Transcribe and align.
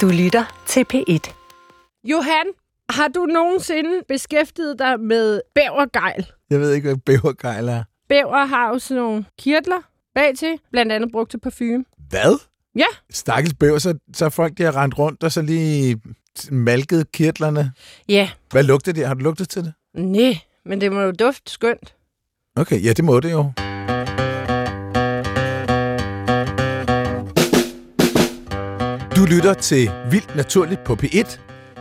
Du 0.00 0.08
lytter 0.08 0.44
til 0.66 0.84
P1. 0.94 1.32
Johan, 2.04 2.46
har 2.90 3.08
du 3.08 3.20
nogensinde 3.26 3.90
beskæftiget 4.08 4.78
dig 4.78 5.00
med 5.00 5.40
bævergejl? 5.54 6.26
Jeg 6.50 6.60
ved 6.60 6.72
ikke, 6.72 6.88
hvad 6.88 6.96
bævergejl 6.96 7.68
er. 7.68 7.84
Bæver 8.08 8.44
har 8.44 8.68
jo 8.68 8.78
sådan 8.78 9.02
nogle 9.02 9.24
kirtler 9.38 9.80
bag 10.14 10.32
til, 10.38 10.58
blandt 10.72 10.92
andet 10.92 11.12
brugt 11.12 11.30
til 11.30 11.40
parfume. 11.40 11.84
Hvad? 12.08 12.38
Ja. 12.76 12.84
Stakkels 13.10 13.54
bæver, 13.54 13.78
så, 13.78 13.98
så 14.14 14.28
folk, 14.30 14.58
de 14.58 14.62
har 14.62 14.76
rendt 14.76 14.98
rundt 14.98 15.24
og 15.24 15.32
så 15.32 15.42
lige 15.42 16.00
malket 16.50 17.12
kirtlerne. 17.12 17.72
Ja, 18.08 18.30
Hvad 18.50 18.62
lugter 18.62 18.92
det? 18.92 19.06
Har 19.06 19.14
du 19.14 19.20
lugtet 19.20 19.48
til 19.48 19.64
det? 19.64 19.72
nej, 19.94 20.38
men 20.66 20.80
det 20.80 20.92
må 20.92 21.00
jo 21.00 21.10
dufte 21.12 21.52
skønt. 21.52 21.94
Okay, 22.56 22.84
ja, 22.84 22.92
det 22.92 23.04
må 23.04 23.20
det 23.20 23.30
jo. 23.32 23.52
Du 29.24 29.28
lytter 29.28 29.54
til 29.54 29.90
Vildt 30.10 30.36
Naturligt 30.36 30.84
på 30.84 30.96
P1 31.02 31.38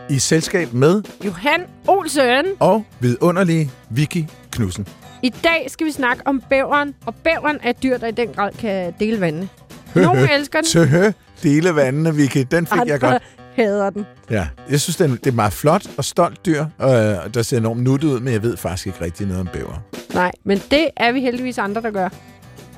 i 0.09 0.19
selskab 0.19 0.73
med 0.73 1.03
Johan 1.25 1.61
Olsen. 1.87 2.45
og 2.59 2.85
vidunderlige 2.99 3.71
Vicky 3.89 4.23
Knudsen. 4.51 4.87
I 5.23 5.29
dag 5.29 5.65
skal 5.67 5.87
vi 5.87 5.91
snakke 5.91 6.27
om 6.27 6.43
bæveren, 6.49 6.95
og 7.05 7.15
bæveren 7.15 7.59
er 7.63 7.69
et 7.69 7.83
dyr, 7.83 7.97
der 7.97 8.07
i 8.07 8.11
den 8.11 8.27
grad 8.27 8.51
kan 8.51 8.93
dele 8.99 9.21
vandene. 9.21 9.49
Nogle 9.95 10.33
elsker 10.33 10.59
den, 10.61 10.67
Tøhø, 10.69 11.11
dele 11.43 11.75
vandene, 11.75 12.15
Vicky. 12.15 12.45
Den 12.51 12.67
fik 12.67 12.75
jeg 12.75 12.81
andre 12.81 12.99
godt. 12.99 13.23
hader 13.55 13.89
den. 13.89 14.05
Ja, 14.29 14.47
jeg 14.69 14.81
synes, 14.81 14.95
det 14.97 15.11
er, 15.11 15.15
det 15.15 15.27
er 15.27 15.31
meget 15.31 15.53
flot 15.53 15.87
og 15.97 16.05
stolt 16.05 16.45
dyr, 16.45 16.65
og 16.77 17.33
der 17.33 17.41
ser 17.41 17.57
enormt 17.57 17.83
nuttet 17.83 18.07
ud, 18.07 18.19
men 18.19 18.33
jeg 18.33 18.43
ved 18.43 18.57
faktisk 18.57 18.87
ikke 18.87 19.01
rigtig 19.01 19.27
noget 19.27 19.41
om 19.41 19.47
bæver. 19.53 19.83
Nej, 20.13 20.31
men 20.43 20.61
det 20.71 20.87
er 20.97 21.11
vi 21.11 21.21
heldigvis 21.21 21.57
andre, 21.57 21.81
der 21.81 21.91
gør. 21.91 22.09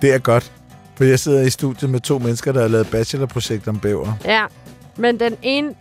Det 0.01 0.13
er 0.13 0.20
godt, 0.20 0.51
for 0.98 1.04
jeg 1.04 1.20
sidder 1.20 1.41
i 1.41 1.49
studiet 1.49 1.90
med 1.90 1.99
to 1.99 2.20
mennesker, 2.20 2.52
der 2.52 2.62
har 2.62 2.67
lavet 2.67 2.88
bachelorprojekt 2.91 3.67
om 3.67 3.80
bæver. 3.80 4.13
Ja, 4.26 4.45
men 4.98 5.20
den 5.20 5.35
ene 5.41 5.73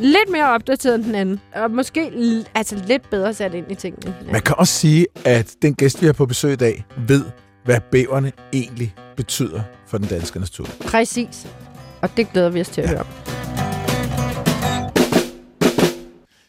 lidt 0.00 0.30
mere 0.32 0.48
opdateret 0.48 0.94
end 0.94 1.04
den 1.04 1.14
anden. 1.14 1.40
Og 1.54 1.70
måske 1.70 2.10
altså 2.54 2.82
lidt 2.86 3.10
bedre 3.10 3.34
sat 3.34 3.54
ind 3.54 3.70
i 3.72 3.74
tingene. 3.74 4.14
Ja. 4.26 4.32
Man 4.32 4.40
kan 4.40 4.54
også 4.58 4.74
sige, 4.74 5.06
at 5.24 5.54
den 5.62 5.74
gæst, 5.74 6.00
vi 6.02 6.06
har 6.06 6.12
på 6.12 6.26
besøg 6.26 6.52
i 6.52 6.56
dag, 6.56 6.84
ved, 7.08 7.24
hvad 7.64 7.80
bæverne 7.90 8.32
egentlig 8.52 8.94
betyder 9.16 9.62
for 9.86 9.98
den 9.98 10.06
danske 10.08 10.38
natur. 10.40 10.66
Præcis. 10.80 11.46
Og 12.02 12.10
det 12.16 12.32
glæder 12.32 12.50
vi 12.50 12.60
os 12.60 12.68
til 12.68 12.80
at 12.80 12.86
Ja. 12.86 12.90
høre 12.90 13.00
om. 13.00 13.06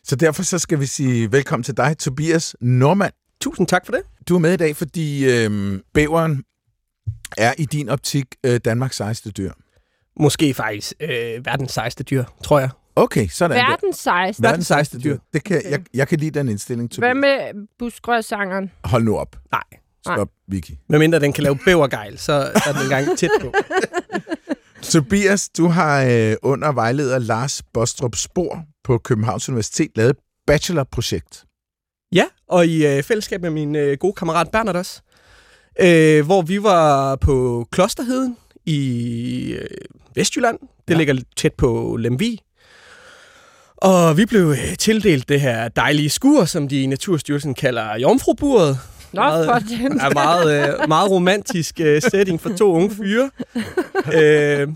Så 0.03 0.15
derfor 0.15 0.43
så 0.43 0.59
skal 0.59 0.79
vi 0.79 0.85
sige 0.85 1.31
velkommen 1.31 1.63
til 1.63 1.77
dig, 1.77 1.97
Tobias 1.97 2.55
Normand. 2.61 3.13
Tusind 3.41 3.67
tak 3.67 3.85
for 3.85 3.91
det. 3.91 4.01
Du 4.29 4.35
er 4.35 4.39
med 4.39 4.53
i 4.53 4.57
dag, 4.57 4.75
fordi 4.75 5.25
øhm, 5.31 5.81
bæveren 5.93 6.43
er 7.37 7.53
i 7.57 7.65
din 7.65 7.89
optik 7.89 8.25
øh, 8.43 8.59
Danmarks 8.65 8.95
sejeste 8.95 9.31
dyr. 9.31 9.51
Måske 10.19 10.53
faktisk 10.53 10.93
øh, 10.99 11.45
verdens 11.45 11.71
sejeste 11.71 12.03
dyr, 12.03 12.23
tror 12.43 12.59
jeg. 12.59 12.69
Okay, 12.95 13.27
sådan 13.27 13.57
der. 13.57 13.67
Verdens 13.67 13.97
sejeste. 13.97 14.43
Verdens 14.43 14.67
sejeste 14.67 14.99
dyr. 14.99 15.17
Det 15.33 15.43
kan, 15.43 15.57
Okay. 15.57 15.71
jeg, 15.71 15.79
jeg 15.93 16.07
kan 16.07 16.19
lide 16.19 16.39
den 16.39 16.49
indstilling, 16.49 16.89
Hvad 16.97 17.09
Tobias. 17.09 17.21
med 17.53 17.67
buskrødsangeren? 17.79 18.71
Hold 18.83 19.03
nu 19.03 19.17
op. 19.17 19.35
Nej. 19.51 19.63
Stop, 20.05 20.29
Vicky. 20.47 20.71
Medmindre 20.89 21.19
den 21.19 21.33
kan 21.33 21.43
lave 21.43 21.57
bævergejl, 21.65 22.17
så 22.17 22.33
er 22.33 22.73
den 22.73 22.81
engang 22.81 23.17
tæt 23.17 23.29
på. 23.41 23.53
Tobias, 24.91 25.49
du 25.49 25.67
har 25.67 26.03
øh, 26.03 26.35
under 26.41 26.71
vejleder 26.71 27.19
Lars 27.19 27.63
Bostrup 27.73 28.15
Spor 28.15 28.63
på 28.83 28.97
Københavns 28.97 29.49
Universitet 29.49 29.91
lavet 29.95 30.09
et 30.09 30.17
bachelorprojekt. 30.47 31.45
Ja, 32.11 32.25
og 32.47 32.65
i 32.65 32.87
øh, 32.97 33.03
fællesskab 33.03 33.41
med 33.41 33.49
min 33.49 33.75
øh, 33.75 33.97
gode 33.97 34.13
kammerat 34.13 34.51
Bernard 34.51 34.75
også. 34.75 35.01
Øh, 35.81 36.25
hvor 36.25 36.41
vi 36.41 36.63
var 36.63 37.15
på 37.15 37.67
Klosterheden 37.71 38.37
i 38.65 39.51
øh, 39.53 39.67
Vestjylland. 40.15 40.57
Det 40.87 40.93
Ja. 40.93 40.97
ligger 40.97 41.15
tæt 41.35 41.53
på 41.53 41.95
Lemvig. 41.99 42.39
Og 43.77 44.17
vi 44.17 44.25
blev 44.25 44.41
øh, 44.49 44.75
tildelt 44.79 45.29
det 45.29 45.41
her 45.41 45.67
dejlige 45.67 46.09
skur, 46.09 46.45
som 46.45 46.67
de 46.67 46.83
i 46.83 46.85
Naturstyrelsen 46.85 47.53
kalder 47.53 47.97
jomfruburet. 47.97 48.79
Nå, 49.13 49.21
Meget- 49.21 49.45
for 49.45 49.59
den. 49.77 49.99
er 49.99 50.13
meget, 50.13 50.69
øh, 50.81 50.87
meget 50.87 51.11
romantisk 51.11 51.79
øh, 51.79 52.01
setting 52.01 52.41
for 52.41 52.49
to 52.57 52.71
unge 52.73 52.91
fyre. 52.95 53.29
øh, 54.13 54.67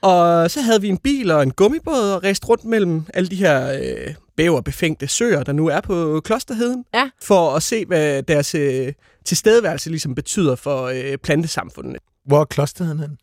og 0.00 0.50
så 0.50 0.60
havde 0.60 0.80
vi 0.80 0.88
en 0.88 0.98
bil 0.98 1.30
og 1.30 1.42
en 1.42 1.50
gummibåd 1.50 2.12
og 2.12 2.22
rejste 2.24 2.46
rundt 2.46 2.64
mellem 2.64 3.02
alle 3.14 3.28
de 3.28 3.36
her 3.36 3.72
øh, 3.72 4.14
bæverbefængte 4.36 5.08
søer, 5.08 5.42
der 5.42 5.52
nu 5.52 5.66
er 5.66 5.80
på 5.80 6.20
Klosterheden, 6.24 6.84
Ja. 6.94 7.10
for 7.22 7.54
at 7.56 7.62
se, 7.62 7.84
hvad 7.86 8.22
deres 8.22 8.54
øh, 8.54 8.92
tilstedeværelse 9.24 9.90
ligesom 9.90 10.14
betyder 10.14 10.56
for 10.56 10.84
øh, 10.84 11.18
plantesamfundene. 11.18 11.98
Hvor 12.24 12.40
er 12.40 12.44
klosterheden 12.44 12.98
hen? 13.00 13.18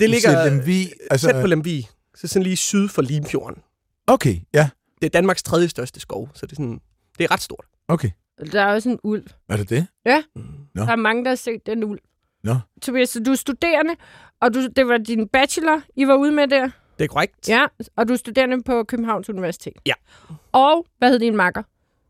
Det 0.00 0.10
ligger 0.10 0.44
Lemvig, 0.44 0.92
altså, 1.10 1.26
tæt 1.26 1.40
på 1.40 1.46
Lemvig, 1.46 1.88
så 2.14 2.28
sådan 2.28 2.42
lige 2.42 2.56
syd 2.56 2.88
for 2.88 3.02
Limfjorden. 3.02 3.62
Okay, 4.06 4.36
ja. 4.54 4.70
Det 5.00 5.06
er 5.06 5.10
Danmarks 5.10 5.42
tredje 5.42 5.68
største 5.68 6.00
skov, 6.00 6.30
så 6.34 6.46
det 6.46 6.52
er, 6.52 6.56
sådan, 6.56 6.80
det 7.18 7.24
er 7.24 7.30
ret 7.30 7.40
stort. 7.42 7.64
Okay. 7.88 8.10
Der 8.52 8.62
er 8.62 8.74
også 8.74 8.88
en 8.88 8.98
ulv. 9.02 9.26
Er 9.48 9.56
det 9.56 9.70
det? 9.70 9.86
Ja, 10.06 10.22
Nå. 10.74 10.82
der 10.82 10.92
er 10.92 10.96
mange, 10.96 11.24
der 11.24 11.30
har 11.30 11.36
set 11.36 11.66
den 11.66 11.84
ulv. 11.84 12.00
Nå. 12.44 12.56
Tobias, 12.82 13.08
så 13.08 13.20
du 13.20 13.30
er 13.30 13.36
studerende, 13.36 13.94
og 14.40 14.54
du, 14.54 14.68
det 14.76 14.88
var 14.88 14.98
din 14.98 15.28
bachelor, 15.28 15.82
I 15.96 16.06
var 16.06 16.14
ude 16.14 16.32
med 16.32 16.48
der. 16.48 16.70
Det 16.98 17.04
er 17.04 17.08
korrekt. 17.08 17.48
Ja, 17.48 17.66
og 17.96 18.08
du 18.08 18.12
er 18.12 18.16
studerende 18.16 18.62
på 18.62 18.84
Københavns 18.84 19.28
Universitet. 19.28 19.72
Ja. 19.86 19.92
Og 20.52 20.86
hvad 20.98 21.10
hed 21.10 21.18
din 21.18 21.36
makker? 21.36 21.62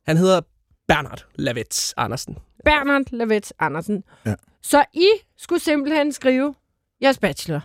Han 0.06 0.16
hedder 0.16 0.40
Bernard 0.88 1.24
Lavets 1.34 1.94
Andersen. 1.96 2.38
Bernard 2.64 3.02
Lavets 3.12 3.52
Andersen. 3.58 4.04
Ja. 4.26 4.34
Så 4.62 4.84
I 4.94 5.06
skulle 5.38 5.60
simpelthen 5.62 6.12
skrive 6.12 6.54
jeres 7.02 7.18
bachelor. 7.18 7.60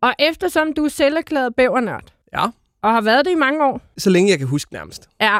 Og 0.00 0.14
eftersom 0.18 0.72
du 0.72 0.84
er 0.84 0.88
selverklæret 0.88 1.54
bævernørd, 1.56 2.04
Ja. 2.36 2.46
og 2.82 2.92
har 2.92 3.00
været 3.00 3.24
det 3.24 3.30
i 3.32 3.34
mange 3.34 3.64
år, 3.64 3.80
Så 3.98 4.10
længe 4.10 4.30
jeg 4.30 4.38
kan 4.38 4.48
huske 4.48 4.72
nærmest. 4.72 5.08
ja, 5.20 5.38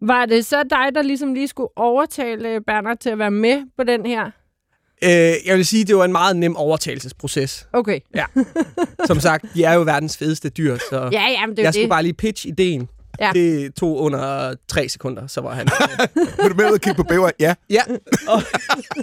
var 0.00 0.26
det 0.26 0.46
så 0.46 0.62
dig, 0.70 0.94
der 0.94 1.02
ligesom 1.02 1.34
lige 1.34 1.48
skulle 1.48 1.68
overtale 1.76 2.60
Bernard 2.60 2.96
til 2.98 3.10
at 3.10 3.18
være 3.18 3.30
med 3.30 3.62
på 3.76 3.84
den 3.84 4.06
her? 4.06 4.24
Øh, 5.04 5.10
jeg 5.46 5.56
vil 5.56 5.66
sige, 5.66 5.84
det 5.84 5.96
var 5.96 6.04
en 6.04 6.12
meget 6.12 6.36
nem 6.36 6.56
overtagelsesproces. 6.56 7.68
Okay. 7.72 8.00
Som 9.06 9.20
sagt, 9.20 9.44
de 9.54 9.64
er 9.64 9.72
jo 9.74 9.82
verdens 9.82 10.16
fedeste 10.16 10.48
dyr, 10.48 10.76
så 10.90 11.08
Ja, 11.12 11.22
ja, 11.30 11.46
men 11.46 11.56
det 11.56 11.62
jeg 11.62 11.74
skulle 11.74 11.82
det. 11.82 11.90
bare 11.90 12.02
lige 12.02 12.14
pitch 12.14 12.46
ideen. 12.46 12.88
Ja. 13.20 13.30
Det 13.34 13.74
tog 13.74 14.00
under 14.00 14.54
tre 14.68 14.88
sekunder, 14.88 15.26
så 15.26 15.40
var 15.40 15.54
han... 15.54 15.68
Vil 16.42 16.50
du 16.50 16.54
med 16.56 16.66
ud 16.66 16.72
og 16.72 16.80
kigge 16.80 16.96
på 16.96 17.02
bæver? 17.02 17.30
Ja. 17.40 17.54
ja, 17.70 17.82
og 18.28 18.42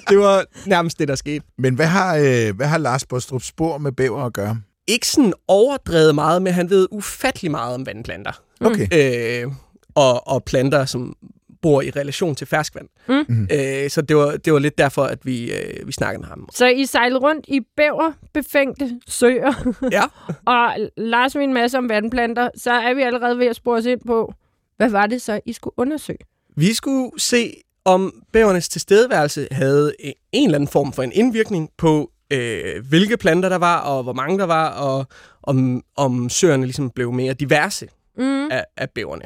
det 0.09 0.17
var 0.17 0.45
nærmest 0.65 0.99
det, 0.99 1.07
der 1.07 1.15
skete. 1.15 1.45
Men 1.57 1.75
hvad 1.75 1.85
har, 1.85 2.15
øh, 2.15 2.55
hvad 2.55 2.67
har 2.67 2.77
Lars 2.77 3.05
Bostrup 3.05 3.43
Spor 3.43 3.77
med 3.77 3.91
bæver 3.91 4.25
at 4.25 4.33
gøre? 4.33 4.61
Ikke 4.87 5.07
sådan 5.07 5.33
overdrevet 5.47 6.15
meget, 6.15 6.41
men 6.41 6.53
han 6.53 6.69
ved 6.69 6.87
ufattelig 6.91 7.51
meget 7.51 7.75
om 7.75 7.85
vandplanter. 7.85 8.41
Okay. 8.61 8.87
Øh, 8.93 9.51
og, 9.95 10.27
og 10.27 10.43
planter, 10.43 10.85
som 10.85 11.15
bor 11.61 11.81
i 11.81 11.89
relation 11.89 12.35
til 12.35 12.47
ferskvand. 12.47 12.87
Mm. 13.07 13.47
Øh, 13.51 13.89
så 13.89 14.01
det 14.01 14.17
var, 14.17 14.37
det 14.37 14.53
var 14.53 14.59
lidt 14.59 14.77
derfor, 14.77 15.03
at 15.03 15.25
vi, 15.25 15.51
øh, 15.53 15.87
vi 15.87 15.91
snakkede 15.91 16.19
med 16.21 16.27
ham. 16.27 16.49
Så 16.53 16.67
I 16.67 16.85
sejlede 16.85 17.19
rundt 17.19 17.45
i 17.47 17.59
bæverbefængte 17.77 18.99
søer, 19.07 19.73
Ja, 19.91 20.03
og 20.53 20.75
Lars 20.97 21.35
en 21.35 21.53
masse 21.53 21.77
om 21.77 21.89
vandplanter, 21.89 22.49
så 22.55 22.71
er 22.71 22.93
vi 22.93 23.01
allerede 23.01 23.39
ved 23.39 23.47
at 23.47 23.55
spore 23.55 23.77
os 23.77 23.85
ind 23.85 23.99
på, 24.07 24.33
hvad 24.77 24.89
var 24.89 25.07
det 25.07 25.21
så, 25.21 25.39
I 25.45 25.53
skulle 25.53 25.73
undersøge? 25.77 26.19
Vi 26.57 26.73
skulle 26.73 27.11
se, 27.17 27.53
om 27.85 28.23
bævernes 28.33 28.69
tilstedeværelse 28.69 29.47
havde 29.51 29.93
en 29.99 30.13
en 30.31 30.45
eller 30.45 30.55
anden 30.57 30.67
form 30.67 30.93
for 30.93 31.03
en 31.03 31.11
indvirkning 31.11 31.69
på, 31.77 32.11
øh, 32.33 32.85
hvilke 32.89 33.17
planter 33.17 33.49
der 33.49 33.57
var, 33.57 33.79
og 33.79 34.03
hvor 34.03 34.13
mange 34.13 34.39
der 34.39 34.45
var, 34.45 34.69
og 34.69 35.05
om, 35.43 35.83
om 35.95 36.29
søerne 36.29 36.63
ligesom 36.63 36.89
blev 36.89 37.11
mere 37.11 37.33
diverse 37.33 37.87
Mm. 38.17 38.51
af, 38.51 38.65
af 38.77 38.89
bæverne. 38.89 39.25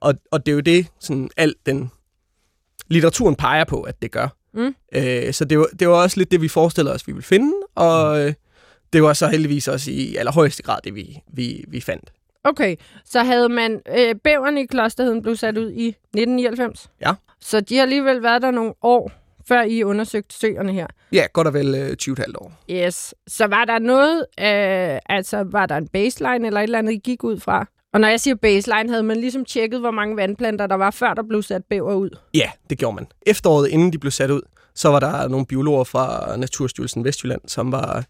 Og, 0.00 0.14
og 0.30 0.46
det 0.46 0.52
er 0.52 0.54
jo 0.54 0.60
det, 0.60 0.86
sådan 0.98 1.30
alt 1.36 1.66
den 1.66 1.90
litteraturen 2.88 3.36
peger 3.36 3.64
på, 3.64 3.82
at 3.82 4.02
det 4.02 4.10
gør. 4.10 4.28
Mm. 4.54 4.74
Øh, 4.94 5.32
så 5.32 5.44
det 5.44 5.58
var, 5.58 5.66
det 5.78 5.88
var 5.88 5.94
også 5.94 6.16
lidt 6.20 6.30
det, 6.30 6.42
vi 6.42 6.48
forestillede 6.48 6.94
os, 6.94 7.06
vi 7.06 7.12
ville 7.12 7.26
finde, 7.26 7.52
og 7.74 8.20
øh, 8.20 8.32
det 8.92 9.02
var 9.02 9.12
så 9.12 9.28
heldigvis 9.28 9.68
også 9.68 9.90
i 9.90 10.16
allerhøjeste 10.16 10.62
grad 10.62 10.78
det, 10.84 10.94
vi, 10.94 11.18
vi, 11.32 11.64
vi 11.68 11.80
fandt. 11.80 12.12
Okay, 12.44 12.76
så 13.04 13.22
havde 13.22 13.48
man 13.48 13.80
øh, 13.98 14.14
bæverne 14.14 14.62
i 14.62 14.66
klosterheden 14.66 15.22
blev 15.22 15.36
sat 15.36 15.58
ud 15.58 15.70
i 15.70 15.88
1999? 15.88 16.90
Ja. 17.00 17.12
Så 17.40 17.60
de 17.60 17.76
har 17.76 17.82
alligevel 17.82 18.22
været 18.22 18.42
der 18.42 18.50
nogle 18.50 18.74
år, 18.82 19.12
før 19.48 19.62
I 19.62 19.82
undersøgte 19.82 20.34
søerne 20.34 20.72
her? 20.72 20.86
Ja, 21.12 21.26
godt 21.32 21.46
og 21.46 21.54
vel 21.54 21.74
øh, 21.74 21.96
20,5 22.02 22.32
år. 22.38 22.52
Yes. 22.70 23.14
Så 23.26 23.46
var 23.46 23.64
der 23.64 23.78
noget, 23.78 24.18
øh, 24.20 24.98
altså 25.06 25.42
var 25.46 25.66
der 25.66 25.76
en 25.76 25.88
baseline 25.88 26.46
eller 26.46 26.60
et 26.60 26.64
eller 26.64 26.78
andet, 26.78 26.92
I 26.92 27.00
gik 27.04 27.24
ud 27.24 27.40
fra? 27.40 27.66
Og 27.92 28.00
når 28.00 28.08
jeg 28.08 28.20
siger 28.20 28.34
baseline, 28.34 28.88
havde 28.88 29.02
man 29.02 29.16
ligesom 29.16 29.44
tjekket, 29.44 29.80
hvor 29.80 29.90
mange 29.90 30.16
vandplanter 30.16 30.66
der 30.66 30.74
var, 30.74 30.90
før 30.90 31.14
der 31.14 31.22
blev 31.22 31.42
sat 31.42 31.64
bæver 31.64 31.94
ud? 31.94 32.10
Ja, 32.34 32.50
det 32.70 32.78
gjorde 32.78 32.94
man. 32.94 33.06
Efteråret, 33.26 33.68
inden 33.68 33.92
de 33.92 33.98
blev 33.98 34.10
sat 34.10 34.30
ud, 34.30 34.42
så 34.74 34.88
var 34.88 35.00
der 35.00 35.28
nogle 35.28 35.46
biologer 35.46 35.84
fra 35.84 36.36
Naturstyrelsen 36.36 37.04
Vestjylland, 37.04 37.40
som 37.46 37.72
var, 37.72 38.04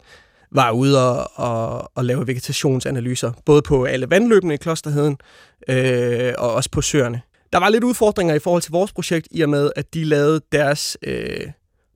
var 0.52 0.70
ude 0.70 1.10
og, 1.10 1.30
og, 1.34 1.90
og 1.94 2.04
lave 2.04 2.26
vegetationsanalyser, 2.26 3.32
både 3.44 3.62
på 3.62 3.84
alle 3.84 4.10
vandløbene 4.10 4.54
i 4.54 4.56
klosterheden, 4.56 5.18
øh, 5.68 6.32
og 6.38 6.54
også 6.54 6.70
på 6.70 6.82
søerne. 6.82 7.20
Der 7.52 7.58
var 7.58 7.68
lidt 7.68 7.84
udfordringer 7.84 8.34
i 8.34 8.38
forhold 8.38 8.62
til 8.62 8.72
vores 8.72 8.92
projekt, 8.92 9.28
i 9.30 9.40
og 9.40 9.48
med, 9.48 9.70
at 9.76 9.94
de 9.94 10.04
lavede 10.04 10.40
deres 10.52 10.96
øh, 11.02 11.40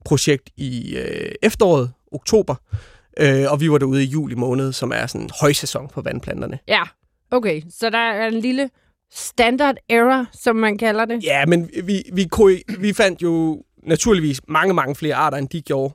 projekt 0.04 0.50
i 0.56 0.96
øh, 0.96 1.32
efteråret, 1.42 1.92
oktober, 2.12 2.54
øh, 3.20 3.52
og 3.52 3.60
vi 3.60 3.70
var 3.70 3.78
derude 3.78 4.04
i 4.04 4.06
juli 4.06 4.34
måned, 4.34 4.72
som 4.72 4.92
er 4.94 5.06
sådan 5.06 5.30
højsæson 5.40 5.88
på 5.88 6.00
vandplanterne. 6.00 6.58
Ja, 6.68 6.82
Okay, 7.34 7.62
så 7.70 7.90
der 7.90 7.98
er 7.98 8.28
en 8.28 8.40
lille 8.40 8.70
standard 9.12 9.76
error, 9.88 10.26
som 10.32 10.56
man 10.56 10.78
kalder 10.78 11.04
det. 11.04 11.24
Ja, 11.24 11.46
men 11.46 11.70
vi, 11.84 12.02
vi, 12.12 12.28
korri- 12.34 12.76
vi 12.78 12.92
fandt 12.92 13.22
jo 13.22 13.62
naturligvis 13.82 14.40
mange, 14.48 14.74
mange 14.74 14.94
flere 14.94 15.14
arter, 15.14 15.38
end 15.38 15.48
de 15.48 15.62
gjorde 15.62 15.94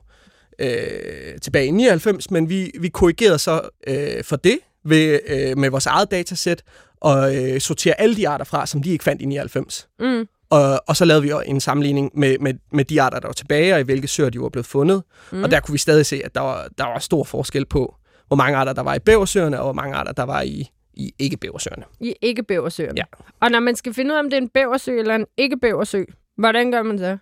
øh, 0.58 1.38
tilbage 1.42 1.66
i 1.66 1.70
99, 1.70 2.30
men 2.30 2.48
vi, 2.48 2.70
vi 2.80 2.88
korrigerede 2.88 3.38
så 3.38 3.60
øh, 3.86 4.24
for 4.24 4.36
det 4.36 4.58
ved, 4.84 5.20
øh, 5.28 5.58
med 5.58 5.70
vores 5.70 5.86
eget 5.86 6.10
datasæt 6.10 6.62
og 7.00 7.36
øh, 7.36 7.60
sortere 7.60 8.00
alle 8.00 8.16
de 8.16 8.28
arter 8.28 8.44
fra, 8.44 8.66
som 8.66 8.82
de 8.82 8.90
ikke 8.90 9.04
fandt 9.04 9.22
i 9.22 9.24
99. 9.24 9.88
Mm. 10.00 10.26
Og, 10.50 10.80
og 10.86 10.96
så 10.96 11.04
lavede 11.04 11.22
vi 11.22 11.32
en 11.46 11.60
sammenligning 11.60 12.10
med, 12.14 12.38
med, 12.38 12.54
med 12.72 12.84
de 12.84 13.02
arter, 13.02 13.18
der 13.20 13.28
var 13.28 13.32
tilbage, 13.32 13.74
og 13.74 13.80
i 13.80 13.82
hvilke 13.82 14.08
søer 14.08 14.30
de 14.30 14.40
var 14.40 14.48
blevet 14.48 14.66
fundet. 14.66 15.02
Mm. 15.32 15.42
Og 15.42 15.50
der 15.50 15.60
kunne 15.60 15.72
vi 15.72 15.78
stadig 15.78 16.06
se, 16.06 16.20
at 16.24 16.34
der 16.34 16.40
var, 16.40 16.68
der 16.78 16.84
var 16.84 16.98
stor 16.98 17.24
forskel 17.24 17.66
på, 17.66 17.94
hvor 18.26 18.36
mange 18.36 18.56
arter 18.58 18.72
der 18.72 18.82
var 18.82 18.94
i 18.94 18.98
bæversøerne, 18.98 19.58
og 19.58 19.64
hvor 19.64 19.72
mange 19.72 19.94
arter 19.96 20.12
der 20.12 20.22
var 20.22 20.42
i, 20.42 20.70
i 21.00 21.14
ikke-bæversøerne. 21.18 21.84
I 22.00 22.14
ikke-bæversøerne. 22.22 22.94
Ja. 22.96 23.04
Og 23.40 23.50
når 23.50 23.60
man 23.60 23.76
skal 23.76 23.94
finde 23.94 24.10
ud 24.10 24.16
af, 24.16 24.20
om 24.20 24.30
det 24.30 24.36
er 24.36 24.40
en 24.40 24.48
bæversø 24.48 24.98
eller 24.98 25.14
en 25.14 25.26
ikke-bæversø, 25.36 26.04
hvordan 26.36 26.72
gør 26.72 26.82
man 26.82 26.98
så? 26.98 27.16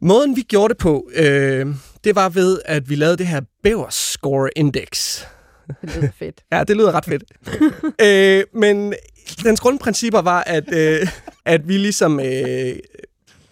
Måden, 0.00 0.36
vi 0.36 0.42
gjorde 0.42 0.68
det 0.68 0.78
på, 0.78 1.10
øh, 1.14 1.66
det 2.04 2.14
var 2.14 2.28
ved, 2.28 2.58
at 2.64 2.90
vi 2.90 2.94
lavede 2.94 3.16
det 3.16 3.26
her 3.26 3.40
Bæverscore 3.62 4.50
Index. 4.56 5.22
Det 5.82 5.96
lyder 5.96 6.08
fedt. 6.18 6.44
Ja, 6.52 6.64
det 6.64 6.76
lyder 6.76 6.92
ret 6.92 7.04
fedt. 7.04 7.24
øh, 8.06 8.60
men 8.60 8.94
dens 9.44 9.60
grundprincipper 9.60 10.22
var, 10.22 10.42
at, 10.46 10.74
øh, 10.74 11.08
at 11.44 11.68
vi 11.68 11.76
ligesom 11.76 12.20
øh, 12.20 12.76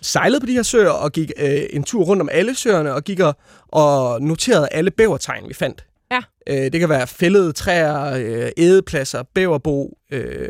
sejlede 0.01 0.41
på 0.41 0.47
de 0.47 0.53
her 0.53 0.63
søer 0.63 0.91
og 0.91 1.13
gik 1.13 1.33
øh, 1.39 1.63
en 1.71 1.85
tur 1.85 2.05
rundt 2.05 2.23
om 2.23 2.29
alle 2.33 2.55
søerne 2.55 2.95
og 2.95 3.05
gik 3.05 3.21
og, 3.21 3.37
og 3.69 4.23
noterede 4.23 4.69
alle 4.71 4.91
bævertegn, 4.91 5.49
vi 5.49 5.55
fandt. 5.55 5.85
Ja. 6.11 6.21
Øh, 6.47 6.73
det 6.73 6.81
kan 6.81 6.89
være 6.89 7.07
fældede 7.07 7.53
træer, 7.53 8.05
øh, 8.17 8.51
ædepladser, 8.57 9.23
bæverbo. 9.35 9.99
Øh, 10.13 10.49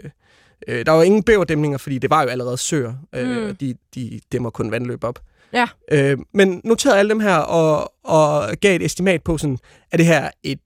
øh, 0.69 0.87
der 0.87 0.93
var 0.93 1.03
ingen 1.03 1.23
bæverdæmninger, 1.23 1.79
fordi 1.79 1.99
det 1.99 2.11
var 2.11 2.23
jo 2.23 2.29
allerede 2.29 2.57
søer. 2.59 2.93
Øh, 3.15 3.47
Mm. 3.49 3.57
de, 3.57 3.75
de 3.95 4.21
dæmmer 4.33 4.51
kun 4.51 4.71
vandløb 4.71 5.05
op. 5.05 5.19
Ja. 5.53 5.67
Øh, 5.93 6.19
men 6.35 6.61
noterede 6.65 6.99
alle 6.99 7.09
dem 7.11 7.21
her 7.21 7.37
og, 7.37 7.93
og 8.05 8.49
gav 8.61 8.77
et 8.77 8.83
estimat 8.83 9.23
på, 9.23 9.39
sådan, 9.39 9.59
er 9.93 9.97
det 9.97 10.07
her 10.07 10.31
et 10.43 10.59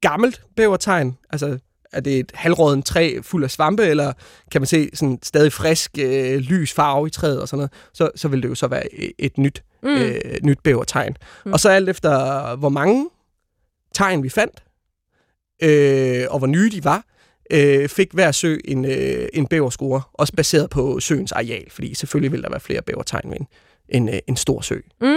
gammelt 0.00 0.42
bævertegn? 0.56 1.16
Altså, 1.30 1.58
er 1.92 2.00
det 2.00 2.18
et 2.18 2.32
halvråden 2.34 2.82
træ 2.82 3.18
fuld 3.22 3.44
af 3.44 3.50
svampe, 3.50 3.82
eller 3.86 4.12
kan 4.52 4.60
man 4.60 4.66
se 4.66 4.88
sådan 4.94 5.18
stadig 5.22 5.52
frisk, 5.52 5.90
øh, 5.98 6.36
lys 6.38 6.72
farve 6.72 7.06
i 7.06 7.10
træet 7.10 7.40
og 7.40 7.48
sådan 7.48 7.58
noget, 7.58 7.72
så, 7.94 8.10
så 8.16 8.28
vil 8.28 8.42
det 8.42 8.48
jo 8.48 8.54
så 8.54 8.66
være 8.66 8.94
et, 8.94 9.12
et 9.18 9.38
nyt, 9.38 9.62
Mm. 9.82 9.88
øh, 9.88 10.14
nyt 10.42 10.58
bævertegn. 10.64 11.16
Mm. 11.46 11.52
Og 11.52 11.60
så 11.60 11.68
alt 11.68 11.88
efter, 11.88 12.56
hvor 12.56 12.68
mange 12.68 13.08
tegn 13.96 14.22
vi 14.22 14.28
fandt, 14.28 14.64
øh, 15.62 16.26
og 16.30 16.38
hvor 16.38 16.46
nye 16.46 16.70
de 16.70 16.84
var, 16.84 17.04
øh, 17.50 17.88
fik 17.88 18.12
hver 18.12 18.32
sø 18.32 18.58
en, 18.64 18.84
øh, 18.84 19.28
en 19.32 19.46
bæverscore, 19.46 20.02
også 20.12 20.32
baseret 20.32 20.70
på 20.70 21.00
søens 21.00 21.32
areal, 21.32 21.70
fordi 21.70 21.94
selvfølgelig 21.94 22.32
vil 22.32 22.42
der 22.42 22.50
være 22.50 22.60
flere 22.60 22.82
bævertegn 22.82 23.30
ved 23.30 23.36
en, 23.36 23.46
en, 23.88 24.08
øh, 24.08 24.18
en 24.26 24.36
stor 24.36 24.60
sø. 24.60 24.78
Mm. 25.00 25.16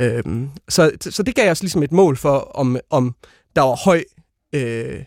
Øhm, 0.00 0.50
så, 0.68 0.90
så 1.00 1.22
det 1.22 1.34
gav 1.34 1.50
os 1.50 1.62
ligesom 1.62 1.82
et 1.82 1.92
mål 1.92 2.16
for, 2.16 2.38
om, 2.38 2.76
om 2.90 3.14
der 3.56 3.62
var 3.62 3.84
høj 3.84 4.04
øh, 4.52 5.04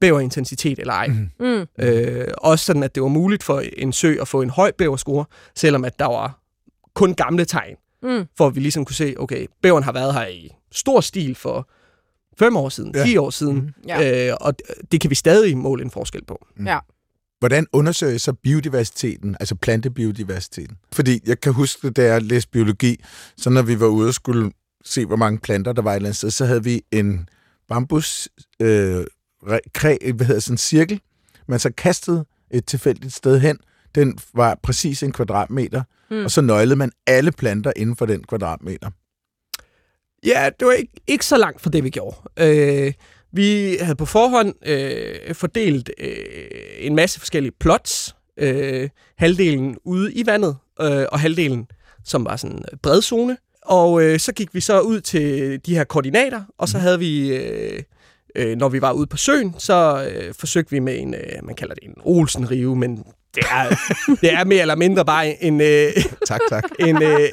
bæverintensitet 0.00 0.78
eller 0.78 0.94
ej. 0.94 1.06
Mhm. 1.06 1.30
Mm. 1.40 1.66
Øh, 1.84 2.28
også 2.38 2.64
sådan, 2.64 2.82
at 2.82 2.94
det 2.94 3.02
var 3.02 3.08
muligt 3.08 3.42
for 3.42 3.62
en 3.76 3.92
sø 3.92 4.16
at 4.20 4.28
få 4.28 4.42
en 4.42 4.50
høj 4.50 4.70
bæverscore, 4.78 5.24
selvom 5.54 5.84
at 5.84 5.98
der 5.98 6.06
var 6.06 6.40
kun 6.94 7.14
gamle 7.14 7.44
tegn, 7.44 7.76
Mm. 8.02 8.26
for 8.36 8.46
at 8.46 8.54
vi 8.54 8.60
ligesom 8.60 8.84
kunne 8.84 8.96
se, 8.96 9.14
okay, 9.18 9.46
bæveren 9.62 9.84
har 9.84 9.92
været 9.92 10.14
her 10.14 10.26
i 10.26 10.50
stor 10.72 11.00
stil 11.00 11.34
for 11.34 11.68
fem 12.44 12.56
år 12.56 12.68
siden, 12.68 12.92
Ja. 12.94 13.00
ja. 13.00 13.06
10 13.06 13.16
år 13.16 13.30
siden, 13.30 13.56
Mhm. 13.56 13.68
Ja. 13.88 14.28
øh, 14.30 14.36
og 14.40 14.54
det 14.92 15.00
kan 15.00 15.10
vi 15.10 15.14
stadig 15.14 15.58
måle 15.58 15.84
en 15.84 15.90
forskel 15.90 16.24
på. 16.24 16.46
Hvordan 17.38 17.66
undersøger 17.72 18.12
I 18.14 18.18
så 18.18 18.32
biodiversiteten, 18.32 19.36
altså 19.40 19.54
plantebiodiversiteten? 19.54 20.76
Fordi 20.92 21.20
jeg 21.26 21.40
kan 21.40 21.52
huske, 21.52 21.86
det, 21.88 21.96
da 21.96 22.04
jeg 22.04 22.22
læste 22.22 22.50
biologi, 22.50 22.96
så 23.36 23.50
når 23.50 23.62
vi 23.62 23.80
var 23.80 23.86
ude 23.86 24.08
og 24.08 24.14
skulle 24.14 24.50
se, 24.84 25.06
hvor 25.06 25.16
mange 25.16 25.38
planter 25.38 25.72
der 25.72 25.82
var 25.82 25.90
et 25.92 25.96
eller 25.96 26.08
andet 26.08 26.16
sted, 26.16 26.30
så 26.30 26.44
havde 26.44 26.64
vi 26.64 26.82
en 26.92 27.28
bambus 27.68 28.28
øh, 28.62 29.04
kræ, 29.74 29.96
hvad 30.14 30.26
hedder 30.26 30.40
sådan 30.40 30.54
en 30.54 30.58
cirkel, 30.58 31.00
man 31.48 31.58
så 31.58 31.70
kastede 31.76 32.24
et 32.50 32.64
tilfældigt 32.64 33.14
sted 33.14 33.38
hen. 33.40 33.58
Den 33.94 34.18
var 34.34 34.58
præcis 34.62 35.02
en 35.02 35.12
kvadratmeter, 35.12 35.82
Mm. 36.10 36.16
mm. 36.16 36.24
og 36.24 36.30
så 36.30 36.40
nøglede 36.40 36.76
man 36.76 36.92
alle 37.06 37.32
planter 37.32 37.72
inden 37.76 37.96
for 37.96 38.06
den 38.06 38.24
kvadratmeter. 38.24 38.90
Ja, 40.26 40.50
det 40.60 40.66
var 40.66 40.72
ikke, 40.72 40.92
ikke 41.06 41.26
så 41.26 41.36
langt 41.36 41.60
fra 41.60 41.70
det, 41.70 41.84
vi 41.84 41.90
gjorde. 41.90 42.16
Øh, 42.36 42.92
vi 43.32 43.76
havde 43.80 43.96
på 43.96 44.06
forhånd 44.06 44.54
øh, 44.66 45.34
fordelt 45.34 45.90
øh, 45.98 46.14
en 46.78 46.94
masse 46.94 47.18
forskellige 47.18 47.52
plots. 47.60 48.16
Øh, 48.36 48.88
halvdelen 49.18 49.76
ude 49.84 50.12
i 50.12 50.26
vandet, 50.26 50.56
øh, 50.80 51.06
og 51.12 51.20
halvdelen, 51.20 51.66
som 52.04 52.24
var 52.24 52.36
sådan 52.36 52.56
en 52.56 52.78
bred 52.82 53.02
zone. 53.02 53.36
Og 53.62 54.02
øh, 54.02 54.18
så 54.18 54.32
gik 54.32 54.54
vi 54.54 54.60
så 54.60 54.80
ud 54.80 55.00
til 55.00 55.60
de 55.66 55.74
her 55.74 55.84
koordinater, 55.84 56.42
og 56.58 56.68
så 56.68 56.78
havde 56.78 56.98
vi, 56.98 57.36
øh, 57.36 57.82
øh, 58.36 58.56
når 58.56 58.68
vi 58.68 58.82
var 58.82 58.92
ude 58.92 59.06
på 59.06 59.16
søen, 59.16 59.54
så 59.58 60.08
øh, 60.12 60.34
forsøgte 60.34 60.70
vi 60.70 60.78
med 60.78 60.98
en, 60.98 61.14
øh, 61.14 61.44
man 61.44 61.54
kalder 61.54 61.74
det 61.74 61.84
en 61.84 61.94
Olsen-rive, 62.04 62.76
men 62.76 63.04
det 63.34 63.44
er, 63.50 63.68
det 64.20 64.32
er 64.32 64.44
mere 64.44 64.60
eller 64.60 64.74
mindre 64.74 65.04
bare 65.04 65.42
en, 65.42 65.60
øh, 65.60 65.92
Tak, 66.26 66.40
tak. 66.48 66.64
en, 66.78 67.02
øh, 67.02 67.28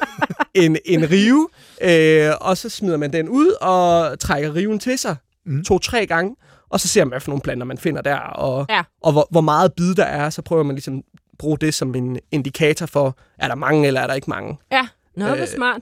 en, 0.54 0.78
en 0.86 1.10
rive, 1.12 1.50
øh, 1.82 2.32
og 2.42 2.58
så 2.58 2.70
smider 2.70 2.98
man 2.98 3.14
den 3.14 3.30
ud 3.30 3.48
og 3.62 4.20
trækker 4.20 4.56
riven 4.56 4.80
til 4.80 4.98
sig 4.98 5.16
Mm. 5.46 5.64
to-tre 5.64 6.06
gange, 6.06 6.36
og 6.70 6.80
så 6.80 6.88
ser 6.88 7.04
man, 7.04 7.10
hvad 7.10 7.20
for 7.20 7.30
nogle 7.32 7.42
planter 7.42 7.66
man 7.66 7.78
finder 7.78 8.02
der, 8.02 8.16
og, 8.18 8.66
Ja. 8.70 8.82
og 9.04 9.12
hvor, 9.12 9.28
hvor 9.32 9.42
meget 9.42 9.74
bid 9.74 9.96
der 9.96 10.04
er, 10.04 10.30
så 10.30 10.42
prøver 10.42 10.64
man 10.64 10.76
ligesom 10.76 11.02
bruge 11.40 11.58
det 11.58 11.74
som 11.74 11.96
en 11.96 12.20
indikator 12.32 12.86
for, 12.86 13.18
er 13.40 13.48
der 13.48 13.56
mange, 13.56 13.88
eller 13.88 14.02
er 14.02 14.08
der 14.08 14.14
ikke 14.14 14.30
mange. 14.30 14.58
Ja. 14.72 14.88
Nå, 15.16 15.26
hvor 15.26 15.36
Øh. 15.36 15.48
smart. 15.48 15.82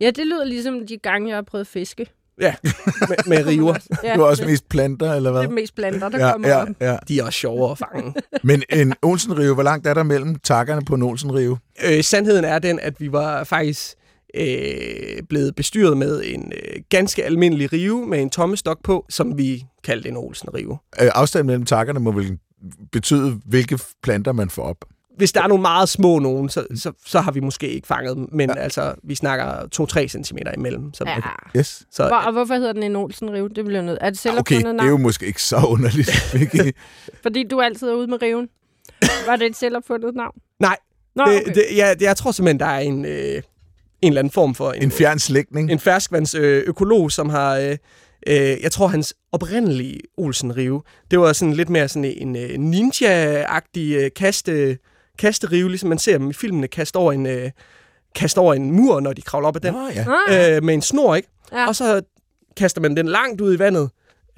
Ja, 0.00 0.06
det 0.10 0.26
lyder 0.26 0.44
ligesom 0.44 0.86
de 0.86 0.96
gange, 0.96 1.28
jeg 1.28 1.36
har 1.36 1.42
prøvet 1.42 1.66
fiske. 1.66 2.06
Ja, 2.40 2.54
med, 3.08 3.16
med 3.26 3.46
river. 3.46 3.74
Ja, 4.04 4.14
Du 4.14 4.20
er 4.20 4.26
også 4.26 4.42
det, 4.42 4.50
mest 4.50 4.68
planter, 4.68 5.12
eller 5.12 5.30
hvad? 5.30 5.40
det 5.42 5.48
er 5.48 5.52
mest 5.52 5.74
planter, 5.74 6.08
der 6.08 6.26
ja, 6.26 6.32
kommer 6.32 6.48
ja, 6.48 6.62
op. 6.62 6.68
ja. 6.80 6.96
De 7.08 7.18
er 7.18 7.24
også 7.24 7.38
sjovere 7.38 7.70
at 7.70 7.78
fange. 7.78 8.14
Men 8.48 8.62
en 8.70 8.94
Olsenrive, 9.02 9.54
hvor 9.54 9.62
langt 9.62 9.86
er 9.86 9.94
der 9.94 10.02
mellem 10.02 10.34
takkerne 10.38 10.84
på 10.84 10.94
en 10.94 11.02
Olsenrive? 11.02 11.58
Øh, 11.84 12.04
sandheden 12.04 12.44
er 12.44 12.58
den, 12.58 12.80
at 12.80 13.00
vi 13.00 13.12
var 13.12 13.44
faktisk 13.44 13.94
øh, 14.34 15.22
blevet 15.28 15.54
bestyret 15.54 15.96
med 15.96 16.22
en 16.24 16.52
øh, 16.52 16.82
ganske 16.90 17.24
almindelig 17.24 17.72
rive 17.72 18.06
med 18.06 18.22
en 18.22 18.30
tommestok 18.30 18.82
på, 18.84 19.06
som 19.08 19.38
vi 19.38 19.64
kaldte 19.84 20.08
en 20.08 20.16
Olsen-rive. 20.16 20.78
Øh, 21.02 21.10
afstanden 21.14 21.46
mellem 21.46 21.64
takkerne 21.66 22.00
må 22.00 22.12
vel 22.12 22.38
betyde, 22.92 23.40
hvilke 23.44 23.78
planter 24.02 24.32
man 24.32 24.50
får 24.50 24.62
op. 24.62 24.84
hvis 25.16 25.32
der 25.32 25.42
er 25.42 25.46
nogle 25.46 25.62
meget 25.62 25.88
små 25.88 26.18
nogen, 26.18 26.48
så, 26.48 26.66
så, 26.74 26.92
så 27.06 27.20
har 27.20 27.30
vi 27.32 27.40
måske 27.40 27.68
ikke 27.68 27.86
fanget 27.86 28.16
dem. 28.16 28.28
Men 28.32 28.50
ja. 28.50 28.60
altså, 28.60 28.94
vi 29.02 29.14
snakker 29.14 29.46
2-3 30.04 30.06
cm 30.08 30.36
imellem. 30.56 30.94
Så, 30.94 31.04
Ja. 31.06 31.58
Yes. 31.58 31.82
så 31.90 32.06
Hvor, 32.08 32.16
og 32.16 32.32
hvorfor 32.32 32.54
hedder 32.54 32.72
den 32.72 32.82
en 32.82 32.96
Olsen-rive? 32.96 33.48
Det 33.48 33.64
bliver 33.64 33.82
nødt. 33.82 33.98
Er 34.00 34.10
det 34.10 34.18
selv 34.18 34.32
Okay, 34.32 34.40
opfundet 34.40 34.64
det 34.66 34.74
navn? 34.74 34.86
er 34.86 34.90
jo 34.90 34.96
måske 34.96 35.26
ikke 35.26 35.42
så 35.42 35.56
underligt. 35.56 36.34
Ikke? 36.40 36.72
Fordi 37.22 37.44
du 37.50 37.60
altid 37.60 37.88
er 37.88 37.94
ude 37.94 38.06
med 38.06 38.22
riven. 38.22 38.48
Var 39.26 39.36
det 39.36 39.46
et 39.46 39.56
selvopfundet 39.56 40.14
navn? 40.14 40.34
Nej, 40.60 40.76
Nå, 41.16 41.24
det, 41.24 41.40
okay. 41.40 41.54
det, 41.54 41.64
ja, 41.76 41.94
det, 41.94 42.02
jeg 42.02 42.16
tror 42.16 42.30
simpelthen, 42.32 42.60
der 42.60 42.66
er 42.66 42.78
en, 42.78 43.04
øh, 43.04 43.42
en 44.02 44.12
eller 44.12 44.18
anden 44.18 44.30
form 44.30 44.54
for 44.54 44.72
en, 44.72 44.82
en 44.82 44.90
fjern 44.90 45.18
slægtning. 45.18 45.70
en 45.72 45.78
ferskvandsøkolog, 45.78 46.56
øh, 46.56 46.64
økolog, 46.66 47.12
som 47.12 47.28
har... 47.28 47.56
Øh, 47.56 47.76
øh, 48.26 48.62
jeg 48.62 48.72
tror, 48.72 48.86
hans 48.86 49.14
oprindelige 49.32 50.00
Olsen-rive, 50.16 50.82
det 51.10 51.18
var 51.20 51.32
sådan 51.32 51.54
lidt 51.54 51.68
mere 51.68 51.88
sådan 51.88 52.14
en 52.16 52.36
øh, 52.36 52.50
ninja-agtig 52.58 53.94
øh, 53.96 54.10
kaste, 54.16 54.78
kasterive, 55.18 55.68
ligesom 55.68 55.88
man 55.88 55.98
ser 55.98 56.18
dem 56.18 56.30
i 56.30 56.32
filmene 56.32 56.68
kaste 56.68 56.96
over 56.96 57.12
en, 57.12 57.26
øh, 57.26 57.50
kaste 58.14 58.38
over 58.38 58.54
en 58.54 58.72
mur, 58.72 59.00
når 59.00 59.12
de 59.12 59.22
kravler 59.22 59.48
op 59.48 59.56
ad 59.56 59.60
den. 59.60 59.74
Nå, 59.74 59.88
ja. 59.94 60.04
Ah, 60.28 60.56
øh, 60.56 60.62
med 60.62 60.74
en 60.74 60.82
snor, 60.82 61.14
ikke? 61.14 61.28
Ja. 61.52 61.66
Og 61.68 61.76
så 61.76 62.02
kaster 62.56 62.80
man 62.80 62.96
den 62.96 63.08
langt 63.08 63.40
ud 63.40 63.54
i 63.54 63.58
vandet, 63.58 63.90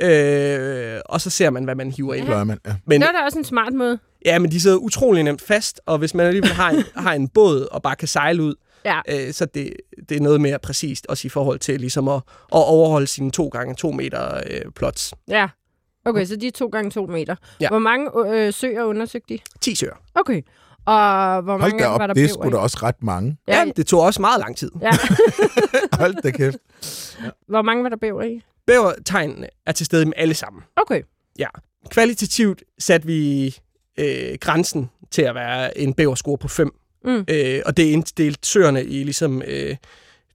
øh, 0.03 1.01
og 1.07 1.21
så 1.21 1.31
ser 1.31 1.51
man, 1.51 1.65
hvad 1.65 1.75
man 1.75 1.91
hiver 1.91 2.15
ind. 2.15 2.29
Man, 2.29 2.59
ja. 2.67 2.75
Men, 2.87 3.01
det 3.01 3.07
var 3.07 3.21
da 3.21 3.25
også 3.25 3.39
en 3.39 3.45
smart 3.45 3.73
måde. 3.73 3.99
ja, 4.25 4.39
men 4.39 4.51
de 4.51 4.61
sidder 4.61 4.77
utrolig 4.77 5.23
nemt 5.23 5.43
fast, 5.43 5.81
og 5.87 5.99
hvis 5.99 6.15
man 6.15 6.27
alligevel 6.27 6.51
har 6.53 6.71
en, 6.71 6.85
har 6.97 7.13
en 7.13 7.29
båd 7.29 7.69
og 7.71 7.83
bare 7.83 7.97
kan 7.97 8.09
sejle 8.09 8.43
ud, 8.43 8.55
Ja. 8.85 9.01
øh, 9.09 9.33
så 9.33 9.45
det, 9.47 9.73
det 10.09 10.17
er 10.17 10.21
noget 10.21 10.41
mere 10.41 10.59
præcist, 10.59 11.07
også 11.09 11.27
i 11.27 11.29
forhold 11.29 11.59
til 11.59 11.81
ligesom 11.81 12.09
at, 12.09 12.15
at 12.15 12.21
overholde 12.51 13.07
sine 13.07 13.31
2 13.31 13.49
gange 13.49 13.75
2 13.75 13.91
meter 13.91 14.37
øh, 14.51 14.61
plots. 14.77 15.15
Ja. 15.29 15.49
Okay, 16.05 16.25
så 16.25 16.37
de 16.37 16.47
er 16.47 16.51
to 16.51 16.67
gange 16.67 16.91
to 16.91 17.07
meter. 17.07 17.37
Ja. 17.61 17.69
Hvor 17.69 17.79
mange 17.79 18.11
øh, 18.27 18.53
søer 18.53 18.83
undersøgte 18.83 19.35
de? 19.35 19.39
10 19.61 19.75
søer. 19.75 19.93
Okay. 20.15 20.43
Og 20.87 21.43
hvor 21.43 21.53
Hold 21.59 21.61
mange 21.61 21.79
da 21.79 21.87
var 21.89 21.95
op, 21.95 22.01
der 22.01 22.07
det 22.07 22.25
er 22.31 22.47
i? 22.47 22.51
da 22.51 22.57
også 22.57 22.79
ret 22.83 23.03
mange. 23.03 23.37
Ja, 23.49 23.65
det 23.77 23.87
tog 23.87 24.01
også 24.01 24.21
meget 24.21 24.41
lang 24.41 24.57
tid. 24.57 24.71
Ja. 24.83 24.91
Hold 26.01 26.23
da 26.23 26.31
kæft. 26.31 26.57
Hvor 27.49 27.63
mange 27.63 27.83
var 27.83 27.89
der 27.89 27.97
bæver 27.97 28.23
i? 28.23 28.41
Bævertegnene 28.67 29.49
er 29.67 29.73
til 29.73 29.87
stede 29.87 30.05
med 30.07 30.13
alle 30.17 30.35
sammen. 30.35 30.63
Okay. 30.77 31.03
Kvalitativt 31.91 32.63
satte 32.79 33.07
vi 33.07 33.47
øh, 33.99 34.39
grænsen 34.41 34.91
til 35.11 35.23
at 35.23 35.35
være 35.35 35.79
en 35.79 35.95
bæverscore 35.95 36.39
på 36.39 36.49
5. 36.49 36.75
Mm. 37.05 37.25
Øh, 37.31 37.63
og 37.67 37.77
det 37.77 37.89
er 37.89 37.93
inddelt 37.93 38.47
søerne 38.47 38.85
i 38.85 39.05
ligesom 39.05 39.43
øh, 39.47 39.77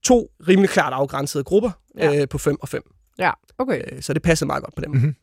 to 0.03 0.31
rimelig 0.47 0.69
klart 0.69 0.93
afgrænsede 0.93 1.43
grupper 1.43 1.71
Ja. 1.97 2.21
øh, 2.21 2.27
på 2.29 2.37
5 2.37 2.57
og 2.61 2.69
5. 2.69 2.81
Ja, 3.19 3.31
okay. 3.57 3.81
Øh, 3.91 4.01
så 4.01 4.13
det 4.13 4.21
passede 4.21 4.47
meget 4.47 4.63
godt 4.63 4.75
på 4.75 4.81
dem. 4.81 4.91
Mhm. 4.91 5.15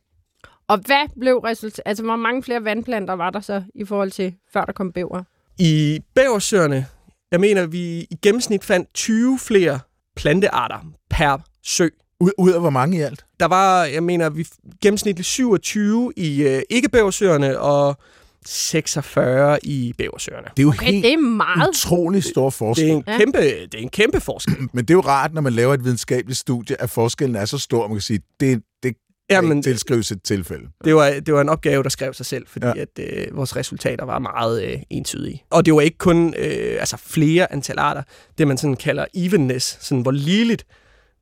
Og 0.71 0.77
hvad 0.85 1.19
blev 1.19 1.37
resultatet? 1.37 1.81
Altså, 1.85 2.03
hvor 2.03 2.15
mange 2.15 2.43
flere 2.43 2.63
vandplanter 2.63 3.13
var 3.13 3.29
der 3.29 3.39
så 3.39 3.63
i 3.75 3.85
forhold 3.85 4.11
til, 4.11 4.33
før 4.53 4.65
der 4.65 4.71
kom 4.73 4.91
bæver? 4.91 5.23
I 5.59 5.99
bæversøerne, 6.15 6.85
jeg 7.31 7.39
mener, 7.39 7.65
vi 7.65 7.81
i 8.01 8.17
gennemsnit 8.21 8.63
fandt 8.63 8.93
20 8.93 9.39
flere 9.39 9.79
plantearter 10.15 10.79
per 11.09 11.37
sø. 11.63 11.87
Ud, 12.19 12.31
ud 12.37 12.51
af 12.51 12.59
hvor 12.61 12.69
mange 12.69 12.97
i 12.97 13.01
alt? 13.01 13.25
Der 13.39 13.45
var, 13.45 13.83
jeg 13.85 14.03
mener, 14.03 14.29
vi 14.29 14.47
gennemsnitligt 14.81 15.25
27 15.27 16.13
i 16.17 16.43
øh, 16.43 16.61
ikke-bæversøerne 16.69 17.59
og 17.59 17.97
46 18.45 19.59
i 19.63 19.93
bæversøerne. 19.97 20.47
Det 20.57 20.59
er 20.59 20.63
jo 20.63 20.69
Okay, 20.69 20.85
helt 20.91 21.03
det 21.05 21.13
er 21.13 21.17
meget. 21.17 21.69
utrolig 21.69 22.23
stor 22.23 22.49
forskel. 22.49 22.85
Det 22.87 22.91
er, 22.91 22.95
en 22.97 23.03
Ja. 23.07 23.17
kæmpe, 23.17 23.37
det 23.41 23.73
er 23.73 23.77
en 23.79 23.89
kæmpe 23.89 24.19
forskel. 24.19 24.55
Men 24.73 24.85
det 24.85 24.89
er 24.89 24.93
jo 24.93 25.01
rart, 25.01 25.33
når 25.33 25.41
man 25.41 25.53
laver 25.53 25.73
et 25.73 25.83
videnskabeligt 25.83 26.39
studie, 26.39 26.81
at 26.81 26.89
forskellen 26.89 27.35
er 27.35 27.45
så 27.45 27.57
stor, 27.57 27.87
man 27.87 27.95
kan 27.95 28.01
sige, 28.01 28.19
det, 28.39 28.63
det 28.83 28.95
Jamen, 29.31 29.57
ikke 29.57 29.69
tilskrives 29.69 30.11
et 30.11 30.23
tilfælde. 30.23 30.67
Det 30.83 30.95
var, 30.95 31.09
det 31.25 31.33
var 31.33 31.41
en 31.41 31.49
opgave, 31.49 31.83
der 31.83 31.89
skrev 31.89 32.13
sig 32.13 32.25
selv, 32.25 32.47
fordi 32.47 32.65
Ja. 32.65 32.73
ja. 32.75 32.81
at 32.81 33.27
øh, 33.29 33.37
vores 33.37 33.55
resultater 33.55 34.05
var 34.05 34.19
meget 34.19 34.63
øh, 34.63 34.77
entydige. 34.89 35.43
Og 35.49 35.65
det 35.65 35.73
var 35.73 35.81
ikke 35.81 35.97
kun 35.97 36.33
øh, 36.37 36.77
altså 36.79 36.97
flere 36.97 37.51
antal 37.53 37.79
arter, 37.79 38.03
det 38.37 38.47
man 38.47 38.57
sådan 38.57 38.75
kalder 38.75 39.05
evenness, 39.13 39.77
sådan 39.85 40.01
hvor 40.01 40.11
ligeligt 40.11 40.65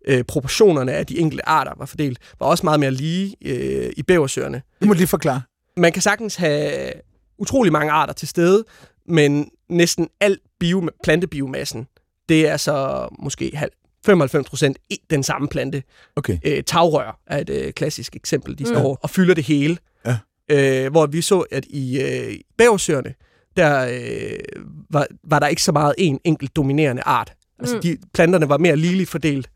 øh, 0.08 0.24
proportionerne 0.24 0.92
af 0.92 1.06
de 1.06 1.20
enkelte 1.20 1.50
arter 1.50 1.72
var 1.78 1.86
fordelt, 1.86 2.20
var 2.39 2.48
også 2.48 2.66
meget 2.66 2.80
mere 2.80 2.92
lige 2.92 3.36
øh, 3.46 3.92
i 3.98 4.04
bæversøerne. 4.04 4.62
Du 4.82 4.88
må 4.88 4.94
lige 4.94 5.08
forklare. 5.08 5.42
Man 5.78 5.92
kan 5.92 6.01
sagtens 6.01 6.36
have 6.36 6.92
utrolig 7.38 7.72
mange 7.72 7.92
arter 7.92 8.13
til 8.13 8.28
stede, 8.28 8.63
men 9.08 9.50
næsten 9.70 10.08
al 10.22 10.38
bio, 10.60 10.89
plantebiomassen, 11.04 11.88
det 12.30 12.48
er 12.48 12.58
så 12.58 13.08
måske 13.20 13.51
halv- 13.56 13.72
95 14.06 14.50
procent 14.50 14.77
den 15.10 15.24
samme 15.24 15.48
plante. 15.48 15.84
Okay. 16.15 16.38
Øh, 16.46 16.63
tagrør 16.63 17.20
er 17.27 17.38
et 17.38 17.50
øh, 17.50 17.74
klassisk 17.74 18.15
eksempel. 18.15 18.58
De 18.60 18.63
Mm. 18.63 18.70
står 18.70 19.00
og 19.01 19.10
fylder 19.10 19.34
det 19.34 19.44
hele. 19.44 19.77
Ja. 20.06 20.18
Øh, 20.51 20.91
hvor 20.91 21.06
vi 21.06 21.22
så, 21.22 21.39
at 21.39 21.65
i 21.65 22.01
øh, 22.01 22.36
bæversøerne, 22.58 23.13
der 23.58 23.88
øh, 24.01 24.63
var, 24.89 25.08
var 25.24 25.39
der 25.39 25.48
ikke 25.48 25.63
så 25.63 25.72
meget 25.72 25.96
en 25.98 26.20
enkelt 26.24 26.56
dominerende 26.56 27.01
art. 27.06 27.34
Altså, 27.60 27.75
Mm. 27.75 27.82
de, 27.82 27.98
planterne 28.13 28.50
var 28.50 28.58
mere 28.58 28.75
ligeligt 28.75 29.10
fordelt. 29.10 29.50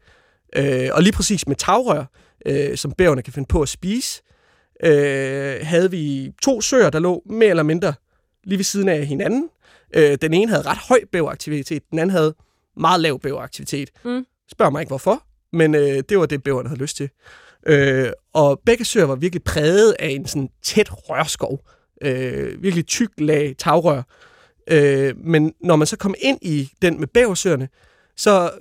Øh, 0.56 0.90
og 0.94 1.04
lige 1.04 1.14
præcis 1.14 1.48
med 1.48 1.56
tagrør, 1.56 2.04
øh, 2.46 2.78
som 2.78 2.92
bæverne 2.92 3.22
kan 3.22 3.34
finde 3.34 3.48
på 3.48 3.62
at 3.62 3.70
spise, 3.70 4.22
øh, 4.84 5.56
havde 5.62 5.92
vi 5.92 6.32
to 6.42 6.62
søer, 6.62 6.90
der 6.90 7.00
lå 7.00 7.24
mere 7.26 7.50
eller 7.50 7.64
mindre 7.64 7.94
lige 8.44 8.58
ved 8.58 8.64
siden 8.64 8.90
af 8.90 9.06
hinanden. 9.06 9.50
Øh, 9.96 10.18
den 10.22 10.34
ene 10.34 10.50
havde 10.52 10.62
ret 10.62 10.78
høj 10.78 11.00
bæveraktivitet, 11.12 11.84
den 11.92 12.00
anden 12.00 12.12
havde 12.16 12.36
meget 12.78 13.00
lav 13.02 13.20
bæveraktivitet. 13.20 13.90
Mm. 14.06 14.26
Spørg 14.52 14.72
mig 14.72 14.80
ikke 14.82 14.90
hvorfor, 14.90 15.24
men 15.54 15.76
øh, 15.76 16.04
det 16.10 16.20
var 16.20 16.26
det, 16.26 16.44
bæverne 16.44 16.70
havde 16.70 16.82
lyst 16.82 16.98
til. 16.98 17.10
Øh, 17.68 18.12
og 18.34 18.62
begge 18.66 18.86
søer 18.86 19.06
var 19.06 19.16
virkelig 19.16 19.44
præget 19.44 19.96
af 20.00 20.08
en 20.08 20.28
sådan 20.28 20.50
tæt 20.64 20.90
rørskov. 20.92 21.60
Øh, 22.02 22.64
virkelig 22.64 22.86
tyk 22.86 23.10
lag 23.18 23.56
tagrør. 23.58 24.02
Øh, 24.72 25.18
men 25.18 25.54
når 25.62 25.76
man 25.76 25.88
så 25.88 25.98
kom 25.98 26.16
ind 26.22 26.40
i 26.42 26.70
den 26.82 27.00
med 27.00 27.08
bæversøerne, 27.08 27.70
så 28.18 28.52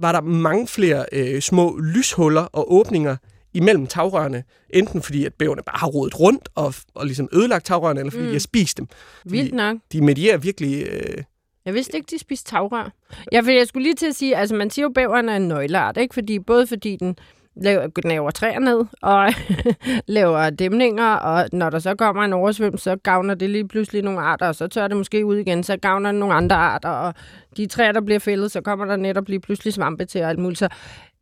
var 0.00 0.12
der 0.12 0.20
mange 0.20 0.68
flere 0.68 1.06
øh, 1.12 1.40
små 1.40 1.78
lyshuller 1.78 2.40
og 2.42 2.72
åbninger 2.74 3.16
imellem 3.54 3.86
tagrørene. 3.86 4.44
Enten 4.70 5.02
fordi, 5.02 5.24
at 5.24 5.34
bæverne 5.34 5.62
bare 5.66 5.78
har 5.78 5.86
rodet 5.86 6.20
rundt 6.20 6.48
og, 6.54 6.74
og 6.94 7.06
ligesom 7.06 7.28
ødelagt 7.32 7.66
tagrørene, 7.66 8.00
eller 8.00 8.10
fordi 8.10 8.22
Mm. 8.22 8.28
de 8.28 8.34
har 8.34 8.38
spist 8.40 8.78
dem. 8.78 8.86
Vildt 9.24 9.54
nok. 9.54 9.76
De 9.92 10.00
medierer 10.04 10.36
virkelig... 10.36 10.86
Øh, 10.86 11.22
jeg 11.68 11.74
vidste 11.74 11.96
ikke, 11.96 12.08
de 12.10 12.18
spiste 12.18 12.50
tagrør. 12.50 12.90
Ja, 13.32 13.40
for 13.40 13.50
jeg 13.50 13.66
skulle 13.66 13.82
lige 13.82 13.94
til 13.94 14.06
at 14.06 14.14
sige, 14.14 14.36
altså 14.36 14.54
man 14.54 14.70
siger 14.70 14.82
jo, 14.82 14.92
bæveren 14.94 15.28
er 15.28 15.36
en 15.36 15.48
nøgleart, 15.48 15.96
ikke? 15.96 16.14
Fordi, 16.14 16.38
både 16.38 16.66
fordi 16.66 16.96
den 16.96 17.16
laver, 17.56 17.88
laver 18.04 18.30
træer 18.30 18.58
ned, 18.58 18.84
og 19.02 19.32
laver 20.16 20.50
dæmninger, 20.50 21.12
og 21.12 21.48
når 21.52 21.70
der 21.70 21.78
så 21.78 21.94
kommer 21.94 22.24
en 22.24 22.32
oversvømmelse, 22.32 22.84
så 22.84 22.96
gavner 22.96 23.34
det 23.34 23.50
lige 23.50 23.68
pludselig 23.68 24.02
nogle 24.02 24.20
arter, 24.20 24.48
og 24.48 24.54
så 24.54 24.66
tør 24.66 24.88
det 24.88 24.96
måske 24.96 25.26
ud 25.26 25.36
igen, 25.36 25.62
så 25.62 25.76
gavner 25.76 26.12
det 26.12 26.20
nogle 26.20 26.34
andre 26.34 26.56
arter, 26.56 26.88
og 26.88 27.14
de 27.56 27.66
træer, 27.66 27.92
der 27.92 28.00
bliver 28.00 28.18
fældet, 28.18 28.52
så 28.52 28.60
kommer 28.60 28.84
der 28.84 28.96
netop 28.96 29.28
lige 29.28 29.40
pludselig 29.40 29.72
svampe 29.74 30.04
til 30.04 30.22
og 30.22 30.28
alt 30.28 30.38
muligt. 30.38 30.58
Så 30.58 30.68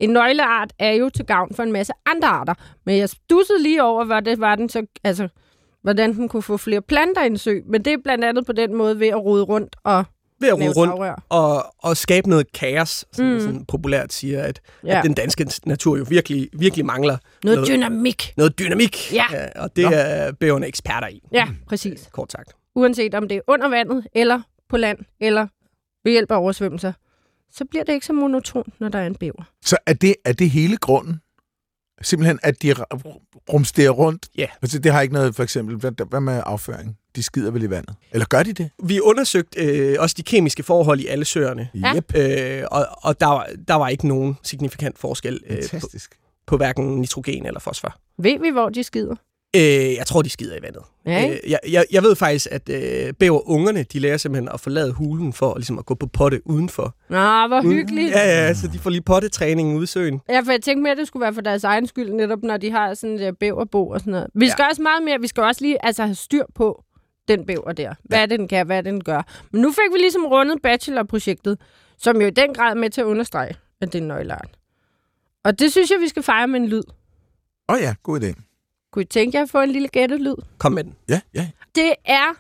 en 0.01 0.11
nøgleart 0.11 0.73
er 0.79 0.93
jo 0.93 1.09
til 1.09 1.25
gavn 1.25 1.55
for 1.55 1.63
en 1.63 1.73
masse 1.73 1.93
andre 2.07 2.29
arter. 2.29 2.55
Men 2.85 2.99
jeg 2.99 3.09
stussede 3.09 3.63
lige 3.63 3.83
over, 3.83 4.05
hvad 4.05 4.23
det 4.23 4.41
var 4.41 4.55
den 4.55 4.69
så, 4.69 4.87
altså, 5.05 5.29
hvordan 5.83 6.15
den 6.15 6.29
kunne 6.29 6.43
få 6.43 6.57
flere 6.57 6.83
planter 6.83 7.23
i 7.23 7.27
en 7.27 7.39
sø. 7.39 7.55
Men 7.67 7.85
det 7.85 7.93
er 7.93 7.97
blandt 8.05 8.25
andet 8.25 8.47
på 8.47 8.53
den 8.53 8.75
måde 8.75 9.01
ved 9.01 9.09
at 9.09 9.25
rode 9.25 9.43
rundt 9.43 9.77
og 9.85 10.05
ved 10.41 10.49
at 10.49 10.55
rode 10.55 10.69
rundt 10.77 10.93
tagrør. 10.93 11.23
og, 11.29 11.75
og 11.79 11.97
skabe 11.97 12.29
noget 12.31 12.53
kaos, 12.53 13.05
som 13.13 13.25
Mm. 13.27 13.33
mm. 13.33 13.41
sådan 13.41 13.65
populært 13.65 14.13
siger, 14.13 14.43
at, 14.43 14.61
Ja. 14.85 14.89
ja. 14.93 14.99
at 14.99 15.05
den 15.05 15.15
danske 15.15 15.51
natur 15.67 15.97
jo 15.97 16.07
virkelig, 16.09 16.49
virkelig 16.53 16.87
mangler 16.87 17.19
Noget 17.45 17.57
noget- 17.57 17.69
dynamik. 17.69 18.33
noget 18.37 18.59
dynamik. 18.59 19.13
Ja. 19.13 19.25
og 19.57 19.77
det 19.77 19.85
Nå. 19.85 19.91
er 19.95 20.33
bæverne 20.33 20.67
eksperter 20.67 21.09
i, 21.09 21.21
Ja, 21.33 21.49
præcis. 21.67 22.09
kort 22.13 22.33
sagt. 22.33 22.53
Uanset 22.75 23.15
om 23.15 23.29
det 23.29 23.37
er 23.37 23.41
under 23.49 23.69
vandet, 23.69 24.07
eller 24.15 24.41
på 24.69 24.77
land, 24.77 24.99
eller 25.21 25.47
ved 26.05 26.13
hjælp 26.13 26.31
af 26.31 26.37
oversvømmelser, 26.37 26.93
så 27.53 27.65
bliver 27.65 27.85
det 27.85 27.93
ikke 27.93 28.07
så 28.07 28.13
monotont, 28.13 28.81
når 28.81 28.89
der 28.89 28.99
er 28.99 29.07
en 29.07 29.15
bæver. 29.15 29.43
Så 29.65 29.77
er 29.87 29.93
det, 29.93 30.15
er 30.25 30.33
det 30.33 30.51
hele 30.51 30.77
grunden? 30.77 31.21
Simpelthen, 32.03 32.39
at 32.43 32.63
de 32.63 32.75
rumsterer 33.53 33.91
rundt? 33.91 34.29
Ja. 34.39 34.47
Altså, 34.63 34.79
det 34.79 34.93
har 34.93 35.01
ikke 35.01 35.15
noget, 35.15 35.35
for 35.35 35.43
eksempel, 35.43 35.77
hvad, 35.77 36.07
hvad 36.09 36.21
med 36.21 36.43
afføring? 36.47 36.99
De 37.17 37.23
skider 37.23 37.51
vel 37.51 37.63
i 37.63 37.71
vandet? 37.71 37.95
Eller 38.13 38.27
gør 38.27 38.43
de 38.43 38.53
det? 38.53 38.71
Vi 38.83 39.01
undersøgte 39.01 39.61
øh, 39.65 39.97
også 39.99 40.15
de 40.19 40.23
kemiske 40.23 40.63
forhold 40.63 41.01
i 41.01 41.07
alle 41.07 41.25
søerne, 41.25 41.69
Ja. 41.75 41.95
Yep. 41.97 42.17
øh, 42.17 42.63
og, 42.71 42.87
og 43.03 43.21
der, 43.21 43.27
var, 43.27 43.49
der 43.69 43.75
var 43.75 43.89
ikke 43.89 44.09
nogen 44.09 44.37
signifikant 44.43 44.99
forskel 44.99 45.41
øh, 45.47 45.57
på, 45.57 45.63
Fantastisk. 45.69 46.15
på 46.47 46.57
hverken 46.57 46.85
nitrogen 47.01 47.47
eller 47.47 47.61
fosfor. 47.61 47.95
Ved 48.19 48.39
vi, 48.41 48.51
hvor 48.51 48.69
de 48.69 48.83
skider? 48.83 49.15
Øh, 49.57 49.95
jeg 49.95 50.07
tror, 50.07 50.23
de 50.23 50.31
skider 50.31 50.57
i 50.57 50.63
vandet. 50.63 50.83
Ja? 51.07 51.31
Øh, 51.31 51.51
jeg, 51.51 51.59
jeg, 51.71 51.85
jeg 51.93 52.03
ved 52.03 52.17
faktisk, 52.17 52.47
at 52.51 52.69
øh, 52.69 53.13
bæverungerne, 53.15 53.83
de 53.83 53.99
lærer 53.99 54.17
simpelthen 54.17 54.49
at 54.55 54.61
forlade 54.61 54.93
hulen 54.93 55.33
for 55.33 55.55
ligesom 55.57 55.79
at 55.79 55.87
gå 55.87 55.95
på 55.95 56.07
potte 56.07 56.41
udenfor. 56.45 56.95
Nå, 57.09 57.47
hvor 57.49 57.63
hyggeligt. 57.63 58.11
Ja, 58.11 58.47
ja, 58.47 58.55
så 58.55 58.69
de 58.73 58.79
får 58.79 58.91
lige 58.91 59.03
pottetræning 59.03 59.75
ude 59.77 59.83
i 59.85 59.87
søen. 59.87 60.21
Ja, 60.29 60.41
for 60.41 60.51
jeg 60.51 60.63
tænkte 60.63 60.83
mere, 60.83 60.93
at 60.93 60.99
det 60.99 61.07
skulle 61.07 61.21
være 61.23 61.35
for 61.35 61.41
deres 61.41 61.65
egen 61.65 61.87
skyld, 61.87 62.13
netop 62.13 62.39
når 62.43 62.57
de 62.57 62.71
har 62.71 62.95
sådan 62.95 63.21
et 63.21 63.39
bæverbo 63.39 63.89
og 63.89 64.01
sådan 64.01 64.11
noget. 64.11 64.27
Vi 64.35 64.49
skal 64.49 64.65
også 64.71 64.83
meget 64.83 65.03
mere, 65.03 65.21
vi 65.21 65.27
skal 65.27 65.43
også 65.43 65.61
lige 65.65 65.85
altså, 65.87 66.03
have 66.03 66.15
styr 66.15 66.45
på 66.55 66.83
den 67.29 67.47
bæver 67.47 67.73
der. 67.73 67.95
Hvad 68.05 68.23
er 68.23 68.27
det, 68.27 68.39
den 68.39 68.49
kan, 68.49 68.67
hvad 68.67 68.77
er 68.77 68.81
det, 68.81 68.93
den 68.93 69.05
gør. 69.05 69.23
Men 69.51 69.63
nu 69.63 69.71
fik 69.73 69.93
vi 69.93 69.99
ligesom 69.99 70.27
rundet 70.27 70.63
bachelorprojektet, 70.63 71.59
som 71.99 72.21
jo 72.21 72.27
i 72.27 72.31
den 72.31 72.55
grad 72.55 72.71
er 72.71 72.75
med 72.75 72.91
til 72.91 73.01
at 73.01 73.05
understrege, 73.05 73.57
at 73.81 73.93
det 73.93 73.99
er 73.99 74.03
en 74.03 74.09
nøgleart. 74.09 74.51
Og 75.45 75.59
det 75.59 75.73
synes 75.73 75.91
jeg, 75.91 76.01
vi 76.01 76.09
skal 76.09 76.23
fejre 76.23 76.49
med 76.49 76.61
en 76.61 76.69
lyd. 76.69 76.83
Åh 77.69 77.75
oh 77.75 77.81
ja, 77.81 77.95
god 78.03 78.21
idé. 78.21 78.43
Kunne 78.93 79.03
I 79.03 79.07
tænke 79.07 79.37
jer 79.37 79.43
at 79.43 79.51
få 79.51 79.61
en 79.61 79.71
lille 79.71 79.89
gættet 79.89 80.21
lyd? 80.21 80.35
Kom 80.59 80.73
med 80.73 80.85
den. 80.85 80.95
Ja, 81.09 81.21
ja. 81.35 81.49
Det 81.75 81.95
er 82.05 82.35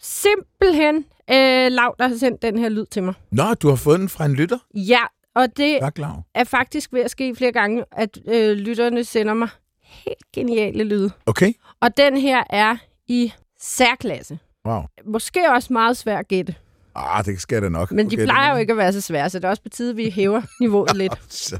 simpelthen 0.00 0.96
øh, 1.30 1.72
Lav, 1.72 1.94
der 1.98 2.08
har 2.08 2.16
sendt 2.16 2.42
den 2.42 2.58
her 2.58 2.68
lyd 2.68 2.86
til 2.86 3.02
mig. 3.02 3.14
Nå, 3.30 3.54
du 3.54 3.68
har 3.68 3.76
fået 3.76 4.00
den 4.00 4.08
fra 4.08 4.24
en 4.24 4.34
lytter? 4.34 4.58
Ja, 4.74 5.00
og 5.34 5.56
det 5.56 5.78
Tak, 5.80 5.98
er 6.34 6.44
faktisk 6.44 6.92
ved 6.92 7.00
at 7.00 7.10
ske 7.10 7.34
flere 7.34 7.52
gange, 7.52 7.84
at 7.92 8.18
øh, 8.28 8.56
lytterne 8.56 9.04
sender 9.04 9.34
mig 9.34 9.48
helt 9.82 10.32
geniale 10.32 10.84
lyde. 10.84 11.10
Okay. 11.26 11.52
Og 11.80 11.96
den 11.96 12.16
her 12.16 12.44
er 12.50 12.76
i 13.06 13.32
særklasse. 13.62 14.38
Wow. 14.66 14.82
Måske 15.04 15.50
også 15.50 15.72
meget 15.72 15.96
svær 15.96 16.18
at 16.18 16.28
gætte. 16.28 16.54
Ah, 16.94 17.24
det 17.24 17.40
skal 17.40 17.62
det 17.62 17.72
nok. 17.72 17.92
Men 17.92 18.10
de 18.10 18.14
Okay, 18.16 18.24
plejer 18.24 18.52
jo 18.52 18.56
ikke 18.58 18.70
at 18.70 18.76
være 18.76 18.92
så 18.92 19.00
svære, 19.00 19.30
så 19.30 19.38
det 19.38 19.44
er 19.44 19.48
også 19.48 19.62
på 19.62 19.68
tide, 19.68 19.90
at 19.90 19.96
vi 19.96 20.10
hæver 20.10 20.42
niveauet 20.60 20.96
lidt. 20.96 21.52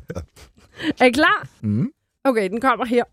Er 1.00 1.04
I 1.04 1.10
klar? 1.10 1.48
Mm. 1.60 1.90
Okay, 2.24 2.50
den 2.50 2.60
kommer 2.60 2.84
her. 2.84 3.04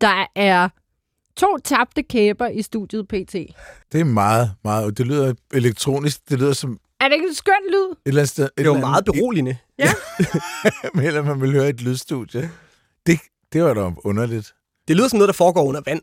Der 0.00 0.26
er 0.34 0.68
to 1.36 1.58
tabte 1.64 2.02
kæber 2.02 2.48
i 2.48 2.62
studiet 2.62 3.08
PT. 3.08 3.32
Det 3.92 4.00
er 4.00 4.04
meget, 4.04 4.50
meget... 4.64 4.98
Det 4.98 5.06
lyder 5.06 5.34
elektronisk. 5.54 6.28
Det 6.28 6.38
lyder 6.38 6.52
som 6.52 6.72
et 6.72 6.78
Er 7.00 7.08
det 7.08 7.14
ikke 7.14 7.28
en 7.28 7.34
skøn 7.34 7.54
lyd? 7.68 7.96
eller 8.06 8.20
andet 8.20 8.28
sted... 8.28 8.44
et 8.44 8.50
Det 8.58 8.66
er 8.66 8.74
jo 8.74 8.78
meget 8.78 9.04
beroligende. 9.04 9.56
Eller 11.06 11.22
man 11.22 11.40
vil 11.40 11.52
høre 11.52 11.68
et 11.68 11.80
lydstudie. 11.82 12.50
Det, 13.06 13.20
det 13.52 13.62
var 13.64 13.74
da 13.74 13.90
underligt. 14.04 14.54
Det 14.88 14.96
lyder 14.96 15.08
som 15.08 15.16
noget, 15.16 15.28
der 15.28 15.32
foregår 15.32 15.64
under 15.64 15.80
vand. 15.86 16.02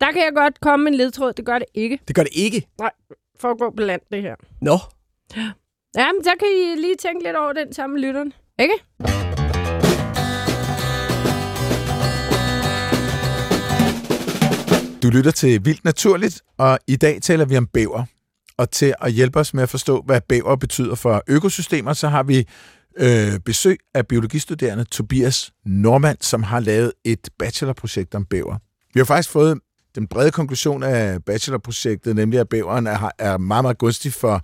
Der 0.00 0.12
kan 0.12 0.22
jeg 0.22 0.32
godt 0.34 0.60
komme 0.60 0.88
en 0.88 0.94
ledtråd. 0.94 1.32
Det 1.32 1.44
gør 1.44 1.58
det 1.58 1.66
ikke. 1.74 1.98
Det 2.08 2.16
gør 2.16 2.22
det 2.22 2.32
ikke. 2.34 2.68
Foregår 3.40 3.70
på 3.76 3.82
land, 3.82 4.00
det 4.12 4.22
her. 4.22 4.34
Nå, 4.60 4.78
Ja, 5.96 6.12
men 6.12 6.24
så 6.24 6.30
kan 6.38 6.48
I 6.48 6.80
lige 6.80 6.96
tænke 6.96 7.24
lidt 7.24 7.36
over 7.36 7.52
den 7.52 7.72
sammen 7.72 8.00
med 8.00 8.08
lytteren. 8.08 8.32
Ikke? 8.58 8.74
Du 15.02 15.10
lytter 15.10 15.30
til 15.30 15.64
Vildt 15.64 15.84
Naturligt, 15.84 16.42
og 16.58 16.78
i 16.86 16.96
dag 16.96 17.22
taler 17.22 17.44
vi 17.44 17.56
om 17.56 17.66
bæver. 17.66 18.04
Og 18.58 18.70
til 18.70 18.94
at 19.00 19.12
hjælpe 19.12 19.40
os 19.40 19.54
med 19.54 19.62
at 19.62 19.68
forstå, 19.68 20.02
hvad 20.06 20.20
bæver 20.20 20.56
betyder 20.56 20.94
for 20.94 21.22
økosystemer, 21.26 21.92
så 21.92 22.08
har 22.08 22.22
vi 22.22 22.48
øh, 22.96 23.38
besøg 23.44 23.78
af 23.94 24.06
biologistuderende 24.06 24.84
Tobias 24.84 25.52
Normand, 25.66 26.18
som 26.20 26.42
har 26.42 26.60
lavet 26.60 26.92
et 27.04 27.28
bachelorprojekt 27.38 28.14
om 28.14 28.24
bæver. 28.24 28.56
Vi 28.94 29.00
har 29.00 29.04
faktisk 29.04 29.30
fået 29.30 29.58
den 29.94 30.06
brede 30.06 30.30
konklusion 30.30 30.82
af 30.82 31.24
bachelorprojektet, 31.24 32.16
nemlig 32.16 32.40
at 32.40 32.48
bæveren 32.48 32.86
er, 32.86 33.10
er 33.18 33.38
meget, 33.38 33.64
meget 33.64 33.78
gunstig 33.78 34.12
for 34.12 34.40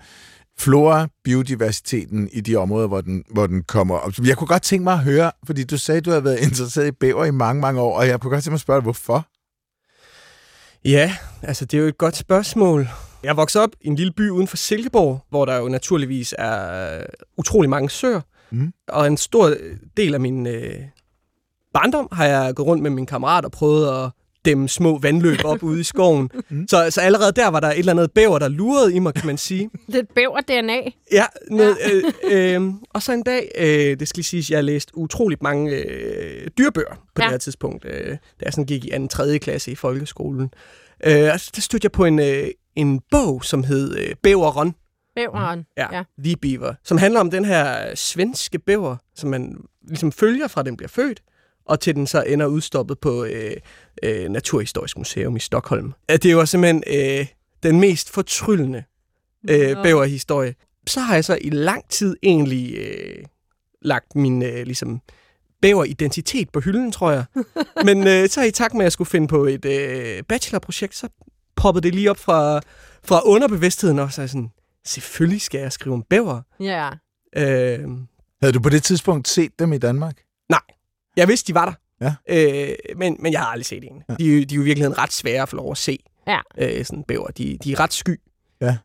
flora, 0.58 1.08
biodiversiteten 1.24 2.28
i 2.32 2.40
de 2.40 2.56
områder, 2.56 2.88
hvor 2.88 3.00
den, 3.00 3.24
hvor 3.30 3.46
den 3.46 3.62
kommer 3.62 3.94
op. 3.94 4.12
Jeg 4.24 4.36
kunne 4.36 4.48
godt 4.48 4.62
tænke 4.62 4.84
mig 4.84 4.92
at 4.92 5.04
høre, 5.04 5.32
fordi 5.46 5.64
du 5.64 5.78
sagde, 5.78 5.98
at 5.98 6.04
du 6.04 6.10
har 6.10 6.20
været 6.20 6.38
interesseret 6.38 6.86
i 6.86 6.92
bæver 6.92 7.24
i 7.24 7.30
mange, 7.30 7.60
mange 7.60 7.80
år, 7.80 7.98
og 7.98 8.06
jeg 8.06 8.20
kunne 8.20 8.30
godt 8.30 8.44
tænke 8.44 8.52
mig 8.52 8.56
at 8.56 8.60
spørge, 8.60 8.82
hvorfor? 8.82 9.26
Ja, 10.84 11.16
altså 11.42 11.64
det 11.64 11.78
er 11.78 11.82
jo 11.82 11.88
et 11.88 11.98
godt 11.98 12.16
spørgsmål. 12.16 12.88
Jeg 13.22 13.36
voksede 13.36 13.64
op 13.64 13.70
i 13.80 13.86
en 13.88 13.96
lille 13.96 14.12
by 14.12 14.30
uden 14.30 14.46
for 14.46 14.56
Silkeborg, 14.56 15.24
hvor 15.30 15.44
der 15.44 15.56
jo 15.56 15.68
naturligvis 15.68 16.34
er 16.38 17.02
utrolig 17.36 17.70
mange 17.70 17.90
søer. 17.90 18.20
Mm. 18.50 18.72
Og 18.88 19.06
en 19.06 19.16
stor 19.16 19.54
del 19.96 20.14
af 20.14 20.20
min 20.20 20.46
øh, 20.46 20.80
barndom 21.74 22.08
har 22.12 22.24
jeg 22.24 22.54
gået 22.54 22.66
rundt 22.66 22.82
med 22.82 22.90
min 22.90 23.06
kammerat 23.06 23.44
og 23.44 23.52
prøvet 23.52 24.04
at 24.04 24.10
dem 24.44 24.68
små 24.68 24.98
vandløb 24.98 25.38
op 25.44 25.62
ude 25.62 25.80
i 25.80 25.82
skoven. 25.82 26.30
Mm. 26.50 26.68
Så, 26.68 26.90
så 26.90 27.00
allerede 27.00 27.32
der 27.32 27.48
var 27.48 27.60
der 27.60 27.68
et 27.68 27.78
eller 27.78 27.92
andet 27.92 28.12
bæver, 28.12 28.38
der 28.38 28.48
lurede 28.48 28.94
i 28.94 28.98
mig, 28.98 29.14
kan 29.14 29.26
man 29.26 29.38
sige. 29.38 29.70
Det 29.86 29.94
et 29.94 30.08
bæver-DNA. 30.14 30.90
Ja, 31.12 31.24
noget, 31.50 31.76
ja. 32.30 32.54
Øh, 32.54 32.62
øh, 32.62 32.72
og 32.90 33.02
så 33.02 33.12
en 33.12 33.22
dag, 33.22 33.52
øh, 33.58 34.00
det 34.00 34.08
skal 34.08 34.18
lige 34.18 34.24
sige, 34.24 34.40
at 34.40 34.50
jeg 34.50 34.56
har 34.56 34.62
læst 34.62 34.90
utroligt 34.94 35.42
mange 35.42 35.72
øh, 35.72 36.48
dyrbøger 36.58 36.94
på 36.94 37.22
ja. 37.22 37.22
det 37.22 37.30
her 37.30 37.38
tidspunkt, 37.38 37.84
øh, 37.84 38.10
da 38.10 38.16
jeg 38.42 38.52
sådan 38.52 38.66
gik 38.66 38.84
i 38.84 38.90
anden 38.90 39.08
3. 39.08 39.38
klasse 39.38 39.70
i 39.70 39.74
folkeskolen. 39.74 40.50
Øh, 41.04 41.32
altså, 41.32 41.50
der 41.54 41.60
stødte 41.60 41.84
jeg 41.84 41.92
på 41.92 42.04
en, 42.04 42.18
øh, 42.18 42.48
en 42.76 43.00
bog, 43.10 43.44
som 43.44 43.64
hed 43.64 43.96
øh, 43.96 44.14
Bæveren. 44.22 44.74
Bæveren, 45.16 45.66
ja. 45.76 45.96
ja. 45.96 46.02
The 46.24 46.36
Beaver. 46.36 46.74
Som 46.84 46.98
handler 46.98 47.20
om 47.20 47.30
den 47.30 47.44
her 47.44 47.94
svenske 47.94 48.58
bæver, 48.58 48.96
som 49.14 49.30
man 49.30 49.56
ligesom 49.88 50.12
følger 50.12 50.48
fra 50.48 50.62
den 50.62 50.76
bliver 50.76 50.88
født, 50.88 51.22
og 51.68 51.80
til 51.80 51.94
den 51.94 52.06
så 52.06 52.22
ender 52.22 52.46
udstoppet 52.46 52.98
på 52.98 53.24
øh, 53.24 53.56
øh, 54.02 54.28
Naturhistorisk 54.28 54.98
Museum 54.98 55.36
i 55.36 55.40
Stockholm. 55.40 55.92
Det 56.22 56.36
var 56.36 56.44
simpelthen 56.44 56.82
øh, 56.86 57.26
den 57.62 57.80
mest 57.80 58.10
fortryllende 58.10 58.84
øh, 59.50 59.82
bæverhistorie. 59.82 60.54
Så 60.86 61.00
har 61.00 61.14
jeg 61.14 61.24
så 61.24 61.38
i 61.40 61.50
lang 61.50 61.88
tid 61.88 62.16
egentlig 62.22 62.74
øh, 62.78 63.24
lagt 63.82 64.14
min 64.14 64.42
øh, 64.42 64.64
ligesom 64.64 65.00
bæver-identitet 65.62 66.50
på 66.50 66.60
hylden, 66.60 66.92
tror 66.92 67.10
jeg. 67.10 67.24
Men 67.86 68.06
øh, 68.06 68.28
så 68.28 68.42
i 68.42 68.50
takt 68.50 68.74
med, 68.74 68.80
at 68.80 68.84
jeg 68.84 68.92
skulle 68.92 69.08
finde 69.10 69.28
på 69.28 69.44
et 69.44 69.64
øh, 69.64 70.22
bachelorprojekt, 70.22 70.94
så 70.94 71.08
poppede 71.56 71.82
det 71.82 71.94
lige 71.94 72.10
op 72.10 72.18
fra, 72.18 72.60
fra 73.04 73.20
underbevidstheden, 73.24 73.98
og 73.98 74.12
så 74.12 74.20
er 74.20 74.22
jeg 74.22 74.30
sådan, 74.30 74.50
selvfølgelig 74.86 75.40
skal 75.40 75.60
jeg 75.60 75.72
skrive 75.72 75.94
om 75.94 76.02
bæver. 76.02 76.42
Ja. 76.60 76.90
Yeah. 77.36 77.80
Øh, 77.80 77.88
Havde 78.42 78.52
du 78.52 78.60
på 78.60 78.68
det 78.68 78.82
tidspunkt 78.82 79.28
set 79.28 79.58
dem 79.58 79.72
i 79.72 79.78
Danmark? 79.78 80.16
Jeg 81.18 81.28
vidste, 81.28 81.48
de 81.48 81.54
var 81.54 81.64
der. 81.64 81.72
Ja. 82.00 82.14
Øh, 82.68 82.74
men, 82.96 83.16
men 83.20 83.32
jeg 83.32 83.40
har 83.40 83.46
aldrig 83.46 83.66
set 83.66 83.84
en. 83.84 84.02
Ja. 84.08 84.14
De, 84.14 84.44
de 84.44 84.54
er 84.54 84.56
jo 84.56 84.62
i 84.62 84.64
virkeligheden 84.64 84.98
ret 84.98 85.12
svære 85.12 85.42
at 85.42 85.48
få 85.48 85.56
lov 85.56 85.70
at 85.70 85.78
se. 85.78 85.98
Ja. 86.26 86.40
Øh, 86.58 86.84
sådan 86.84 87.02
bæver. 87.02 87.28
De, 87.28 87.58
de 87.64 87.72
er 87.72 87.80
ret 87.80 87.92
sky. 87.92 88.20
Ja. 88.60 88.76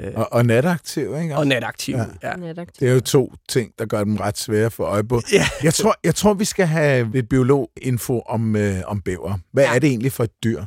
Øh, 0.00 0.12
og, 0.14 0.32
og 0.32 0.46
nataktiv, 0.46 1.16
ikke? 1.22 1.36
Og 1.36 1.46
nataktiv, 1.46 1.96
ja. 1.96 2.04
ja. 2.22 2.36
Nataktiv. 2.36 2.80
Det 2.80 2.88
er 2.88 2.94
jo 2.94 3.00
to 3.00 3.32
ting, 3.48 3.72
der 3.78 3.86
gør 3.86 4.04
dem 4.04 4.16
ret 4.16 4.38
svære 4.38 4.70
for 4.70 4.84
øje 4.84 5.04
på. 5.04 5.20
Ja. 5.32 5.46
Jeg, 5.62 5.74
tror, 5.74 5.96
jeg 6.04 6.14
tror, 6.14 6.34
vi 6.34 6.44
skal 6.44 6.66
have 6.66 7.10
lidt 7.12 7.28
biolog-info 7.28 8.20
om, 8.20 8.56
øh, 8.56 8.76
om 8.86 9.00
bæver. 9.00 9.38
Hvad 9.52 9.64
ja. 9.64 9.74
er 9.74 9.78
det 9.78 9.88
egentlig 9.88 10.12
for 10.12 10.24
et 10.24 10.44
dyr? 10.44 10.64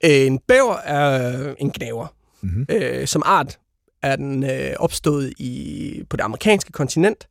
En 0.00 0.38
bæver 0.38 0.76
er 0.76 1.54
en 1.58 1.70
gnaver. 1.70 2.06
Mm-hmm. 2.40 2.66
Øh, 2.70 3.06
som 3.06 3.22
art 3.24 3.58
er 4.02 4.16
den 4.16 4.44
øh, 4.44 4.72
opstået 4.78 5.32
i, 5.38 6.02
på 6.10 6.16
det 6.16 6.22
amerikanske 6.22 6.72
kontinent. 6.72 7.28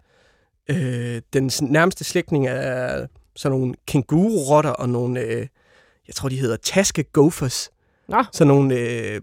Øh, 0.69 1.21
den 1.33 1.51
nærmeste 1.61 2.03
slægtning 2.03 2.47
er 2.47 3.07
sådan 3.35 3.57
nogle 3.57 3.75
kænguru-rotter 3.87 4.69
og 4.69 4.89
nogle, 4.89 5.19
øh, 5.19 5.47
jeg 6.07 6.15
tror, 6.15 6.29
de 6.29 6.39
hedder 6.39 6.57
taske 6.57 7.03
gophers. 7.03 7.69
Nå. 8.07 8.23
Sådan 8.33 8.47
nogle 8.47 8.75
øh, 8.79 9.21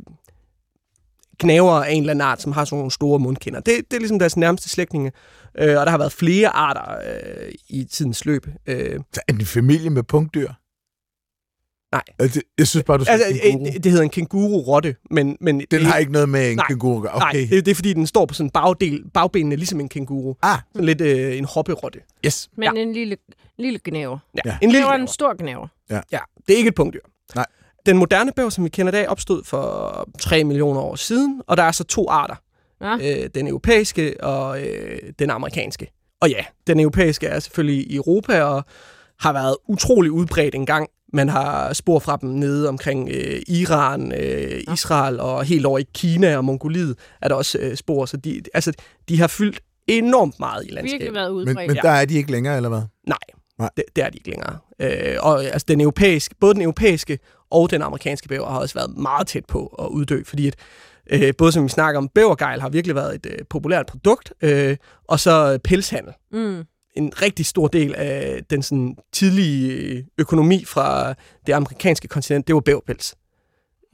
knæver 1.38 1.72
af 1.72 1.92
en 1.92 2.02
eller 2.02 2.10
anden 2.10 2.28
art, 2.28 2.42
som 2.42 2.52
har 2.52 2.64
sådan 2.64 2.78
nogle 2.78 2.90
store 2.90 3.18
mundkinder. 3.18 3.60
Det, 3.60 3.76
det 3.90 3.96
er 3.96 4.00
ligesom 4.00 4.18
deres 4.18 4.36
nærmeste 4.36 4.68
slægtninge. 4.68 5.12
Øh, 5.58 5.78
og 5.78 5.86
der 5.86 5.90
har 5.90 5.98
været 5.98 6.12
flere 6.12 6.48
arter 6.48 6.96
øh, 7.08 7.52
i 7.68 7.84
tidens 7.84 8.24
løb. 8.24 8.46
Øh. 8.66 9.00
Så 9.12 9.20
er 9.28 9.32
det 9.32 9.40
en 9.40 9.46
familie 9.46 9.90
med 9.90 10.02
punktdyr? 10.02 10.48
Nej. 11.92 12.02
Altså, 12.18 12.40
jeg 12.58 12.68
synes 12.68 12.84
bare, 12.84 12.98
du 12.98 13.04
altså, 13.08 13.40
kænguru. 13.42 13.70
Det 13.72 13.86
hedder 13.86 14.02
en 14.02 14.10
kænguru-rotte, 14.10 14.96
men... 15.10 15.36
men 15.40 15.60
den 15.60 15.66
det, 15.70 15.86
har 15.86 15.98
ikke 15.98 16.12
noget 16.12 16.28
med 16.28 16.50
en 16.50 16.56
nej, 16.56 16.66
kænguru 16.66 16.98
okay. 16.98 17.18
Nej, 17.18 17.46
det, 17.50 17.66
det 17.66 17.70
er 17.70 17.74
fordi, 17.74 17.92
den 17.92 18.06
står 18.06 18.26
på 18.26 18.34
sådan 18.34 18.50
bagdel, 18.50 19.04
bagbenene, 19.14 19.56
ligesom 19.56 19.80
en 19.80 19.88
kænguru. 19.88 20.34
Ah. 20.42 20.58
Sådan 20.72 20.86
lidt 20.86 21.00
øh, 21.00 21.38
en 21.38 21.44
hopperotte. 21.44 22.00
Yes. 22.26 22.50
Men 22.56 22.76
ja. 22.76 22.82
en 22.82 22.92
lille, 22.92 23.16
lille 23.58 23.80
gnæver. 23.84 24.18
Ja, 24.34 24.40
ja. 24.44 24.58
en 24.62 24.70
lille 24.70 24.94
en 24.94 25.08
stor 25.08 25.36
gnæver. 25.38 25.66
Ja. 25.90 26.00
ja. 26.12 26.18
Det 26.46 26.52
er 26.52 26.56
ikke 26.56 26.68
et 26.68 26.74
punktdyr. 26.74 27.00
Nej. 27.34 27.46
Den 27.86 27.98
moderne 27.98 28.32
bæver, 28.32 28.50
som 28.50 28.64
vi 28.64 28.68
kender 28.68 28.92
i 28.92 28.96
dag, 28.96 29.08
opstod 29.08 29.44
for 29.44 30.08
3 30.20 30.44
millioner 30.44 30.80
år 30.80 30.96
siden, 30.96 31.42
og 31.46 31.56
der 31.56 31.62
er 31.62 31.72
så 31.72 31.84
to 31.84 32.08
arter. 32.08 32.34
Ja. 32.80 33.22
Øh, 33.22 33.30
den 33.34 33.46
europæiske 33.46 34.24
og 34.24 34.62
øh, 34.62 34.98
den 35.18 35.30
amerikanske. 35.30 35.92
Og 36.20 36.30
ja, 36.30 36.44
den 36.66 36.80
europæiske 36.80 37.26
er 37.26 37.40
selvfølgelig 37.40 37.90
i 37.90 37.96
Europa 37.96 38.42
og 38.42 38.64
har 39.20 39.32
været 39.32 39.56
utrolig 39.68 40.10
udbredt 40.10 40.54
engang. 40.54 40.88
Man 41.12 41.28
har 41.28 41.72
spor 41.72 41.98
fra 41.98 42.16
dem 42.16 42.28
nede 42.28 42.68
omkring 42.68 43.08
øh, 43.08 43.42
Iran, 43.48 44.12
øh, 44.12 44.60
Israel 44.72 45.20
og 45.20 45.44
helt 45.44 45.66
over 45.66 45.78
i 45.78 45.84
Kina 45.94 46.36
og 46.36 46.44
Mongoliet 46.44 46.96
er 47.22 47.28
der 47.28 47.34
også 47.34 47.58
øh, 47.58 47.76
spor. 47.76 48.06
Så 48.06 48.16
de, 48.16 48.42
altså, 48.54 48.72
de 49.08 49.20
har 49.20 49.26
fyldt 49.26 49.60
enormt 49.86 50.40
meget 50.40 50.66
i 50.66 50.70
landskabet. 50.70 51.00
Virkelig 51.00 51.14
været 51.14 51.30
udbredt. 51.30 51.56
Men, 51.56 51.66
men 51.66 51.76
der 51.76 51.90
er 51.90 52.04
de 52.04 52.14
ikke 52.14 52.32
længere, 52.32 52.56
eller 52.56 52.68
hvad? 52.68 52.82
Nej, 53.06 53.18
Nej. 53.58 53.70
Det, 53.76 53.84
det 53.96 54.04
er 54.04 54.10
de 54.10 54.16
ikke 54.16 54.30
længere. 54.30 54.58
Øh, 54.80 55.16
og 55.20 55.44
altså, 55.44 55.64
den 55.68 55.80
europæiske, 55.80 56.34
både 56.40 56.54
den 56.54 56.62
europæiske 56.62 57.18
og 57.50 57.70
den 57.70 57.82
amerikanske 57.82 58.28
bæver 58.28 58.50
har 58.50 58.58
også 58.58 58.74
været 58.74 58.96
meget 58.96 59.26
tæt 59.26 59.44
på 59.46 59.66
at 59.66 59.86
uddø, 59.86 60.22
fordi 60.26 60.48
at, 60.48 60.54
øh, 61.10 61.34
både 61.38 61.52
som 61.52 61.64
vi 61.64 61.68
snakker 61.68 61.98
om, 61.98 62.08
bævergejl 62.08 62.60
har 62.60 62.68
virkelig 62.68 62.94
været 62.96 63.14
et 63.14 63.26
øh, 63.26 63.38
populært 63.50 63.86
produkt, 63.86 64.32
øh, 64.42 64.76
og 65.08 65.20
så 65.20 65.58
pelshandel. 65.64 66.12
Mm 66.32 66.64
en 66.94 67.22
rigtig 67.22 67.46
stor 67.46 67.68
del 67.68 67.94
af 67.94 68.40
den 68.50 68.62
sådan, 68.62 68.96
tidlige 69.12 70.06
økonomi 70.18 70.64
fra 70.64 71.14
det 71.46 71.52
amerikanske 71.52 72.08
kontinent, 72.08 72.46
det 72.46 72.54
var 72.54 72.60
bæverpels. 72.60 73.14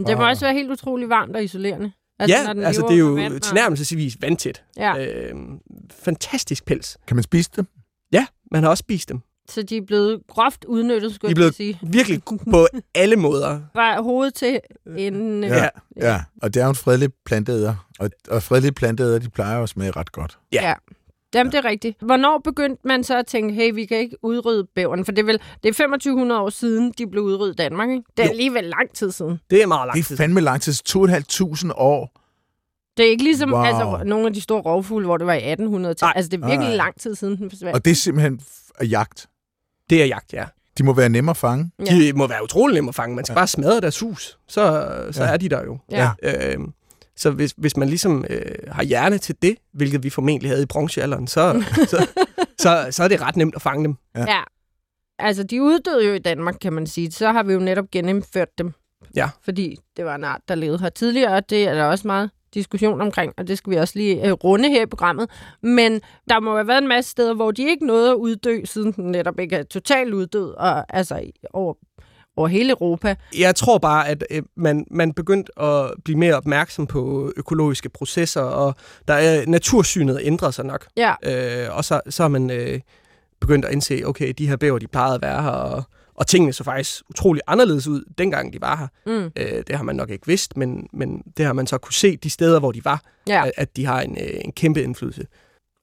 Det 0.07 0.19
må 0.19 0.29
også 0.29 0.45
være 0.45 0.55
helt 0.55 0.71
utrolig 0.71 1.09
varmt 1.09 1.37
og 1.37 1.45
isolerende. 1.45 1.93
Altså, 2.19 2.37
ja, 2.37 2.67
altså 2.67 2.83
det 2.83 2.95
er 2.95 2.99
jo 2.99 3.07
vand, 3.07 3.41
tilnærmelsesvis 3.41 4.17
vandtæt. 4.21 4.65
Ja. 4.77 5.07
Øh, 5.07 5.35
fantastisk 5.91 6.65
pels. 6.65 6.97
Kan 7.07 7.17
man 7.17 7.23
spise 7.23 7.51
dem? 7.57 7.67
Ja, 8.13 8.27
man 8.51 8.63
har 8.63 8.71
også 8.71 8.81
spist 8.81 9.09
dem. 9.09 9.21
Så 9.49 9.63
de 9.63 9.77
er 9.77 9.83
blevet 9.87 10.21
groft 10.29 10.65
udnyttet, 10.65 11.15
skulle 11.15 11.35
de 11.35 11.41
er 11.41 11.45
jeg 11.45 11.55
sige. 11.55 11.81
virkelig 11.83 12.23
på 12.51 12.67
alle 12.95 13.17
måder. 13.17 13.61
Fra 13.75 14.03
hoved 14.03 14.31
til 14.31 14.61
en... 14.97 15.45
Ja, 15.45 15.57
ja. 15.57 15.69
ja. 15.97 16.23
og 16.43 16.55
det 16.55 16.61
er 16.61 16.65
jo 16.65 16.71
en 16.71 16.77
fredelig 16.77 17.11
planteæder. 17.25 17.75
Og, 17.99 18.11
og 18.29 18.43
fredelige 18.43 18.73
planteæder, 18.73 19.19
de 19.19 19.31
plejer 19.31 19.63
at 19.63 19.69
smage 19.69 19.91
ret 19.91 20.13
godt. 20.13 20.39
Ja. 20.53 20.69
ja. 20.69 20.75
Jamen, 21.35 21.53
det 21.53 21.59
er 21.59 21.64
rigtigt. 21.64 21.97
Hvornår 22.03 22.41
begyndte 22.45 22.81
man 22.85 23.05
så 23.05 23.19
at 23.19 23.27
tænke, 23.27 23.55
hey, 23.55 23.75
vi 23.75 23.87
kan 23.87 23.99
ikke 23.99 24.17
udrydde 24.23 24.67
bæverne? 24.75 25.05
For 25.05 25.12
det 25.12 25.23
er 25.23 25.27
vel 25.27 25.41
det 25.62 25.69
er 25.69 25.73
2500 25.73 26.41
år 26.41 26.51
siden, 26.51 26.93
de 26.99 27.07
blev 27.07 27.23
udryddet 27.23 27.55
i 27.55 27.57
Danmark, 27.57 27.91
ikke? 27.91 28.03
Det 28.17 28.23
er 28.23 28.27
jo. 28.27 28.31
alligevel 28.31 28.64
lang 28.64 28.91
tid 28.95 29.11
siden. 29.11 29.41
Det 29.51 29.62
er 29.62 29.67
meget 29.67 29.87
lang 29.87 29.95
tid. 29.95 30.17
Det 30.17 30.23
er 30.23 30.25
fandme 30.25 30.41
lang 30.41 30.62
tid. 30.62 30.73
2.500 30.73 31.73
år. 31.77 32.21
Det 32.97 33.07
er 33.07 33.11
ikke 33.11 33.25
ligesom 33.25 33.53
wow. 33.53 33.62
altså, 33.62 34.03
nogle 34.05 34.27
af 34.27 34.33
de 34.35 34.41
store 34.41 34.62
rovfugle, 34.62 35.07
hvor 35.07 35.17
det 35.17 35.27
var 35.27 35.35
i 35.35 35.53
1800-tallet. 35.53 36.03
Altså, 36.03 36.29
det 36.31 36.43
er 36.43 36.47
virkelig 36.47 36.69
Ej. 36.69 36.77
lang 36.77 37.01
tid 37.01 37.14
siden, 37.14 37.37
den 37.37 37.51
forsvandt. 37.51 37.75
Og 37.75 37.85
det 37.85 37.91
er 37.91 37.95
simpelthen 37.95 38.41
jagt? 38.83 39.27
Det 39.91 40.03
er 40.03 40.07
jagt, 40.07 40.33
ja. 40.33 40.45
De 40.79 40.85
må 40.85 40.93
være 40.93 41.09
nemme 41.09 41.31
at 41.31 41.37
fange? 41.37 41.71
Ja. 41.87 41.95
De 41.95 42.12
må 42.12 42.27
være 42.27 42.43
utrolig 42.45 42.75
nemme 42.75 42.88
at 42.88 42.95
fange. 42.95 43.17
Man 43.17 43.25
skal 43.25 43.33
ja. 43.33 43.38
bare 43.38 43.47
smadre 43.47 43.81
deres 43.81 44.01
hus, 44.01 44.38
så, 44.49 44.62
så 45.11 45.25
ja. 45.25 45.33
er 45.33 45.37
de 45.37 45.49
der 45.49 45.64
jo. 45.64 45.79
Ja. 45.91 46.11
Øh, 46.23 46.59
så 47.18 47.31
hvis, 47.31 47.54
hvis 47.57 47.76
man 47.76 47.88
ligesom 47.88 48.24
øh, 48.31 48.40
har 48.68 48.83
hjerne 48.83 49.18
til 49.18 49.37
det, 49.42 49.57
hvilket 49.72 50.02
vi 50.02 50.11
formentlig 50.11 50.50
havde 50.50 50.62
i 50.62 50.66
bronzealderen, 50.66 51.26
så, 51.26 51.64
så, 51.87 52.07
så, 52.62 52.87
så 52.90 53.04
er 53.04 53.09
det 53.09 53.22
ret 53.22 53.37
nemt 53.37 53.54
at 53.54 53.62
fange 53.62 53.85
dem. 53.85 53.94
Ja. 54.16 54.20
ja. 54.20 54.42
Altså, 55.18 55.42
de 55.42 55.62
uddøde 55.62 56.07
jo 56.07 56.14
i 56.14 56.18
Danmark, 56.18 56.57
kan 56.61 56.72
man 56.72 56.87
sige. 56.87 57.12
Så 57.12 57.33
har 57.33 57.42
vi 57.42 57.52
jo 57.52 57.59
netop 57.59 57.90
genindført 57.90 58.59
dem. 58.59 58.72
Ja. 59.16 59.31
Fordi 59.42 59.76
det 59.96 60.04
var 60.04 60.14
en 60.14 60.24
art, 60.24 60.40
der 60.48 60.54
levede 60.54 60.78
her 60.78 60.88
tidligere, 60.88 61.33
og 61.37 61.50
det 61.50 61.68
er 61.68 61.74
der 61.74 61.85
også 61.85 62.07
meget 62.07 62.31
diskussion 62.54 63.00
omkring, 63.00 63.33
og 63.37 63.48
det 63.48 63.59
skal 63.59 63.70
vi 63.70 63.76
også 63.76 63.94
lige 63.96 64.26
øh, 64.26 64.33
runde 64.33 64.68
her 64.68 64.83
i 64.83 64.87
programmet. 64.87 65.31
Men 65.62 66.00
der 66.28 66.40
må 66.40 66.54
have 66.54 66.68
været 66.68 66.83
en 66.83 66.88
masse 66.88 67.11
steder, 67.11 67.35
hvor 67.35 67.50
de 67.50 67.68
ikke 67.68 67.87
nåede 67.87 68.11
at 68.11 68.14
uddø, 68.14 68.64
siden 68.64 68.92
den 68.92 69.04
netop 69.04 69.40
ikke 69.40 69.57
er 69.57 69.62
totalt 69.62 70.14
uddød, 70.14 70.50
og 70.50 70.96
altså 70.96 71.22
over 71.52 71.74
over 72.38 72.48
hele 72.48 72.70
Europa. 72.70 73.14
Jeg 73.38 73.55
tror 73.55 73.79
bare, 73.79 74.09
at 74.09 74.24
øh, 74.31 74.42
man, 74.57 74.87
man 74.90 75.12
begyndte 75.12 75.62
at 75.62 75.92
blive 76.05 76.18
mere 76.18 76.35
opmærksom 76.35 76.87
på 76.87 77.33
økologiske 77.37 77.88
processer, 77.88 78.40
og 78.40 78.74
der 79.09 79.14
er 79.14 79.46
natursynet 79.46 80.20
ændret 80.22 80.55
sig 80.55 80.64
nok. 80.64 80.87
Ja. 80.96 81.14
Øh, 81.22 81.77
og 81.77 81.85
så, 81.85 82.01
så 82.09 82.22
har 82.22 82.29
man 82.29 82.51
øh, 82.51 82.81
begyndt 83.40 83.64
at 83.64 83.72
indse, 83.72 84.03
okay, 84.05 84.33
de 84.38 84.48
her 84.48 84.57
bæver, 84.57 84.79
de 84.79 84.87
plejede 84.87 85.14
at 85.14 85.22
være 85.22 85.42
her, 85.42 85.51
og, 85.51 85.83
og 86.14 86.27
tingene 86.27 86.53
så 86.53 86.64
faktisk 86.64 87.03
utrolig 87.11 87.42
anderledes 87.46 87.87
ud, 87.87 88.05
dengang 88.18 88.53
de 88.53 88.61
var 88.61 88.77
her. 88.77 88.87
Mm. 89.07 89.31
Øh, 89.37 89.62
det 89.66 89.77
har 89.77 89.85
man 89.85 89.96
nok 89.96 90.11
ikke 90.11 90.27
vidst, 90.27 90.57
men, 90.57 90.88
men 90.92 91.22
det 91.37 91.46
har 91.46 91.53
man 91.53 91.66
så 91.66 91.79
kunne 91.79 91.94
se 91.94 92.16
de 92.16 92.31
steder, 92.31 92.61
hvor 92.61 92.72
de 92.72 92.85
var, 92.85 93.03
ja. 93.29 93.46
at, 93.46 93.53
at 93.57 93.77
de 93.77 93.87
har 93.87 94.01
en, 94.01 94.16
øh, 94.20 94.40
en 94.44 94.53
kæmpe 94.53 94.83
indflydelse. 94.83 95.27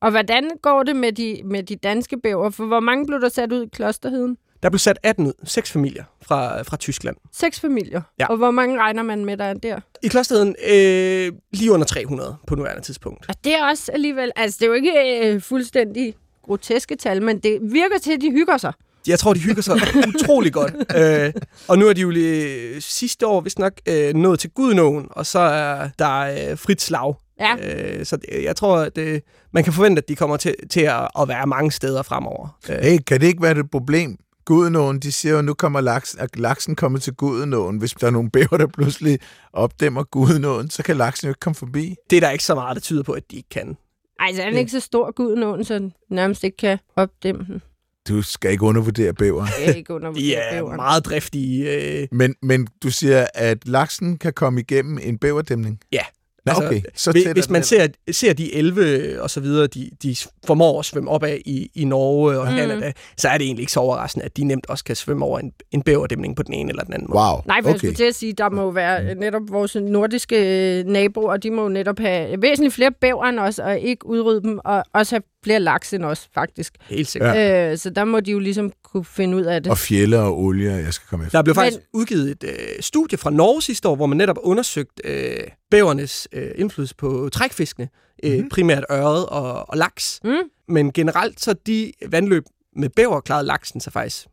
Og 0.01 0.11
hvordan 0.11 0.49
går 0.61 0.83
det 0.83 0.95
med 0.95 1.11
de, 1.11 1.41
med 1.45 1.63
de 1.63 1.75
danske 1.75 2.17
bæver? 2.17 2.49
For 2.49 2.65
hvor 2.65 2.79
mange 2.79 3.05
blev 3.05 3.21
der 3.21 3.29
sat 3.29 3.51
ud 3.51 3.65
i 3.65 3.69
klosterheden? 3.73 4.37
Der 4.65 4.69
blev 4.69 4.79
sat 4.79 4.99
18 5.03 5.27
ud, 5.27 5.33
seks 5.43 5.71
familier 5.71 6.03
fra, 6.21 6.61
fra 6.61 6.77
Tyskland. 6.77 7.15
Seks 7.33 7.59
familier. 7.59 8.01
Ja. 8.19 8.25
Og 8.25 8.37
hvor 8.37 8.51
mange 8.51 8.79
regner 8.79 9.03
man 9.03 9.25
med, 9.25 9.37
der 9.37 9.43
er 9.43 9.53
der? 9.53 9.79
I 10.03 10.07
klosterheden 10.07 10.55
øh, 10.67 11.31
lige 11.53 11.71
under 11.71 11.85
300 11.85 12.35
på 12.47 12.55
nuværende 12.55 12.81
tidspunkt. 12.81 13.25
Og 13.29 13.35
det 13.43 13.55
er 13.55 13.69
også 13.69 13.91
alligevel... 13.91 14.31
Altså, 14.35 14.57
det 14.59 14.65
er 14.65 14.67
jo 14.67 14.73
ikke 14.73 15.23
øh, 15.23 15.41
fuldstændig 15.41 16.15
groteske 16.43 16.95
tal, 16.95 17.23
men 17.23 17.39
det 17.39 17.59
virker 17.61 17.97
til, 18.03 18.11
at 18.11 18.21
de 18.21 18.31
hygger 18.31 18.57
sig. 18.57 18.73
Jeg 19.07 19.19
tror, 19.19 19.33
de 19.33 19.39
hygger 19.39 19.61
sig 19.61 19.75
utrolig 20.15 20.53
godt. 20.53 20.73
Øh, 20.97 21.33
og 21.67 21.77
nu 21.77 21.87
er 21.87 21.93
de 21.93 22.01
jo 22.01 22.09
lige, 22.09 22.81
sidste 22.81 23.27
år 23.27 23.41
vist 23.41 23.59
nok 23.59 23.73
øh, 23.89 24.13
nået 24.13 24.39
til 24.39 24.49
Gudnåen, 24.49 25.07
og 25.11 25.25
så 25.25 25.39
er 25.39 25.89
der 25.99 26.19
øh, 26.19 26.57
frit 26.57 26.81
slag. 26.81 27.13
Ja. 27.39 27.55
Øh, 27.97 28.05
så 28.05 28.17
det, 28.17 28.43
jeg 28.43 28.55
tror, 28.55 28.77
at 28.77 28.97
øh, 28.97 29.21
man 29.51 29.63
kan 29.63 29.73
forvente, 29.73 29.99
at 29.99 30.09
de 30.09 30.15
kommer 30.15 30.37
til, 30.37 30.55
til 30.69 30.81
at, 30.81 31.07
at 31.19 31.27
være 31.27 31.47
mange 31.47 31.71
steder 31.71 32.01
fremover. 32.01 32.59
Øh, 32.69 32.77
Hey, 32.77 32.97
kan 33.07 33.21
det 33.21 33.27
ikke 33.27 33.41
være 33.41 33.59
et 33.59 33.71
problem? 33.71 34.17
Gudenåen, 34.45 34.99
de 34.99 35.11
siger 35.11 35.35
jo, 35.35 35.41
nu 35.41 35.53
kommer 35.53 35.81
laksen, 35.81 36.19
at 36.19 36.39
laksen 36.39 36.75
kommer 36.75 36.99
til 36.99 37.13
Gudenåen. 37.13 37.77
Hvis 37.77 37.91
der 37.93 38.07
er 38.07 38.11
nogle 38.11 38.29
bæver, 38.29 38.57
der 38.57 38.67
pludselig 38.67 39.19
opdæmmer 39.53 40.03
Gudenåen, 40.03 40.69
så 40.69 40.83
kan 40.83 40.97
laksen 40.97 41.27
jo 41.27 41.31
ikke 41.31 41.39
komme 41.39 41.55
forbi. 41.55 41.95
det 42.09 42.15
er 42.15 42.21
der 42.21 42.29
ikke 42.29 42.43
så 42.43 42.55
meget, 42.55 42.75
der 42.75 42.81
tyder 42.81 43.03
på, 43.03 43.11
at 43.11 43.31
de 43.31 43.35
ikke 43.35 43.49
kan. 43.49 43.77
Ej, 44.19 44.33
så 44.33 44.41
er 44.41 44.49
den 44.49 44.57
ikke 44.59 44.71
så 44.71 44.79
stor 44.79 45.11
guden, 45.11 45.65
så 45.65 45.73
den 45.73 45.93
nærmest 46.09 46.43
ikke 46.43 46.57
kan 46.57 46.77
opdæmme 46.95 47.45
den. 47.47 47.61
Du 48.07 48.21
skal 48.21 48.51
ikke 48.51 48.63
undervurdere 48.63 49.13
bæver. 49.13 49.45
Det 49.45 49.69
er 49.69 49.73
ikke 49.73 49.93
under 49.93 50.11
De 50.13 50.35
er 50.35 50.75
meget 50.75 51.05
driftige. 51.05 51.71
Øh, 52.01 52.07
Men, 52.11 52.35
men 52.41 52.67
du 52.83 52.89
siger, 52.89 53.27
at 53.33 53.67
laksen 53.67 54.17
kan 54.17 54.33
komme 54.33 54.59
igennem 54.59 54.99
en 55.03 55.17
bæverdæmning? 55.17 55.79
Ja. 55.91 56.01
Nå, 56.45 56.49
Altså, 56.51 56.65
okay. 56.67 56.81
Så 56.95 57.11
Hvis, 57.11 57.23
tæt 57.23 57.33
hvis 57.33 57.49
man 57.49 57.63
ser, 57.63 57.87
ser 58.11 58.33
de 58.33 58.55
11 58.55 59.21
og 59.21 59.29
så 59.29 59.39
videre, 59.39 59.67
de, 59.67 59.89
de 60.03 60.15
formår 60.47 60.79
at 60.79 60.85
svømme 60.85 61.09
op 61.11 61.23
af 61.23 61.41
i, 61.45 61.69
i 61.75 61.85
Norge 61.85 62.39
og 62.39 62.45
Mm. 62.45 62.51
mm. 62.51 62.57
Canada, 62.57 62.91
så 63.17 63.27
er 63.29 63.37
det 63.37 63.45
egentlig 63.45 63.61
ikke 63.63 63.71
så 63.71 63.79
overraskende, 63.79 64.25
at 64.25 64.37
de 64.37 64.43
nemt 64.43 64.65
også 64.69 64.83
kan 64.83 64.95
svømme 64.95 65.25
over 65.25 65.39
en, 65.39 65.51
en 65.71 65.81
bæverdæmning 65.81 66.35
på 66.35 66.43
den 66.43 66.53
ene 66.53 66.69
eller 66.69 66.83
den 66.83 66.93
anden 66.93 67.07
måde. 67.09 67.19
Wow, 67.19 67.41
Nej, 67.45 67.61
for 67.61 67.69
okay. 67.69 67.73
jeg 67.73 67.79
skulle 67.79 67.93
til 67.93 68.03
at 68.03 68.15
sige, 68.15 68.33
der 68.33 68.49
må 68.49 68.61
jo 68.61 68.67
være 68.69 69.03
øh, 69.03 69.15
netop 69.19 69.41
vores 69.49 69.75
nordiske 69.75 70.79
øh, 70.79 70.85
naboer, 70.85 71.37
de 71.37 71.51
må 71.51 71.61
jo 71.61 71.69
netop 71.69 71.99
have 71.99 72.41
væsentligt 72.41 72.73
flere 72.75 72.91
bæver 73.01 73.25
end 73.25 73.39
os, 73.39 73.59
og 73.59 73.79
ikke 73.79 74.05
udrydde 74.07 74.41
dem, 74.41 74.59
og 74.65 74.83
også 74.93 75.15
have 75.15 75.23
flere 75.43 75.59
laks 75.59 75.93
end 75.93 76.05
os, 76.05 76.27
faktisk. 76.33 76.73
Helt 76.89 77.07
sikkert. 77.07 77.35
Ja. 77.35 77.71
Øh, 77.71 77.77
så 77.77 77.89
der 77.89 78.03
må 78.03 78.19
de 78.19 78.31
jo 78.31 78.39
ligesom 78.39 78.71
kunne 78.95 79.05
finde 79.05 79.37
ud 79.37 79.41
af 79.41 79.63
det. 79.63 79.71
Og 79.71 79.77
fjelle 79.77 80.19
og 80.19 80.39
olie, 80.39 80.71
jeg 80.71 80.93
skal 80.93 81.07
komme 81.09 81.25
efter. 81.25 81.37
Der 81.39 81.43
blev 81.43 81.55
faktisk 81.55 81.77
Men- 81.77 81.99
udgivet 82.01 82.29
et 82.31 82.43
øh, 82.43 82.53
studie 82.79 83.17
fra 83.17 83.29
Norge 83.29 83.61
sidste 83.61 83.87
år, 83.87 83.95
hvor 83.95 84.05
man 84.05 84.17
netop 84.17 84.37
undersøgte 84.41 85.01
øh, 85.05 85.43
bævernes 85.71 86.27
øh, 86.31 86.51
indflydelse 86.55 86.95
på 86.95 87.29
trækfiskene, 87.33 87.89
øh, 88.23 88.33
mm-hmm. 88.33 88.49
primært 88.49 88.83
øret 88.91 89.25
og, 89.25 89.69
og 89.69 89.77
laks. 89.77 90.19
Mm? 90.23 90.35
Men 90.67 90.91
generelt 90.93 91.41
så 91.41 91.53
de 91.67 91.91
vandløb 92.07 92.43
med 92.75 92.89
bæver 92.89 93.19
klarede 93.19 93.47
laksen 93.47 93.79
sig 93.81 93.93
faktisk 93.93 94.25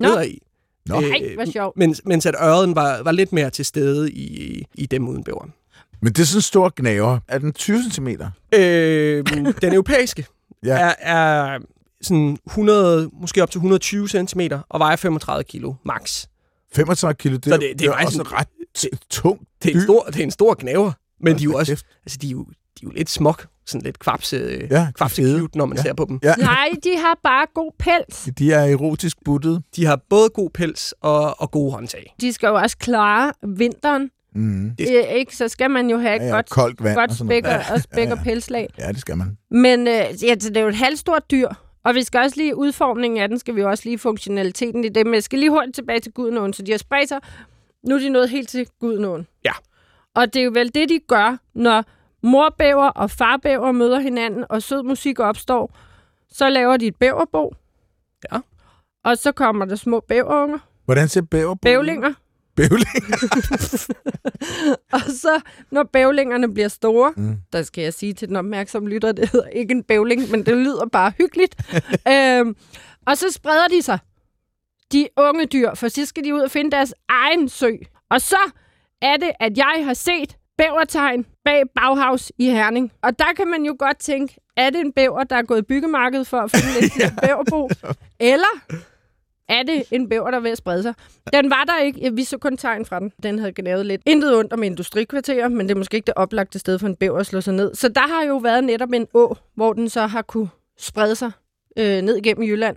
Nå. 0.00 0.08
bedre 0.08 0.28
i. 0.28 0.38
Nå. 0.86 0.94
Ej, 0.94 1.34
hvor 1.34 1.52
sjovt. 1.52 1.76
Mens, 1.76 2.02
mens 2.04 2.26
at 2.26 2.34
øret 2.42 2.76
var, 2.76 3.02
var 3.02 3.12
lidt 3.12 3.32
mere 3.32 3.50
til 3.50 3.64
stede 3.64 4.12
i, 4.12 4.64
i 4.74 4.86
dem 4.86 5.08
uden 5.08 5.24
bæveren. 5.24 5.52
Men 6.02 6.12
det 6.12 6.22
er 6.22 6.26
sådan 6.26 6.38
en 6.38 6.42
stor 6.42 6.72
gnaver. 6.76 7.18
Er 7.28 7.38
den 7.38 7.52
20 7.52 7.78
cm? 7.92 8.08
Øh, 8.54 9.24
den 9.62 9.72
europæiske 9.72 10.26
Ja. 10.64 10.78
er, 10.78 10.94
er 10.98 11.58
sådan 12.04 12.38
100, 12.46 13.10
måske 13.20 13.42
op 13.42 13.50
til 13.50 13.58
120 13.58 14.08
cm 14.08 14.40
og 14.68 14.80
vejer 14.80 14.96
35 14.96 15.44
kilo 15.44 15.74
max. 15.84 16.26
35 16.74 17.14
kilo, 17.14 17.36
det, 17.36 17.44
Så 17.44 17.54
er- 17.54 17.58
det- 17.58 17.68
det 17.70 17.78
det 17.78 17.86
er 17.88 17.92
er 17.92 18.04
også 18.06 18.20
en- 18.20 18.32
ret 18.32 18.48
tungt. 19.10 19.42
Det 19.62 19.70
er 19.70 19.74
en 19.74 19.80
dyr. 19.80 19.84
stor, 19.84 20.04
det 20.06 20.16
er 20.20 20.22
en 20.24 20.30
stor 20.30 20.54
gnaver, 20.58 20.92
men 21.20 21.38
de 21.38 21.40
er 21.40 21.44
jo 21.44 21.54
også 21.54 21.72
kæft. 21.72 21.86
altså, 22.04 22.18
de 22.22 22.26
er 22.26 22.30
jo, 22.30 22.44
de 22.44 22.50
er 22.82 22.84
jo 22.84 22.90
lidt 22.90 23.10
smuk, 23.10 23.46
sådan 23.66 23.82
lidt 23.84 23.98
kvapse, 23.98 24.36
Ja, 24.70 24.80
de 24.86 24.92
kvapse 24.94 25.22
cute, 25.38 25.58
når 25.58 25.66
man 25.66 25.76
Ja. 25.78 25.82
ser 25.82 25.94
på 25.94 26.04
dem. 26.08 26.20
Ja, 26.22 26.34
Nej, 26.38 26.68
de 26.84 26.90
har 26.98 27.18
bare 27.24 27.46
god 27.54 27.72
pels. 27.78 28.28
de 28.38 28.52
er 28.52 28.60
erotisk 28.72 29.16
buttet. 29.24 29.62
De 29.76 29.84
har 29.86 30.00
både 30.10 30.28
god 30.28 30.50
pels 30.50 30.94
og, 31.00 31.40
og 31.40 31.50
gode 31.50 31.72
håndtag. 31.72 32.14
De 32.20 32.32
skal 32.32 32.46
jo 32.46 32.54
også 32.54 32.76
klare 32.78 33.32
vinteren. 33.56 34.10
Mm. 34.34 34.70
Det- 34.78 34.88
Det... 34.88 35.04
Øh, 35.08 35.14
ikke? 35.14 35.36
Så 35.36 35.48
skal 35.48 35.70
man 35.70 35.90
jo 35.90 35.98
have 35.98 36.16
et 36.16 36.20
Ja, 36.20 36.26
ja, 36.26 36.34
godt, 36.34 36.50
koldt 36.50 36.82
vand 36.84 36.94
godt 36.94 37.10
og 37.10 37.16
spæk 37.16 37.46
og, 37.46 37.52
og 37.72 37.80
spæk 37.82 38.06
Ja, 38.06 38.12
og 38.12 38.18
ja. 38.18 38.24
pelslag. 38.24 38.68
Ja, 38.78 38.88
det 38.88 39.00
skal 39.00 39.16
man. 39.16 39.36
Men 39.50 39.80
øh, 39.88 39.94
ja, 40.22 40.34
det 40.34 40.56
er 40.56 40.60
jo 40.60 40.68
et 40.68 40.74
halvstort 40.76 41.30
dyr, 41.30 41.48
og 41.84 41.94
vi 41.94 42.02
skal 42.02 42.20
også 42.20 42.36
lige 42.36 42.56
udformningen 42.56 43.20
af 43.20 43.28
den, 43.28 43.38
skal 43.38 43.54
vi 43.56 43.60
jo 43.60 43.70
også 43.70 43.82
lige 43.84 43.98
funktionaliteten 43.98 44.84
i 44.84 44.88
det. 44.88 45.06
Men 45.06 45.14
jeg 45.14 45.22
skal 45.22 45.38
lige 45.38 45.50
hurtigt 45.50 45.74
tilbage 45.74 46.00
til 46.00 46.12
Gudnåen, 46.12 46.52
så 46.52 46.62
de 46.62 46.70
har 46.70 46.78
spredt 46.78 47.08
sig. 47.08 47.20
Nu 47.88 47.94
er 47.94 47.98
de 47.98 48.08
nået 48.08 48.30
helt 48.30 48.48
til 48.48 48.66
Gudnåen. 48.80 49.26
Ja. 49.44 49.52
Og 50.14 50.34
det 50.34 50.40
er 50.40 50.44
jo 50.44 50.50
vel 50.54 50.74
det, 50.74 50.88
de 50.88 51.00
gør, 51.08 51.36
når 51.54 51.84
morbæver 52.22 52.88
og 52.88 53.10
farbæver 53.10 53.72
møder 53.72 53.98
hinanden, 53.98 54.44
og 54.48 54.62
sød 54.62 54.82
musik 54.82 55.20
opstår. 55.20 55.76
Så 56.30 56.48
laver 56.48 56.76
de 56.76 56.86
et 56.86 56.96
bæverbo. 56.96 57.54
Ja. 58.32 58.38
Og 59.04 59.18
så 59.18 59.32
kommer 59.32 59.64
der 59.64 59.76
små 59.76 60.00
bæverunger, 60.00 60.58
Hvordan 60.84 61.08
ser 61.08 61.22
bæver 61.22 61.54
på? 61.54 61.58
bævlinger. 61.62 62.12
Bævlinger. 62.56 63.16
Og 64.92 65.00
så, 65.00 65.40
når 65.70 65.82
bævlingerne 65.82 66.54
bliver 66.54 66.68
store, 66.68 67.12
Mm. 67.16 67.36
der 67.52 67.62
skal 67.62 67.82
jeg 67.84 67.94
sige 67.94 68.12
til 68.12 68.28
den 68.28 68.36
opmærksomme 68.36 68.88
lytter, 68.88 69.12
det 69.12 69.28
hedder 69.28 69.48
ikke 69.48 69.72
en 69.72 69.82
bævling, 69.82 70.30
men 70.30 70.46
det 70.46 70.56
lyder 70.56 70.86
bare 70.92 71.12
hyggeligt. 71.18 71.56
øhm, 72.12 72.56
og 73.06 73.16
så 73.18 73.32
spreder 73.32 73.68
de 73.68 73.82
sig, 73.82 73.98
de 74.92 75.08
unge 75.16 75.46
dyr, 75.46 75.74
for 75.74 75.88
så 75.88 76.06
skal 76.06 76.24
de 76.24 76.34
ud 76.34 76.40
og 76.40 76.50
finde 76.50 76.70
deres 76.70 76.94
egen 77.08 77.48
sø. 77.48 77.70
Og 78.10 78.20
så 78.20 78.36
er 79.02 79.16
det, 79.16 79.30
at 79.40 79.58
jeg 79.58 79.82
har 79.84 79.94
set 79.94 80.36
bævertegn 80.58 81.26
bag 81.44 81.62
Bauhaus 81.74 82.32
i 82.38 82.50
Herning. 82.50 82.92
Og 83.02 83.18
der 83.18 83.32
kan 83.36 83.48
man 83.48 83.64
jo 83.64 83.76
godt 83.78 83.98
tænke, 83.98 84.36
er 84.56 84.70
det 84.70 84.80
en 84.80 84.92
bæver, 84.92 85.24
der 85.24 85.36
er 85.36 85.42
gået 85.42 85.58
i 85.58 85.62
byggemarkedet 85.62 86.26
for 86.26 86.38
at 86.40 86.50
finde 86.50 86.66
lidt 86.80 86.98
ja. 86.98 87.10
bæverbo? 87.22 87.70
Eller 88.20 88.60
er 89.48 89.62
det 89.62 89.82
en 89.90 90.08
bæver, 90.08 90.30
der 90.30 90.38
er 90.38 90.42
ved 90.42 90.50
at 90.50 90.58
sprede 90.58 90.82
sig? 90.82 90.94
Den 91.32 91.50
var 91.50 91.64
der 91.66 91.82
ikke. 91.84 92.10
Vi 92.14 92.24
så 92.24 92.38
kun 92.38 92.56
tegn 92.56 92.84
fra 92.86 93.00
den. 93.00 93.12
Den 93.22 93.38
havde 93.38 93.52
gnavet 93.56 93.86
lidt. 93.86 94.02
Intet 94.06 94.36
ondt 94.38 94.52
om 94.52 94.62
industrikvarterer, 94.62 95.48
men 95.48 95.68
det 95.68 95.74
er 95.74 95.78
måske 95.78 95.94
ikke 95.94 96.06
det 96.06 96.14
oplagte 96.16 96.58
sted 96.58 96.78
for 96.78 96.86
en 96.86 96.96
bæver 96.96 97.18
at 97.18 97.26
slå 97.26 97.40
sig 97.40 97.54
ned. 97.54 97.74
Så 97.74 97.88
der 97.88 98.00
har 98.08 98.24
jo 98.28 98.36
været 98.36 98.64
netop 98.64 98.90
en 98.92 99.06
å, 99.14 99.34
hvor 99.56 99.72
den 99.72 99.88
så 99.88 100.06
har 100.06 100.22
kunne 100.22 100.48
sprede 100.78 101.14
sig 101.16 101.30
øh, 101.78 102.02
ned 102.02 102.16
igennem 102.16 102.44
Jylland, 102.48 102.76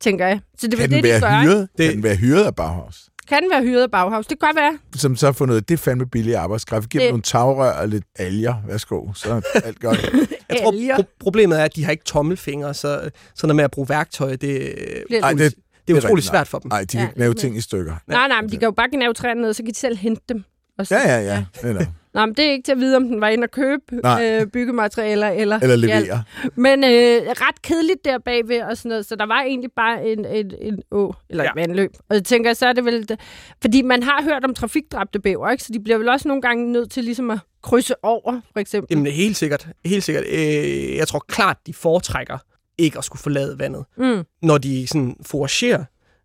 tænker 0.00 0.26
jeg. 0.26 0.40
Så 0.58 0.66
det 0.66 0.74
er 0.74 0.78
Kan 0.78 0.90
den 0.90 0.96
det, 0.96 1.04
de 1.04 1.08
være 1.08 1.20
gør. 1.20 1.40
ikke? 1.40 1.52
hyret? 1.52 1.68
Det- 1.78 1.86
Kan 1.86 1.94
den 1.94 2.02
være 2.02 2.16
hyret 2.16 2.44
af 2.44 2.54
Bauhaus? 2.54 3.08
Kan 3.28 3.42
den 3.42 3.50
være 3.50 3.62
hyret 3.62 3.82
af 3.82 3.90
Bauhaus? 3.90 4.26
Det 4.26 4.40
kan 4.40 4.48
godt 4.48 4.56
være. 4.56 4.78
Som 4.96 5.16
så 5.16 5.26
har 5.26 5.32
fundet 5.32 5.68
det 5.68 5.74
er 5.74 5.78
fandme 5.78 6.06
billig 6.06 6.36
arbejdskraft. 6.36 6.88
Giv 6.90 7.00
Det- 7.00 7.08
nogle 7.10 7.22
tagrør 7.22 7.72
og 7.72 7.88
lidt 7.88 8.04
alger. 8.18 8.54
Værsgo, 8.68 9.12
så 9.14 9.30
er 9.54 9.60
alt 9.64 9.80
godt. 9.80 10.02
Jeg 10.50 10.58
tror, 10.62 10.72
pro- 10.98 11.16
problemet 11.20 11.60
er, 11.60 11.64
at 11.64 11.76
de 11.76 11.84
har 11.84 11.90
ikke 11.90 12.04
tommelfingre, 12.04 12.74
så 12.74 12.80
sådan 12.88 13.10
noget 13.42 13.56
med 13.56 13.64
at 13.64 13.70
bruge 13.70 13.88
værktøj, 13.88 14.36
det, 14.36 14.74
Ej, 15.22 15.32
det, 15.32 15.54
det 15.88 15.92
er 15.96 16.00
er 16.00 16.04
utrolig 16.04 16.24
svært 16.24 16.48
for 16.48 16.58
dem. 16.58 16.68
nej, 16.68 16.84
de 16.92 16.98
Ja, 16.98 17.04
kan 17.04 17.12
lave 17.16 17.30
men- 17.30 17.36
ting 17.36 17.56
i 17.56 17.60
stykker. 17.60 17.94
Nej, 18.06 18.28
nej, 18.28 18.40
men 18.40 18.50
de 18.50 18.56
kan 18.56 18.66
jo 18.66 18.70
bare 18.70 18.88
gnave 18.92 19.14
træerne 19.14 19.40
ned, 19.42 19.54
så 19.54 19.62
kan 19.62 19.72
de 19.72 19.78
selv 19.78 19.96
hente 19.96 20.22
dem. 20.28 20.44
Og 20.78 20.86
så, 20.86 20.94
Ja, 20.96 21.18
ja, 21.18 21.24
ja. 21.24 21.44
Netop. 21.62 21.82
Nå, 22.14 22.26
men 22.26 22.34
det 22.34 22.44
er 22.46 22.50
ikke 22.50 22.62
til 22.66 22.72
at 22.72 22.78
vide, 22.78 22.96
om 22.96 23.08
den 23.08 23.20
var 23.20 23.28
inde 23.28 23.44
og 23.44 23.50
købe 23.50 23.82
Nej. 24.02 24.24
øh, 24.40 24.46
byggematerialer 24.46 25.28
eller, 25.28 25.58
Eller 25.60 25.76
hjælp. 25.76 26.04
levere. 26.06 26.22
Men 26.56 26.84
øh, 26.84 26.90
ret 27.30 27.62
kedeligt 27.62 28.04
der 28.04 28.18
bagved 28.18 28.60
og 28.62 28.76
sådan 28.76 28.88
noget, 28.88 29.06
så 29.06 29.16
der 29.16 29.26
var 29.26 29.40
egentlig 29.42 29.70
bare 29.76 30.06
en, 30.06 30.24
en, 30.24 30.52
en 30.60 30.78
å, 30.90 31.14
eller 31.30 31.44
ja. 31.44 31.50
Ja. 31.56 31.62
et 31.62 31.68
vandløb. 31.68 31.90
Og 32.08 32.14
jeg 32.16 32.24
tænker, 32.24 32.52
så 32.52 32.66
er 32.66 32.72
det 32.72 32.84
vel... 32.84 33.08
Det, 33.08 33.20
fordi 33.62 33.82
man 33.82 34.02
har 34.02 34.22
hørt 34.22 34.44
om 34.44 34.54
trafikdræbte 34.54 35.20
bæver, 35.20 35.50
ikke? 35.50 35.64
Så 35.64 35.72
de 35.72 35.80
bliver 35.80 35.98
vel 35.98 36.08
også 36.08 36.28
nogle 36.28 36.42
gange 36.42 36.72
nødt 36.72 36.90
til 36.90 37.04
ligesom 37.04 37.30
at 37.30 37.38
krydse 37.62 37.94
over, 38.04 38.40
for 38.52 38.60
eksempel. 38.60 38.96
Jamen, 38.96 39.12
helt 39.12 39.36
sikkert. 39.36 39.68
Helt 39.84 40.04
sikkert. 40.04 40.24
Øh, 40.28 40.96
jeg 40.96 41.08
tror 41.08 41.24
klart, 41.28 41.56
de 41.66 41.72
foretrækker 41.74 42.38
ikke 42.78 42.98
at 42.98 43.04
skulle 43.04 43.20
forlade 43.22 43.58
vandet. 43.58 43.84
Mm. 43.96 44.24
Når 44.42 44.58
de 44.58 44.86
sådan 44.86 45.16
foragerer, 45.22 45.84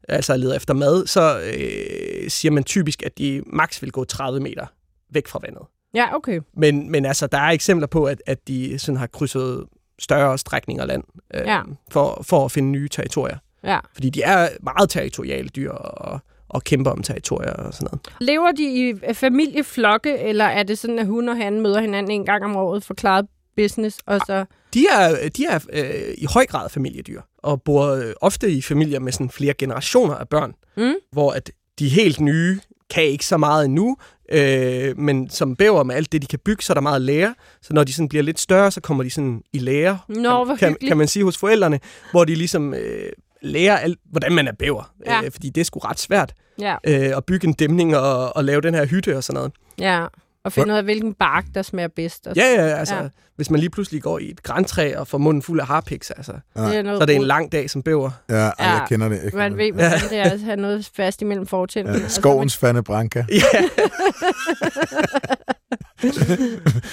altså 0.09 0.37
leder 0.37 0.55
efter 0.55 0.73
mad, 0.73 1.07
så 1.07 1.39
øh, 1.39 2.29
siger 2.29 2.51
man 2.51 2.63
typisk, 2.63 3.03
at 3.05 3.17
de 3.17 3.43
maks 3.45 3.81
vil 3.81 3.91
gå 3.91 4.03
30 4.03 4.39
meter 4.39 4.65
væk 5.09 5.27
fra 5.27 5.39
vandet. 5.43 5.61
Ja, 5.93 6.15
okay. 6.15 6.39
Men, 6.53 6.91
men 6.91 7.05
altså, 7.05 7.27
der 7.27 7.37
er 7.37 7.49
eksempler 7.51 7.87
på, 7.87 8.05
at, 8.05 8.21
at 8.25 8.47
de 8.47 8.79
sådan 8.79 8.97
har 8.97 9.07
krydset 9.07 9.65
større 9.99 10.37
strækninger 10.37 10.85
land 10.85 11.03
øh, 11.33 11.41
Ja. 11.45 11.61
for, 11.91 12.23
for 12.27 12.45
at 12.45 12.51
finde 12.51 12.69
nye 12.69 12.87
territorier. 12.89 13.37
Ja. 13.63 13.79
Fordi 13.93 14.09
de 14.09 14.21
er 14.21 14.49
meget 14.63 14.89
territoriale 14.89 15.49
dyr 15.49 15.71
og, 15.71 16.19
og 16.49 16.63
kæmper 16.63 16.91
om 16.91 17.03
territorier 17.03 17.51
og 17.53 17.73
sådan 17.73 17.85
noget. 17.91 18.07
Lever 18.21 18.51
de 18.51 18.63
i 18.63 18.93
øh, 19.07 19.13
familieflokke, 19.13 20.17
eller 20.19 20.45
er 20.45 20.63
det 20.63 20.77
sådan, 20.77 20.99
at 20.99 21.05
hun 21.07 21.29
og 21.29 21.37
han 21.37 21.61
møder 21.61 21.81
hinanden 21.81 22.11
en 22.11 22.25
gang 22.25 22.43
om 22.45 22.55
året 22.55 22.83
for 22.83 22.93
klaret 22.93 23.27
business, 23.55 23.99
og 24.05 24.19
så... 24.27 24.45
De 24.73 24.85
er, 24.91 25.29
de 25.37 25.45
er 25.45 25.59
øh, 25.73 26.13
i 26.17 26.25
høj 26.33 26.45
grad 26.45 26.69
familiedyr, 26.69 27.21
og 27.37 27.61
bor 27.61 27.87
øh, 27.87 28.13
ofte 28.21 28.51
i 28.51 28.61
familier 28.61 28.99
med 28.99 29.11
sådan 29.11 29.29
flere 29.29 29.53
generationer 29.53 30.15
af 30.15 30.29
børn, 30.29 30.53
Mm. 30.77 30.93
hvor 31.11 31.31
at 31.31 31.51
de 31.79 31.89
helt 31.89 32.19
nye 32.19 32.59
kan 32.89 33.03
ikke 33.03 33.25
så 33.25 33.37
meget 33.37 33.65
endnu, 33.65 33.97
øh, 34.31 34.97
men 34.97 35.29
som 35.29 35.55
bæver 35.55 35.83
med 35.83 35.95
alt 35.95 36.11
det, 36.11 36.21
de 36.21 36.27
kan 36.27 36.39
bygge, 36.45 36.63
så 36.63 36.73
er 36.73 36.75
der 36.75 36.81
meget 36.81 37.01
lære. 37.01 37.35
Så 37.61 37.73
når 37.73 37.83
de 37.83 37.93
sådan 37.93 38.09
bliver 38.09 38.23
lidt 38.23 38.39
større, 38.39 38.71
så 38.71 38.81
kommer 38.81 39.03
de 39.03 39.09
sådan 39.09 39.41
i 39.53 39.59
lære, 39.59 39.99
Nå, 40.07 40.45
kan, 40.45 40.57
kan, 40.57 40.75
kan 40.87 40.97
man 40.97 41.07
sige 41.07 41.23
hos 41.23 41.37
forældrene, 41.37 41.79
hvor 42.11 42.25
de 42.25 42.35
ligesom 42.35 42.73
øh, 42.73 43.11
lærer, 43.41 43.77
alt, 43.77 43.99
hvordan 44.05 44.31
man 44.31 44.47
er 44.47 44.51
bæver. 44.51 44.93
Ja. 45.05 45.21
Øh, 45.25 45.31
fordi 45.31 45.49
det 45.49 45.61
er 45.61 45.65
sgu 45.65 45.79
ret 45.79 45.99
svært 45.99 46.33
Ja, 46.59 46.75
øh, 46.87 47.17
at 47.17 47.25
bygge 47.25 47.47
en 47.47 47.53
dæmning 47.53 47.97
og, 47.97 48.35
og 48.35 48.43
lave 48.43 48.61
den 48.61 48.73
her 48.73 48.85
hytte 48.85 49.17
og 49.17 49.23
sådan 49.23 49.37
noget. 49.37 49.51
ja. 49.79 50.05
Og 50.45 50.51
finde 50.53 50.73
ud 50.73 50.77
af, 50.77 50.83
hvilken 50.83 51.13
bark, 51.13 51.45
der 51.55 51.61
smager 51.61 51.87
bedst. 51.95 52.27
Og 52.27 52.35
Ja, 52.35 52.43
ja, 52.53 52.61
altså, 52.61 52.95
Ja. 52.95 53.07
hvis 53.35 53.49
man 53.49 53.59
lige 53.59 53.69
pludselig 53.69 54.01
går 54.01 54.19
i 54.19 54.29
et 54.29 54.43
græntræ 54.43 54.95
og 54.97 55.07
får 55.07 55.17
munden 55.17 55.41
fuld 55.41 55.59
af 55.59 55.67
harpiks, 55.67 56.11
altså, 56.11 56.31
Ja. 56.55 56.61
det 56.61 56.75
er 56.77 56.81
noget 56.81 56.97
så 56.97 57.01
er 57.01 57.05
det 57.05 57.15
en 57.15 57.23
lang 57.23 57.51
dag 57.51 57.69
som 57.69 57.83
bæver. 57.83 58.09
Ja, 58.29 58.35
ej, 58.35 58.41
jeg 58.59 58.77
Ja, 58.81 58.87
kender 58.87 59.09
det. 59.09 59.15
Jeg 59.23 59.31
kender 59.31 59.37
Man 59.49 59.57
ved, 59.57 59.65
det. 59.65 59.73
hvordan 59.73 59.99
det 60.09 60.17
er 60.17 60.23
at 60.31 60.39
have 60.39 60.55
noget 60.57 60.91
fast 60.95 61.21
imellem 61.21 61.45
fortænderne. 61.47 61.99
Ja, 61.99 62.07
skovens 62.07 62.57
Fanne 62.57 62.83
Branca. 62.83 63.25
Ja, 63.31 63.41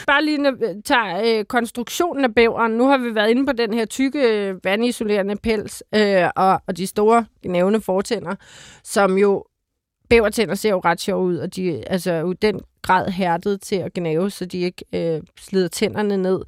Bare 0.06 0.24
lige 0.24 0.54
tager 0.84 1.38
øh, 1.38 1.44
konstruktionen 1.44 2.24
af 2.24 2.34
bæveren. 2.34 2.72
Nu 2.72 2.87
har 2.88 2.98
vi 2.98 3.14
været 3.14 3.30
inde 3.30 3.46
på 3.46 3.52
den 3.52 3.72
her 3.74 3.84
tykke, 3.87 4.20
øh, 4.48 4.64
vandisolerende 4.64 5.37
pels 5.37 5.82
øh, 5.94 6.24
og, 6.37 6.62
og 6.66 6.76
de 6.76 6.87
store 6.87 7.24
gnævende 7.42 7.80
fortænder, 7.80 8.34
som 8.84 9.18
jo 9.18 9.44
bævertænder 10.09 10.55
ser 10.55 10.71
jo 10.71 10.79
ret 10.85 11.01
sjove 11.01 11.25
ud, 11.25 11.37
og 11.37 11.57
de 11.57 11.85
altså, 11.88 12.12
er 12.12 12.21
jo 12.21 12.33
den 12.33 12.61
grad 12.83 13.11
hærdet 13.11 13.61
til 13.61 13.77
at 13.77 13.94
gnave, 13.94 14.31
så 14.31 14.44
de 14.44 14.59
ikke 14.59 14.85
øh, 14.94 15.21
slider 15.40 15.68
tænderne 15.68 16.16
ned. 16.16 16.40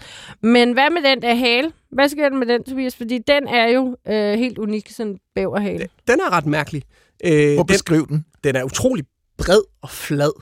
Men 0.42 0.72
hvad 0.72 0.90
med 0.90 1.02
den 1.10 1.22
der 1.22 1.34
hale? 1.34 1.72
Hvad 1.92 2.08
sker 2.08 2.28
der 2.28 2.36
med 2.36 2.46
den, 2.46 2.64
Tobias? 2.64 2.96
Fordi 2.96 3.18
den 3.18 3.48
er 3.48 3.68
jo 3.68 3.96
øh, 4.08 4.38
helt 4.38 4.58
unik, 4.58 4.90
sådan 4.90 5.12
en 5.12 5.18
bæverhale. 5.34 5.88
den 6.08 6.20
er 6.20 6.32
ret 6.32 6.46
mærkelig. 6.46 6.82
Øh, 7.24 7.30
Prøv 7.30 7.66
at 7.70 7.88
den, 8.08 8.24
den. 8.44 8.56
er 8.56 8.64
utrolig 8.64 9.04
bred 9.38 9.60
og 9.82 9.90
flad 9.90 10.32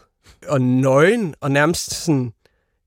og 0.48 0.60
nøgen 0.60 1.34
og 1.40 1.50
nærmest 1.50 1.94
sådan 2.04 2.32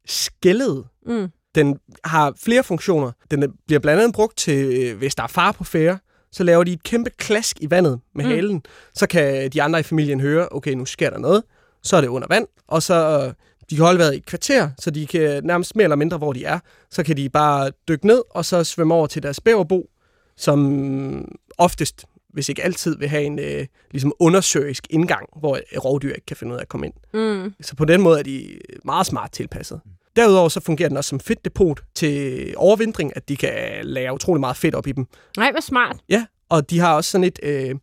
skældet. 0.05 0.85
Mm. 1.05 1.27
Den 1.55 1.79
har 2.03 2.33
flere 2.43 2.63
funktioner. 2.63 3.11
Den 3.31 3.43
er- 3.43 3.47
bliver 3.67 3.79
blandt 3.79 4.01
andet 4.01 4.15
brugt 4.15 4.37
til, 4.37 4.83
øh, 4.83 4.97
hvis 4.97 5.15
der 5.15 5.23
er 5.23 5.27
far 5.27 5.51
på 5.51 5.63
færre, 5.63 5.97
så 6.31 6.43
laver 6.43 6.63
de 6.63 6.73
et 6.73 6.83
kæmpe 6.83 7.09
klask 7.09 7.57
i 7.61 7.69
vandet 7.71 7.99
med 8.15 8.25
Mm. 8.25 8.29
mm. 8.29 8.35
halen. 8.35 8.63
Så 8.93 9.07
kan 9.07 9.49
de 9.51 9.61
andre 9.61 9.79
i 9.79 9.83
familien 9.83 10.19
høre, 10.19 10.47
okay, 10.51 10.71
nu 10.73 10.85
sker 10.85 11.09
der 11.09 11.17
noget. 11.17 11.43
Så 11.83 11.97
er 11.97 12.01
det 12.01 12.07
under 12.07 12.27
vand, 12.27 12.47
og 12.67 12.83
så 12.83 13.23
øh, 13.27 13.33
de 13.69 13.75
kan 13.75 13.85
holde 13.85 13.99
vejret 13.99 14.13
i 14.13 14.17
et 14.17 14.25
kvarter, 14.25 14.69
så 14.79 14.91
de 14.91 15.07
kan 15.07 15.43
nærmest 15.43 15.75
mere 15.75 15.83
eller 15.83 15.95
mindre, 15.95 16.17
hvor 16.17 16.33
de 16.33 16.45
er. 16.45 16.59
Så 16.91 17.03
kan 17.03 17.17
de 17.17 17.29
bare 17.29 17.71
dykke 17.87 18.07
ned, 18.07 18.21
og 18.29 18.45
så 18.45 18.63
svømme 18.63 18.93
over 18.93 19.07
til 19.07 19.23
deres 19.23 19.39
bæverbo, 19.39 19.89
som 20.37 21.35
oftest, 21.57 22.05
hvis 22.33 22.49
ikke 22.49 22.63
altid, 22.63 22.97
vil 22.97 23.07
have 23.09 23.23
en 23.23 23.39
øh, 23.39 23.65
ligesom 23.91 24.13
undersøisk 24.19 24.87
indgang, 24.89 25.25
hvor 25.39 25.55
et 25.71 25.85
rovdyr 25.85 26.13
ikke 26.13 26.25
kan 26.25 26.37
finde 26.37 26.53
ud 26.53 26.57
af 26.57 26.61
at 26.61 26.67
komme 26.69 26.85
ind. 26.85 26.93
Mm. 27.13 27.53
Så 27.61 27.75
på 27.75 27.85
den 27.85 28.01
måde 28.01 28.19
er 28.19 28.23
de 28.23 28.59
meget 28.85 29.05
smart 29.05 29.31
tilpasset. 29.31 29.81
Derudover 30.15 30.49
så 30.49 30.59
fungerer 30.59 30.89
den 30.89 30.97
også 30.97 31.09
som 31.09 31.19
fedtdepot 31.19 31.81
til 31.95 32.53
overvintring, 32.57 33.11
at 33.15 33.29
de 33.29 33.37
kan 33.37 33.53
lagre 33.83 34.13
utrolig 34.13 34.39
meget 34.39 34.57
fedt 34.57 34.75
op 34.75 34.87
i 34.87 34.91
dem. 34.91 35.05
Nej, 35.37 35.51
hvor 35.51 35.61
smart. 35.61 35.97
Ja, 36.09 36.25
og 36.49 36.69
de 36.69 36.79
har 36.79 36.95
også 36.95 37.11
sådan 37.11 37.23
et 37.25 37.39
øh, 37.43 37.75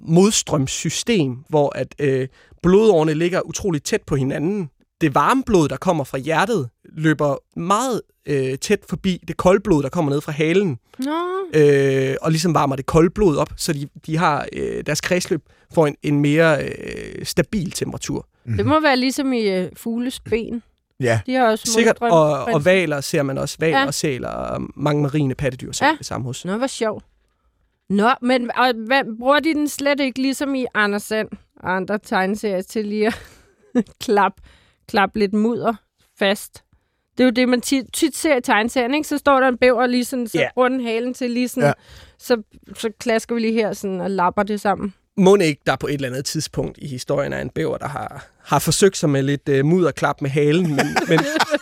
modstrømssystem, 0.00 1.36
hvor 1.48 1.76
at 1.76 1.94
øh, 1.98 2.28
blodårene 2.62 3.14
ligger 3.14 3.40
utroligt 3.40 3.84
tæt 3.84 4.02
på 4.06 4.16
hinanden. 4.16 4.70
Det 5.00 5.14
varme 5.14 5.42
blod, 5.46 5.68
der 5.68 5.76
kommer 5.76 6.04
fra 6.04 6.18
hjertet, 6.18 6.68
løber 6.84 7.58
meget 7.58 8.00
øh, 8.26 8.58
tæt 8.58 8.80
forbi 8.88 9.20
det 9.28 9.36
kolde 9.36 9.60
blod, 9.60 9.82
der 9.82 9.88
kommer 9.88 10.12
ned 10.12 10.20
fra 10.20 10.32
halen, 10.32 10.78
Nå. 10.98 11.16
øh, 11.54 12.16
og 12.22 12.30
ligesom 12.30 12.54
varmer 12.54 12.76
det 12.76 12.86
kolde 12.86 13.10
blod 13.10 13.36
op, 13.36 13.52
så 13.56 13.72
de, 13.72 13.88
de 14.06 14.16
har 14.16 14.46
øh, 14.52 14.82
deres 14.86 15.00
kredsløb 15.00 15.42
får 15.74 15.86
en, 15.86 15.96
en 16.02 16.20
mere 16.20 16.64
øh, 16.64 17.24
stabil 17.24 17.70
temperatur. 17.70 18.26
Det 18.56 18.66
må 18.66 18.80
være 18.80 18.96
ligesom 18.96 19.32
i 19.32 19.48
øh, 19.48 19.70
fugles 19.76 20.20
ben. 20.20 20.62
Ja, 21.00 21.20
De 21.26 21.34
har 21.34 21.46
også 21.50 21.72
Sikkert, 21.72 21.98
og, 22.00 22.44
og 22.44 22.64
valer 22.64 23.00
ser 23.00 23.22
man 23.22 23.38
også. 23.38 23.56
Valer 23.60 23.78
Ja. 23.78 23.86
og 23.86 23.94
sæler 23.94 24.28
og 24.28 24.62
mange 24.76 25.02
marine 25.02 25.34
pattedyr 25.34 25.72
ser 25.72 25.86
Ja. 25.86 25.94
det 25.98 26.06
samme 26.06 26.26
hos. 26.26 26.44
Nå, 26.44 26.56
hvor 26.56 26.66
sjovt. 26.66 27.04
Nå, 27.88 28.10
men 28.22 28.50
og, 28.56 28.72
hvad, 28.86 29.18
bruger 29.18 29.40
de 29.40 29.54
den 29.54 29.68
slet 29.68 30.00
ikke 30.00 30.22
ligesom 30.22 30.54
i 30.54 30.66
Anders 30.74 31.02
Sand 31.02 31.28
og 31.60 31.76
andre 31.76 31.98
tegneserier 31.98 32.62
til 32.62 32.84
lige 32.86 33.06
at 33.06 33.14
klap, 34.04 34.32
klap 34.88 35.16
lidt 35.16 35.32
mudder 35.32 35.74
fast? 36.18 36.64
Det 37.18 37.24
er 37.24 37.28
jo 37.28 37.30
det, 37.30 37.48
man 37.48 37.60
tit, 37.60 37.84
tit 37.92 38.16
ser 38.16 38.36
i 38.36 38.40
tegneserien, 38.40 38.94
ikke? 38.94 39.08
Så 39.08 39.18
står 39.18 39.40
der 39.40 39.48
en 39.48 39.58
bæver 39.58 39.86
lige 39.86 40.04
sådan, 40.04 40.26
så 40.28 40.38
Ja. 40.38 40.48
bruger 40.54 40.68
den 40.68 40.80
halen 40.80 41.14
til 41.14 41.30
lige 41.30 41.48
sådan, 41.48 41.66
Ja. 41.68 41.72
så, 42.18 42.42
så 42.76 42.90
klasker 43.00 43.34
vi 43.34 43.40
lige 43.40 43.52
her 43.52 43.72
sådan 43.72 44.00
og 44.00 44.10
lapper 44.10 44.42
det 44.42 44.60
sammen. 44.60 44.94
Må 45.20 45.36
ikke, 45.36 45.62
der 45.66 45.76
på 45.76 45.86
et 45.86 45.94
eller 45.94 46.08
andet 46.08 46.24
tidspunkt 46.24 46.78
i 46.78 46.86
historien 46.88 47.32
er 47.32 47.40
en 47.40 47.50
bæver, 47.50 47.78
der 47.78 47.88
har, 47.88 48.26
har 48.44 48.58
forsøgt 48.58 48.96
sig 48.96 49.10
med 49.10 49.22
lidt 49.22 49.48
uh, 49.48 49.64
mudderklap 49.66 50.20
med 50.22 50.30
halen, 50.30 50.62
men, 50.76 50.86
men, 51.08 51.20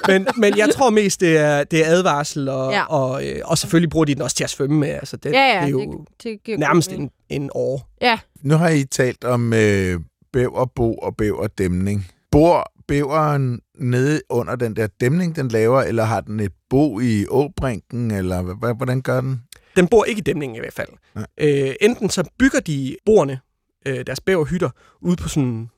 men, 0.09 0.27
men 0.37 0.59
jeg 0.59 0.69
tror 0.75 0.91
mest, 0.91 1.21
det 1.21 1.37
er, 1.37 1.65
det 1.65 1.87
er 1.87 1.91
advarsel, 1.91 2.49
og, 2.49 2.73
Ja. 2.73 2.85
og, 2.85 3.27
øh, 3.27 3.41
og 3.45 3.59
selvfølgelig 3.59 3.91
bruger 3.91 4.05
de 4.05 4.15
den 4.15 4.23
også 4.23 4.37
til 4.37 4.45
at 4.45 4.51
svømme 4.51 4.79
med. 4.79 4.89
Altså, 4.89 5.17
det, 5.17 5.33
Ja, 5.33 5.41
ja, 5.55 5.61
det 5.61 5.65
er 5.65 5.69
jo 5.69 6.05
det, 6.23 6.39
det 6.47 6.59
nærmest 6.59 6.93
en, 6.93 7.11
en 7.29 7.51
år. 7.55 7.89
Ja, 8.01 8.19
nu 8.43 8.55
har 8.57 8.69
I 8.69 8.85
talt 8.85 9.25
om 9.25 9.53
øh, 9.53 10.01
bæverbo 10.33 10.95
og 10.95 11.17
bæverdæmning. 11.17 12.07
Bor 12.31 12.73
bæveren 12.89 13.61
nede 13.81 14.21
under 14.31 14.57
den 14.57 14.77
der 14.77 14.87
dæmning, 15.01 15.37
den 15.37 15.49
laver, 15.49 15.83
eller 15.83 16.05
har 16.05 16.21
den 16.21 16.41
et 16.41 16.53
bo 16.71 17.01
i 17.01 17.27
åbrinken, 17.29 18.11
eller 18.11 18.43
h- 18.43 18.47
h- 18.73 18.77
hvordan 18.77 19.01
gør 19.03 19.21
den? 19.21 19.43
Den 19.77 19.89
bor 19.89 20.05
ikke 20.05 20.19
i 20.19 20.23
dæmningen 20.23 20.57
i 20.57 20.59
hvert 20.59 20.73
fald. 20.73 20.89
Nej. 21.15 21.27
Øh, 21.41 21.75
enten 21.81 22.11
så 22.11 22.25
bygger 22.39 22.61
de 22.61 22.97
borne, 23.07 23.41
øh, 23.89 24.07
deres 24.07 24.21
bæverhytter, 24.21 24.71
ude 25.01 25.17
på 25.17 25.29
sådan 25.29 25.69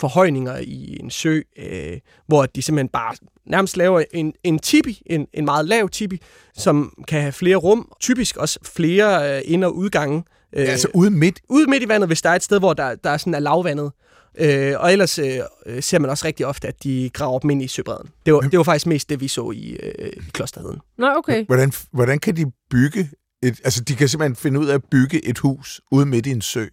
forhøjninger 0.00 0.56
i 0.56 0.96
en 1.00 1.10
sø, 1.10 1.40
øh, 1.58 1.98
hvor 2.26 2.46
de 2.46 2.62
simpelthen 2.62 2.88
bare 2.88 3.14
nærmest 3.46 3.76
laver 3.76 4.02
en, 4.12 4.32
en 4.44 4.58
tipi, 4.58 5.02
en, 5.06 5.26
en 5.34 5.44
meget 5.44 5.64
lav 5.64 5.88
tipi, 5.88 6.20
som 6.56 7.04
kan 7.08 7.20
have 7.20 7.32
flere 7.32 7.56
rum, 7.56 7.92
typisk 8.00 8.36
også 8.36 8.58
flere 8.74 9.36
øh, 9.36 9.42
ind- 9.44 9.64
og 9.64 9.76
udgange. 9.76 10.16
Øh, 10.16 10.24
Øh. 10.56 10.68
Altså 10.68 10.88
ude 10.94 11.10
midt 11.10 11.40
ude 11.48 11.70
midt 11.70 11.82
i 11.82 11.88
vandet, 11.88 12.08
hvis 12.08 12.22
der 12.22 12.30
er 12.30 12.34
et 12.34 12.42
sted, 12.42 12.58
hvor 12.58 12.74
der, 12.74 12.94
der 12.94 13.10
er 13.10 13.16
sådan 13.16 13.34
er 13.34 13.38
lavvandet. 13.38 13.92
Øh, 14.38 14.74
og 14.80 14.92
ellers 14.92 15.18
øh, 15.18 15.38
øh, 15.66 15.82
ser 15.82 15.98
man 15.98 16.10
også 16.10 16.26
rigtig 16.26 16.46
ofte, 16.46 16.68
at 16.68 16.82
de 16.82 17.10
graver 17.12 17.38
dem 17.38 17.50
ind 17.50 17.62
i 17.62 17.68
søbredden. 17.68 18.10
Det 18.26 18.34
var, 18.34 18.40
det 18.40 18.56
var 18.58 18.62
faktisk 18.62 18.86
mest 18.86 19.08
det, 19.08 19.20
vi 19.20 19.28
så 19.28 19.50
i, 19.50 19.76
øh, 19.82 20.08
i 20.16 20.30
klosterheden. 20.32 20.80
nå 20.98 21.06
okay. 21.16 21.46
Hvordan, 21.46 21.72
hvordan 21.92 22.18
kan 22.18 22.36
de 22.36 22.44
bygge 22.70 23.10
et... 23.42 23.60
Altså, 23.64 23.84
de 23.84 23.94
kan 23.94 24.08
simpelthen 24.08 24.36
finde 24.36 24.60
ud 24.60 24.66
af 24.66 24.74
at 24.74 24.84
bygge 24.90 25.28
et 25.28 25.38
hus 25.38 25.80
ude 25.92 26.06
midt 26.06 26.26
i 26.26 26.30
en 26.30 26.40
sø. 26.42 26.66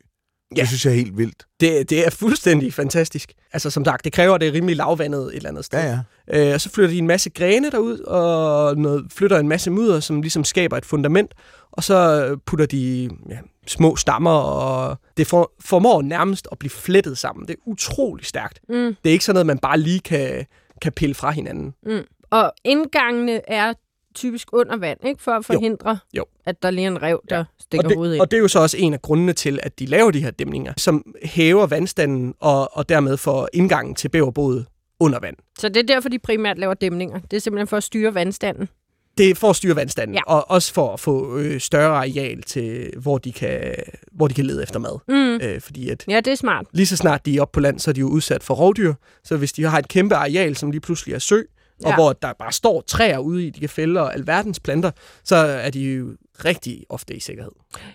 Ja. 0.56 0.62
Det 0.62 0.68
synes 0.68 0.86
jeg 0.86 0.92
er 0.92 0.96
helt 0.96 1.18
vildt. 1.18 1.46
Det, 1.60 1.90
det 1.90 2.06
er 2.06 2.10
fuldstændig 2.10 2.74
fantastisk. 2.74 3.34
Altså 3.54 3.70
som 3.70 3.86
sagt, 3.86 4.06
det 4.06 4.14
kræver, 4.14 4.36
at 4.36 4.42
det 4.42 4.48
er 4.48 4.54
rimelig 4.54 4.76
lavvandet 4.76 5.22
et 5.28 5.36
eller 5.36 5.50
andet 5.50 5.66
sted. 5.66 5.80
Ja, 5.80 6.00
ja. 6.34 6.48
Øh, 6.50 6.54
og 6.54 6.62
så 6.62 6.70
flytter 6.70 6.90
de 6.92 6.98
en 6.98 7.08
masse 7.08 7.30
grene 7.30 7.72
derud, 7.72 8.00
og 8.00 8.78
noget, 8.78 9.06
flytter 9.14 9.40
en 9.40 9.48
masse 9.48 9.72
mudder, 9.72 10.00
som 10.00 10.22
ligesom 10.22 10.44
skaber 10.44 10.78
et 10.78 10.86
fundament. 10.86 11.34
Og 11.72 11.84
så 11.84 12.38
putter 12.46 12.66
de 12.66 13.10
ja, 13.30 13.38
små 13.68 13.96
stammer, 13.96 14.32
og 14.32 14.98
det 15.18 15.28
for, 15.28 15.52
formår 15.60 16.02
nærmest 16.02 16.48
at 16.52 16.60
blive 16.60 16.70
flettet 16.72 17.18
sammen. 17.18 17.48
Det 17.48 17.54
er 17.54 17.58
utrolig 17.66 18.26
stærkt. 18.26 18.60
Mm, 18.70 18.76
Det 18.76 19.10
er 19.10 19.14
ikke 19.14 19.26
sådan 19.26 19.36
noget, 19.36 19.46
man 19.48 19.60
bare 19.60 19.80
lige 19.80 20.00
kan, 20.00 20.46
kan 20.82 20.92
pille 20.92 21.16
fra 21.16 21.32
hinanden. 21.32 21.74
mm. 21.86 22.02
Og 22.32 22.54
indgangene 22.64 23.42
er 23.50 23.74
typisk 24.16 24.48
under 24.54 24.78
vand, 24.78 25.00
ikke? 25.06 25.24
For 25.24 25.32
at 25.32 25.46
forhindre, 25.46 25.98
Jo. 26.18 26.26
at 26.46 26.64
der 26.64 26.72
lige 26.72 26.88
en 26.88 27.02
rev, 27.02 27.22
der 27.30 27.44
stikker 27.60 27.88
Og 27.88 27.94
hovedet 27.96 28.12
det, 28.12 28.16
ind. 28.16 28.22
og 28.22 28.32
det 28.32 28.38
er 28.38 28.42
jo 28.42 28.48
så 28.48 28.60
også 28.60 28.78
en 28.78 28.94
af 28.94 29.02
grundene 29.02 29.34
til, 29.34 29.60
at 29.64 29.80
de 29.80 29.86
laver 29.86 30.12
de 30.12 30.20
her 30.22 30.32
dæmninger, 30.32 30.74
som 30.78 31.16
hæver 31.24 31.68
vandstanden 31.68 32.34
og, 32.40 32.78
og 32.78 32.90
dermed 32.90 33.18
får 33.18 33.50
indgangen 33.54 33.96
til 33.96 34.10
bæverboet 34.10 34.66
under 35.00 35.20
vand. 35.20 35.36
Så 35.60 35.70
det 35.70 35.78
er 35.78 35.84
derfor, 35.96 36.10
de 36.10 36.20
primært 36.20 36.58
laver 36.58 36.74
dæmninger. 36.74 37.20
Det 37.20 37.38
er 37.38 37.42
simpelthen 37.42 37.68
for 37.68 37.78
at 37.78 37.84
styre 37.84 38.14
vandstanden. 38.14 38.70
Det 39.18 39.30
er 39.30 39.36
for 39.36 39.50
at 39.50 39.56
styre 39.56 39.76
vandstanden, 39.76 40.16
Ja. 40.16 40.22
og 40.28 40.52
også 40.52 40.74
for 40.74 40.94
at 40.94 41.00
få 41.00 41.38
øh, 41.38 41.60
større 41.60 41.98
areal 41.98 42.42
til, 42.42 42.94
hvor 42.98 43.18
de 43.18 43.32
kan, 43.34 43.74
hvor 44.12 44.28
de 44.28 44.34
kan 44.34 44.46
lede 44.46 44.64
efter 44.64 44.80
mad. 44.80 45.00
Mm. 45.08 45.48
Øh, 45.48 45.62
fordi 45.62 45.90
at 45.90 46.06
Ja, 46.08 46.16
det 46.20 46.28
er 46.32 46.36
smart. 46.36 46.66
lige 46.74 46.86
så 46.86 46.98
snart 46.98 47.26
de 47.26 47.38
er 47.38 47.42
oppe 47.42 47.54
på 47.54 47.60
land, 47.60 47.80
så 47.80 47.92
er 47.92 47.94
de 47.94 48.00
jo 48.00 48.08
udsat 48.08 48.44
for 48.44 48.54
rovdyr. 48.54 48.94
Så 49.24 49.38
hvis 49.38 49.54
de 49.54 49.64
har 49.64 49.80
et 49.80 49.88
kæmpe 49.88 50.16
areal, 50.16 50.56
som 50.56 50.72
lige 50.72 50.82
pludselig 50.82 51.16
er 51.16 51.20
sø, 51.20 51.42
og 51.86 51.90
Ja. 51.90 51.96
hvor 51.96 52.14
der 52.14 52.34
bare 52.40 52.52
står 52.52 52.82
træer 52.88 53.18
ude 53.20 53.48
i, 53.48 53.50
de 53.50 53.60
kan 53.60 53.70
fælde 53.70 54.02
og 54.02 54.14
alverdens 54.14 54.60
planter, 54.60 54.92
så 55.24 55.36
er 55.36 55.70
de 55.70 55.80
jo 55.82 56.08
rigtig 56.46 56.84
ofte 56.90 57.16
i 57.16 57.20
sikkerhed. 57.20 57.52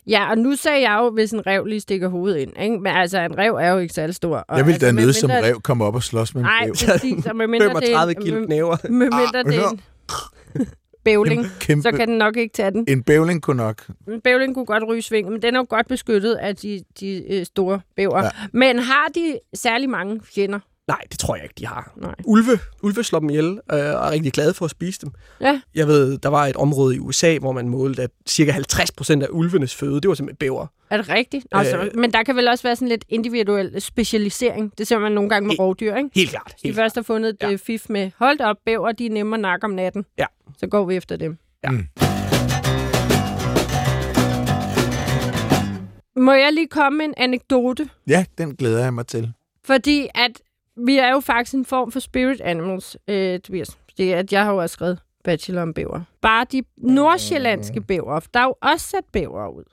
Ja, 0.07 0.31
og 0.31 0.38
nu 0.38 0.57
sagde 0.57 0.90
jeg 0.90 0.99
jo, 1.03 1.11
hvis 1.11 1.33
en 1.33 1.46
rev 1.46 1.64
lige 1.64 1.81
stikker 1.81 2.09
hovedet 2.09 2.38
ind. 2.38 2.53
Ikke? 2.61 2.79
Men 2.79 2.87
altså, 2.96 3.18
en 3.20 3.38
rev 3.38 3.53
er 3.55 3.68
jo 3.68 3.79
ikke 3.79 3.94
særlig 3.94 4.14
stor. 4.14 4.37
Og, 4.37 4.59
Jeg 4.59 4.66
vil 4.66 4.72
altså, 4.72 4.87
da 4.87 4.92
med 4.92 5.03
nøde 5.03 5.12
som 5.12 5.31
rev 5.31 5.61
komme 5.61 5.85
op 5.85 5.94
og 5.94 6.03
slås 6.03 6.35
med 6.35 6.42
en 6.42 6.46
Nej, 6.46 6.64
bæver. 6.64 6.75
præcis. 6.92 7.27
Og 7.27 7.37
med 7.37 7.46
mindre 7.46 7.66
det 7.68 7.75
er 7.75 7.81
35 7.81 8.16
en- 8.16 8.22
kilo 8.22 8.38
med- 8.38 8.46
knæver. 8.46 8.77
Med 8.85 8.90
mindre 8.90 9.42
det 9.53 9.57
er 9.57 9.68
en 9.70 9.81
bævling, 11.05 11.46
Kæmpe, 11.61 11.83
så 11.83 11.92
kan 11.92 12.09
den 12.09 12.18
nok 12.18 12.37
ikke 12.37 12.53
tage 12.53 12.70
den. 12.70 12.85
En 12.88 13.03
bævling 13.03 13.42
kunne 13.42 13.57
nok. 13.57 13.87
En 14.09 14.20
bævling 14.20 14.55
kunne 14.55 14.66
godt 14.66 14.83
ryge 14.88 15.03
sving, 15.03 15.31
men 15.31 15.42
den 15.42 15.55
er 15.55 15.59
jo 15.59 15.66
godt 15.68 15.88
beskyttet 15.88 16.35
af 16.35 16.57
de, 16.57 16.83
de 17.01 17.33
øh, 17.33 17.46
store 17.46 17.81
bæver. 17.96 18.25
Ja. 18.25 18.31
Men 18.53 18.79
har 18.79 19.07
de 19.14 19.38
særlig 19.55 19.90
mange 19.90 20.20
fjender? 20.35 20.59
Nej, 20.88 21.01
det 21.11 21.18
tror 21.18 21.35
jeg 21.37 21.44
ikke, 21.44 21.55
de 21.59 21.66
har. 21.66 21.92
Nej. 21.96 22.14
Ulve, 22.25 22.59
ulve 22.83 23.05
slår 23.05 23.18
dem 23.18 23.31
ihjel, 23.31 23.46
øh, 23.46 23.59
og 23.70 23.79
er 23.79 24.11
rigtig 24.11 24.33
glade 24.33 24.55
for 24.55 24.64
at 24.64 24.70
spise 24.70 25.01
dem. 25.01 25.11
Ja. 25.40 25.61
Jeg 25.75 25.87
ved, 25.87 26.18
der 26.18 26.29
var 26.29 26.46
et 26.46 26.57
område 26.57 26.96
i 26.96 26.99
USA, 26.99 27.38
hvor 27.38 27.53
man 27.53 27.68
målte, 27.68 28.03
at 28.03 28.11
cirka 28.29 28.51
50 28.51 28.92
procent 28.92 29.22
af 29.22 29.27
ulvenes 29.31 29.75
føde, 29.75 30.01
det 30.01 30.09
var 30.09 30.14
simpelthen 30.14 30.37
bæver. 30.37 30.66
Er 30.90 30.96
det 30.96 31.09
rigtigt? 31.09 31.46
Nå, 31.53 31.64
så, 31.64 31.79
Øh. 31.81 31.90
men 31.94 32.12
der 32.12 32.22
kan 32.22 32.37
vel 32.37 32.49
også 32.49 32.62
være 32.62 32.77
sådan 32.77 32.88
lidt 32.88 33.05
individuel 33.09 33.81
specialisering. 33.81 34.72
Det 34.79 34.87
ser 34.87 34.99
man 34.99 35.12
nogle 35.12 35.31
gange 35.31 35.46
med 35.46 35.53
Helt- 35.53 35.61
rovdyr, 35.61 35.94
ikke? 35.94 36.11
Helt 36.14 36.31
klart. 36.31 36.46
De 36.46 36.53
Helt 36.62 36.75
klart. 36.77 36.85
først 36.85 36.94
har 36.94 37.03
fundet 37.03 37.29
et 37.31 37.51
Ja. 37.51 37.57
fif 37.57 37.87
med, 37.88 38.11
hold 38.18 38.40
op, 38.40 38.57
bæver, 38.66 38.92
de 38.92 39.07
er 39.07 39.11
nemme 39.11 39.37
at 39.37 39.40
nakke 39.40 39.64
om 39.64 39.70
natten. 39.70 40.05
Ja. 40.18 40.27
Så 40.59 40.66
går 40.66 40.85
vi 40.85 40.96
efter 40.96 41.16
dem. 41.16 41.38
Ja. 41.64 41.70
Mm. 41.70 41.87
Må 46.16 46.33
jeg 46.33 46.53
lige 46.53 46.66
komme 46.68 46.96
med 46.99 47.05
en 47.07 47.14
anekdote? 47.16 47.88
Ja, 48.07 48.25
den 48.38 48.57
glæder 48.57 48.83
jeg 48.83 48.94
mig 48.94 49.07
til. 49.07 49.33
Fordi 49.64 50.09
at 50.14 50.31
vi 50.77 50.99
er 50.99 51.11
jo 51.11 51.21
faktisk 51.21 51.55
en 51.55 51.65
form 51.65 51.93
for 51.93 52.01
spirit 52.01 52.41
animals, 52.41 52.97
øh, 53.09 53.41
Tobias. 53.41 53.79
Det 53.97 54.15
er, 54.15 54.19
at 54.19 54.33
jeg 54.33 54.45
har 54.45 54.53
jo 54.53 54.59
også 54.59 54.73
skrevet 54.73 54.99
bachelor 55.25 55.62
om 55.62 55.75
bæver. 55.75 56.01
Bare 56.21 56.47
de 56.53 56.62
nordsjællandske 56.77 57.81
bæver. 57.81 58.21
Der 58.35 58.41
er 58.41 58.45
jo 58.45 58.55
også 58.62 58.87
sat 58.87 59.05
bæver 59.12 59.49
ud. 59.49 59.65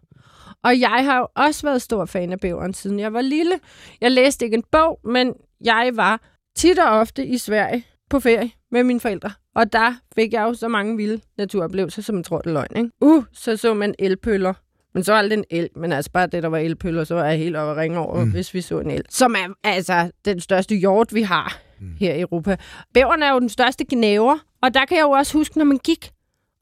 Og 0.63 0.79
jeg 0.79 1.05
har 1.05 1.17
jo 1.17 1.27
også 1.35 1.67
været 1.67 1.81
stor 1.81 2.05
fan 2.05 2.31
af 2.31 2.39
bæveren, 2.39 2.73
siden 2.73 2.99
jeg 2.99 3.13
var 3.13 3.21
lille. 3.21 3.59
Jeg 4.01 4.11
læste 4.11 4.45
ikke 4.45 4.55
en 4.55 4.63
bog, 4.71 4.99
men 5.03 5.33
jeg 5.63 5.91
var 5.93 6.21
tit 6.55 6.79
og 6.79 6.89
ofte 6.89 7.25
i 7.25 7.37
Sverige 7.37 7.85
på 8.09 8.19
ferie 8.19 8.51
med 8.71 8.83
mine 8.83 8.99
forældre. 8.99 9.31
Og 9.55 9.73
der 9.73 9.93
fik 10.15 10.33
jeg 10.33 10.41
jo 10.41 10.53
så 10.53 10.67
mange 10.67 10.97
vilde 10.97 11.21
naturoplevelser, 11.37 12.01
som 12.01 12.15
man 12.15 12.23
tror, 12.23 12.37
det 12.37 12.47
er 12.47 12.53
løgn. 12.53 12.77
Ikke? 12.77 12.89
Uh, 13.01 13.23
så 13.33 13.57
så 13.57 13.73
man 13.73 13.95
elpøller. 13.99 14.53
Men 14.93 15.03
så 15.03 15.11
var 15.11 15.19
aldrig 15.19 15.37
en 15.37 15.45
el, 15.49 15.69
men 15.75 15.91
altså 15.91 16.11
bare 16.11 16.27
det, 16.27 16.43
der 16.43 16.49
var 16.49 16.57
elpøller, 16.57 17.03
så 17.03 17.15
var 17.15 17.25
jeg 17.25 17.37
helt 17.37 17.55
oppe 17.55 17.71
at 17.71 17.77
ringe 17.77 17.99
over, 17.99 18.25
mm. 18.25 18.31
hvis 18.31 18.53
vi 18.53 18.61
så 18.61 18.79
en 18.79 18.91
el. 18.91 19.03
Som 19.09 19.35
er 19.35 19.53
altså 19.63 20.11
den 20.25 20.39
største 20.39 20.75
hjort, 20.75 21.13
vi 21.13 21.21
har 21.21 21.57
mm. 21.79 21.95
her 21.99 22.13
i 22.13 22.21
Europa. 22.21 22.57
Bæveren 22.93 23.23
er 23.23 23.33
jo 23.33 23.39
den 23.39 23.49
største 23.49 23.85
gnæver, 23.89 24.37
og 24.61 24.73
der 24.73 24.85
kan 24.85 24.97
jeg 24.97 25.03
jo 25.03 25.09
også 25.09 25.37
huske, 25.37 25.57
når 25.57 25.65
man 25.65 25.77
gik 25.77 26.11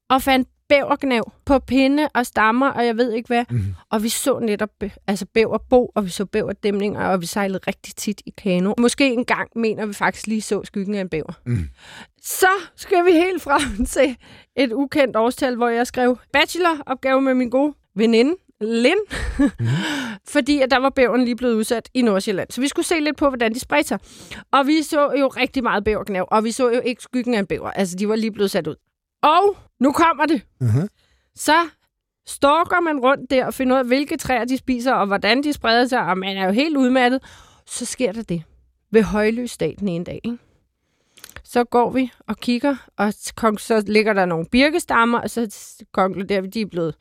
og 0.09 0.21
fandt 0.21 0.47
bævergnav 0.71 1.31
på 1.45 1.59
pinde 1.59 2.09
og 2.13 2.25
stammer, 2.25 2.67
og 2.67 2.85
jeg 2.85 2.97
ved 2.97 3.11
ikke 3.11 3.27
hvad. 3.27 3.45
Mm. 3.49 3.75
Og 3.89 4.03
vi 4.03 4.09
så 4.09 4.39
netop 4.39 4.69
altså 5.07 5.25
bæverbo, 5.33 5.91
og 5.95 6.05
vi 6.05 6.09
så 6.09 6.25
bæverdæmninger, 6.25 7.05
og 7.05 7.21
vi 7.21 7.25
sejlede 7.25 7.59
rigtig 7.67 7.95
tit 7.95 8.21
i 8.25 8.33
kano. 8.37 8.73
Måske 8.77 9.13
en 9.13 9.25
gang 9.25 9.49
mener 9.55 9.85
vi 9.85 9.93
faktisk 9.93 10.27
lige 10.27 10.41
så 10.41 10.63
skyggen 10.63 10.95
af 10.95 11.01
en 11.01 11.09
bæver. 11.09 11.33
Mm. 11.45 11.69
Så 12.21 12.47
skal 12.75 13.05
vi 13.05 13.11
helt 13.11 13.41
frem 13.41 13.85
til 13.95 14.17
et 14.55 14.73
ukendt 14.73 15.15
årstal, 15.15 15.55
hvor 15.55 15.69
jeg 15.69 15.87
skrev 15.87 16.17
bacheloropgave 16.33 17.21
med 17.21 17.33
min 17.33 17.49
gode 17.49 17.73
veninde, 17.95 18.35
Lind, 18.61 18.99
mm. 19.39 19.67
fordi 20.33 20.61
at 20.61 20.71
der 20.71 20.77
var 20.77 20.89
bæveren 20.89 21.25
lige 21.25 21.35
blevet 21.35 21.53
udsat 21.53 21.89
i 21.93 22.01
Nordsjælland. 22.01 22.51
Så 22.51 22.61
vi 22.61 22.67
skulle 22.67 22.85
se 22.85 22.99
lidt 22.99 23.17
på, 23.17 23.29
hvordan 23.29 23.53
de 23.53 23.59
spredte 23.59 23.87
sig. 23.87 23.99
Og 24.51 24.67
vi 24.67 24.81
så 24.81 25.13
jo 25.19 25.27
rigtig 25.27 25.63
meget 25.63 25.83
bævergnav, 25.83 26.27
og 26.31 26.43
vi 26.43 26.51
så 26.51 26.69
jo 26.69 26.81
ikke 26.81 27.03
skyggen 27.03 27.33
af 27.33 27.39
en 27.39 27.45
bæver. 27.45 27.71
Altså, 27.71 27.95
de 27.95 28.09
var 28.09 28.15
lige 28.15 28.31
blevet 28.31 28.51
sat 28.51 28.67
ud. 28.67 28.75
Og 29.23 29.57
nu 29.79 29.91
kommer 29.91 30.25
det. 30.25 30.41
Uh-huh. 30.63 30.87
Så 31.35 31.55
stalker 32.27 32.79
man 32.79 32.99
rundt 32.99 33.31
der 33.31 33.45
og 33.45 33.53
finder 33.53 33.75
ud 33.75 33.79
af, 33.79 33.85
hvilke 33.85 34.17
træer 34.17 34.45
de 34.45 34.57
spiser, 34.57 34.93
og 34.93 35.07
hvordan 35.07 35.43
de 35.43 35.53
spreder 35.53 35.87
sig, 35.87 36.05
og 36.05 36.17
man 36.17 36.37
er 36.37 36.45
jo 36.45 36.51
helt 36.51 36.77
udmattet. 36.77 37.23
Så 37.67 37.85
sker 37.85 38.11
der 38.11 38.23
det 38.23 38.43
ved 38.91 39.03
højlysstaten 39.03 39.87
en 39.87 40.03
dag. 40.03 40.21
Ikke? 40.23 40.37
Så 41.43 41.63
går 41.63 41.89
vi 41.89 42.11
og 42.27 42.37
kigger, 42.37 42.75
og 42.97 43.13
så 43.57 43.83
ligger 43.87 44.13
der 44.13 44.25
nogle 44.25 44.45
birkestammer, 44.51 45.19
og 45.19 45.29
så 45.29 45.55
konkluderer 45.91 46.41
vi, 46.41 46.47
at 46.47 46.53
de 46.53 46.61
er 46.61 46.65
blevet, 46.65 46.95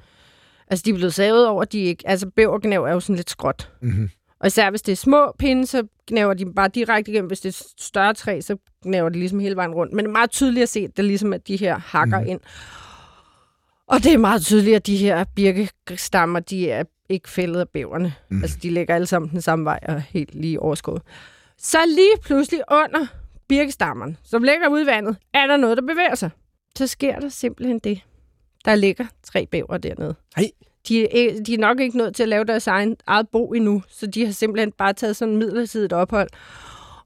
altså 0.70 0.82
de 0.86 0.90
er 0.90 0.94
blevet 0.94 1.14
savet 1.14 1.46
over. 1.46 1.64
De 1.64 1.78
ikke, 1.78 2.08
altså 2.08 2.30
bævergnæv 2.36 2.84
er 2.84 2.92
jo 2.92 3.00
sådan 3.00 3.16
lidt 3.16 3.30
skråt. 3.30 3.72
Mm-hmm. 3.82 4.10
Og 4.40 4.46
især 4.46 4.70
hvis 4.70 4.82
det 4.82 4.92
er 4.92 4.96
små 4.96 5.32
pinde, 5.38 5.66
så 5.66 5.82
gnæver 6.06 6.34
de 6.34 6.52
bare 6.54 6.68
direkte 6.68 7.10
igennem. 7.10 7.28
Hvis 7.28 7.40
det 7.40 7.60
er 7.60 7.64
større 7.78 8.14
træ, 8.14 8.40
så 8.40 8.56
gnæver 8.84 9.08
de 9.08 9.18
ligesom 9.18 9.38
hele 9.38 9.56
vejen 9.56 9.74
rundt. 9.74 9.92
Men 9.92 10.04
det 10.04 10.08
er 10.08 10.12
meget 10.12 10.30
tydeligt 10.30 10.62
at 10.62 10.68
se, 10.68 10.80
at 10.80 10.96
det 10.96 11.04
ligesom, 11.04 11.32
at 11.32 11.48
de 11.48 11.56
her 11.56 11.78
hakker 11.78 12.20
mm. 12.20 12.26
ind. 12.26 12.40
Og 13.86 14.02
det 14.02 14.12
er 14.12 14.18
meget 14.18 14.42
tydeligt, 14.42 14.76
at 14.76 14.86
de 14.86 14.96
her 14.96 15.24
birkestammer, 15.36 16.40
de 16.40 16.70
er 16.70 16.84
ikke 17.08 17.28
fældet 17.28 17.60
af 17.60 17.68
bæverne. 17.68 18.14
Mm. 18.28 18.42
Altså, 18.42 18.58
de 18.62 18.70
ligger 18.70 18.94
alle 18.94 19.06
sammen 19.06 19.30
den 19.30 19.42
samme 19.42 19.64
vej 19.64 19.80
og 19.88 20.00
helt 20.00 20.34
lige 20.34 20.60
overskået. 20.60 21.02
Så 21.58 21.78
lige 21.86 22.16
pludselig 22.22 22.60
under 22.70 23.06
birkestammerne, 23.48 24.16
som 24.24 24.42
ligger 24.42 24.68
ude 24.68 24.82
i 24.82 24.86
vandet, 24.86 25.16
er 25.34 25.46
der 25.46 25.56
noget, 25.56 25.76
der 25.76 25.82
bevæger 25.82 26.14
sig. 26.14 26.30
Så 26.76 26.86
sker 26.86 27.18
der 27.18 27.28
simpelthen 27.28 27.78
det. 27.78 28.00
Der 28.64 28.74
ligger 28.74 29.04
tre 29.24 29.46
bæver 29.46 29.78
dernede. 29.78 30.14
Hej 30.36 30.50
de, 30.88 31.28
er, 31.28 31.42
de 31.42 31.54
er 31.54 31.58
nok 31.58 31.80
ikke 31.80 31.98
nået 31.98 32.14
til 32.14 32.22
at 32.22 32.28
lave 32.28 32.44
deres 32.44 32.66
egen, 32.66 32.96
eget 33.06 33.28
bo 33.28 33.52
endnu, 33.52 33.82
så 33.88 34.06
de 34.06 34.26
har 34.26 34.32
simpelthen 34.32 34.72
bare 34.72 34.92
taget 34.92 35.16
sådan 35.16 35.32
en 35.32 35.38
midlertidigt 35.38 35.92
ophold. 35.92 36.28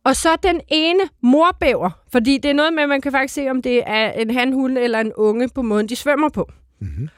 Og 0.04 0.16
så 0.16 0.28
den 0.42 0.60
ene 0.68 1.00
morbæver, 1.22 1.90
fordi 2.12 2.38
det 2.38 2.48
er 2.48 2.54
noget 2.54 2.72
med, 2.72 2.82
at 2.82 2.88
man 2.88 3.00
kan 3.00 3.12
faktisk 3.12 3.34
se, 3.34 3.50
om 3.50 3.62
det 3.62 3.82
er 3.86 4.12
en 4.12 4.30
handhund 4.30 4.78
eller 4.78 5.00
en 5.00 5.12
unge 5.12 5.48
på 5.48 5.62
måden, 5.62 5.88
de 5.88 5.96
svømmer 5.96 6.28
på. 6.28 6.50
Mm-hmm. 6.80 7.08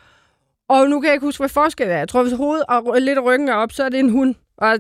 Og 0.69 0.89
nu 0.89 1.01
kan 1.01 1.07
jeg 1.07 1.15
ikke 1.15 1.27
huske, 1.27 1.41
hvad 1.41 1.49
forskellen 1.49 1.95
er. 1.95 1.99
Jeg 1.99 2.09
tror, 2.09 2.23
hvis 2.23 2.33
hovedet 2.33 2.65
og 2.69 3.01
lidt 3.01 3.19
ryggen 3.25 3.49
er 3.49 3.55
op, 3.55 3.73
så 3.73 3.85
er 3.85 3.89
det 3.89 4.01
en 4.01 4.11
hund. 4.11 4.35
Og 4.59 4.79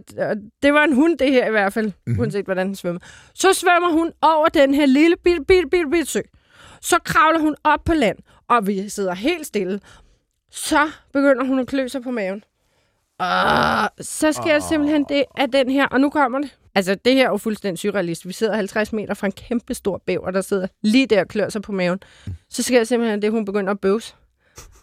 det 0.62 0.74
var 0.74 0.84
en 0.84 0.92
hund, 0.92 1.18
det 1.18 1.32
her 1.32 1.46
i 1.46 1.50
hvert 1.50 1.72
fald, 1.72 1.86
mm-hmm. 1.86 2.20
uanset 2.20 2.44
hvordan 2.44 2.66
den 2.66 2.76
svømmer. 2.76 3.00
Så 3.34 3.52
svømmer 3.52 3.92
hun 3.92 4.12
over 4.22 4.48
den 4.48 4.74
her 4.74 4.86
lille 4.86 5.16
bitte, 5.24 5.44
bitte, 5.44 5.68
bitte, 5.68 5.90
bitte 5.90 6.06
sø. 6.06 6.20
Så 6.80 6.98
kravler 7.04 7.40
hun 7.40 7.54
op 7.64 7.84
på 7.84 7.94
land, 7.94 8.18
og 8.48 8.66
vi 8.66 8.88
sidder 8.88 9.14
helt 9.14 9.46
stille 9.46 9.80
så 10.50 10.90
begynder 11.12 11.44
hun 11.44 11.58
at 11.58 11.66
klø 11.66 11.88
sig 11.88 12.02
på 12.02 12.10
maven. 12.10 12.44
Og 13.18 13.90
så 14.00 14.32
sker 14.32 14.52
der 14.52 14.60
simpelthen 14.68 15.04
det 15.08 15.24
af 15.36 15.50
den 15.50 15.70
her, 15.70 15.86
og 15.86 16.00
nu 16.00 16.10
kommer 16.10 16.38
det. 16.38 16.56
Altså, 16.74 16.94
det 16.94 17.14
her 17.14 17.26
er 17.26 17.30
jo 17.30 17.36
fuldstændig 17.36 17.78
surrealist. 17.78 18.26
Vi 18.26 18.32
sidder 18.32 18.56
50 18.56 18.92
meter 18.92 19.14
fra 19.14 19.26
en 19.26 19.32
kæmpe 19.32 19.74
stor 19.74 20.02
bæver, 20.06 20.30
der 20.30 20.40
sidder 20.40 20.66
lige 20.82 21.06
der 21.06 21.20
og 21.20 21.28
klør 21.28 21.48
sig 21.48 21.62
på 21.62 21.72
maven. 21.72 21.98
Så 22.48 22.62
sker 22.62 22.84
simpelthen 22.84 23.22
det, 23.22 23.30
hun 23.30 23.44
begynder 23.44 23.70
at 23.70 23.80
bøvse. 23.80 24.14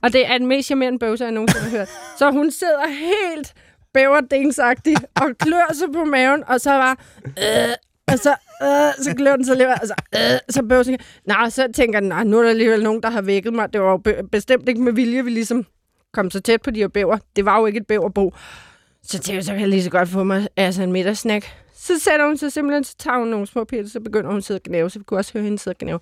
Og 0.01 0.13
det 0.13 0.27
er 0.27 0.37
den 0.37 0.47
mest 0.47 0.65
charmerende 0.65 0.99
bøvse, 0.99 1.23
jeg 1.23 1.31
nogensinde 1.31 1.63
har 1.69 1.77
hørt. 1.77 1.89
Så 2.17 2.31
hun 2.31 2.51
sidder 2.51 2.87
helt 2.87 3.53
bæverdingsagtig 3.93 4.95
og 5.15 5.37
klør 5.39 5.73
sig 5.73 5.87
på 5.93 6.03
maven, 6.03 6.43
og 6.47 6.61
så 6.61 6.71
var... 6.71 6.97
Øh, 7.25 7.73
og 8.07 8.19
så, 8.19 8.35
øh, 8.63 9.03
så 9.03 9.13
klør 9.17 9.35
den 9.35 9.45
så 9.45 9.55
lidt, 9.55 9.69
altså, 9.69 9.93
øh, 10.15 10.39
så 10.49 10.63
bøvser 10.63 10.91
jeg. 10.91 10.99
Nej, 11.25 11.49
så 11.49 11.67
tænker 11.75 11.99
den, 11.99 12.09
nej, 12.09 12.23
nu 12.23 12.37
er 12.37 12.43
der 12.43 12.49
alligevel 12.49 12.83
nogen, 12.83 13.03
der 13.03 13.09
har 13.09 13.21
vækket 13.21 13.53
mig. 13.53 13.73
Det 13.73 13.81
var 13.81 13.91
jo 13.91 14.27
bestemt 14.31 14.69
ikke 14.69 14.81
med 14.81 14.93
vilje, 14.93 15.23
vi 15.23 15.29
ligesom 15.29 15.65
kom 16.13 16.31
så 16.31 16.39
tæt 16.39 16.61
på 16.61 16.71
de 16.71 16.79
her 16.79 16.87
bæver. 16.87 17.17
Det 17.35 17.45
var 17.45 17.59
jo 17.59 17.65
ikke 17.65 17.77
et 17.79 17.87
bæverbo. 17.87 18.33
Så 19.03 19.11
tænkte 19.11 19.33
jeg, 19.33 19.43
så 19.43 19.51
kan 19.51 19.59
jeg 19.59 19.69
lige 19.69 19.83
så 19.83 19.89
godt 19.89 20.09
få 20.09 20.23
mig 20.23 20.47
altså 20.57 20.83
en 20.83 20.91
middagssnack. 20.91 21.45
Så 21.75 21.99
sætter 21.99 22.25
hun 22.25 22.37
sig 22.37 22.51
simpelthen, 22.51 22.83
så 22.83 22.95
tager 22.97 23.17
hun 23.17 23.27
nogle 23.27 23.47
små 23.47 23.63
piller, 23.63 23.89
så 23.89 23.99
begynder 23.99 24.29
hun 24.29 24.37
at 24.37 24.43
sidde 24.43 24.57
og 24.57 24.63
gnæve, 24.63 24.89
så 24.89 24.99
vi 24.99 25.05
kunne 25.05 25.19
også 25.19 25.33
høre 25.33 25.43
hende 25.43 25.59
sidde 25.59 25.73
og 25.73 25.79
gnæve. 25.79 25.99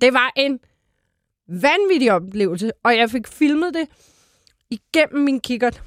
Det 0.00 0.12
var 0.12 0.32
en 0.36 0.60
vanvittig 1.48 2.12
oplevelse, 2.12 2.72
og 2.84 2.96
jeg 2.96 3.10
fik 3.10 3.26
filmet 3.28 3.74
det 3.74 3.88
igennem 4.70 5.24
min 5.24 5.40
kikkert. 5.40 5.82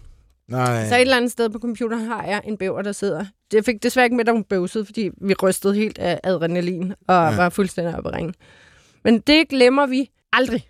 Nej. 0.47 0.88
Så 0.88 0.95
et 0.95 1.01
eller 1.01 1.17
andet 1.17 1.31
sted 1.31 1.49
på 1.49 1.60
computeren 1.60 2.05
har 2.05 2.23
jeg 2.23 2.41
en 2.43 2.58
bæver, 2.58 2.81
der 2.81 2.91
sidder. 2.91 3.25
Det 3.51 3.65
fik 3.65 3.84
desværre 3.84 4.05
ikke 4.05 4.15
med, 4.15 4.27
at 4.27 4.34
hun 4.34 4.43
bøvsede, 4.43 4.86
fordi 4.86 5.10
vi 5.21 5.34
rystede 5.43 5.75
helt 5.75 5.97
af 5.97 6.19
adrenalin 6.23 6.93
og 7.08 7.31
ja. 7.31 7.36
var 7.36 7.49
fuldstændig 7.49 7.95
oppe 7.95 8.15
ringe. 8.15 8.34
Men 9.03 9.19
det 9.19 9.49
glemmer 9.49 9.86
vi 9.86 10.10
aldrig. 10.34 10.67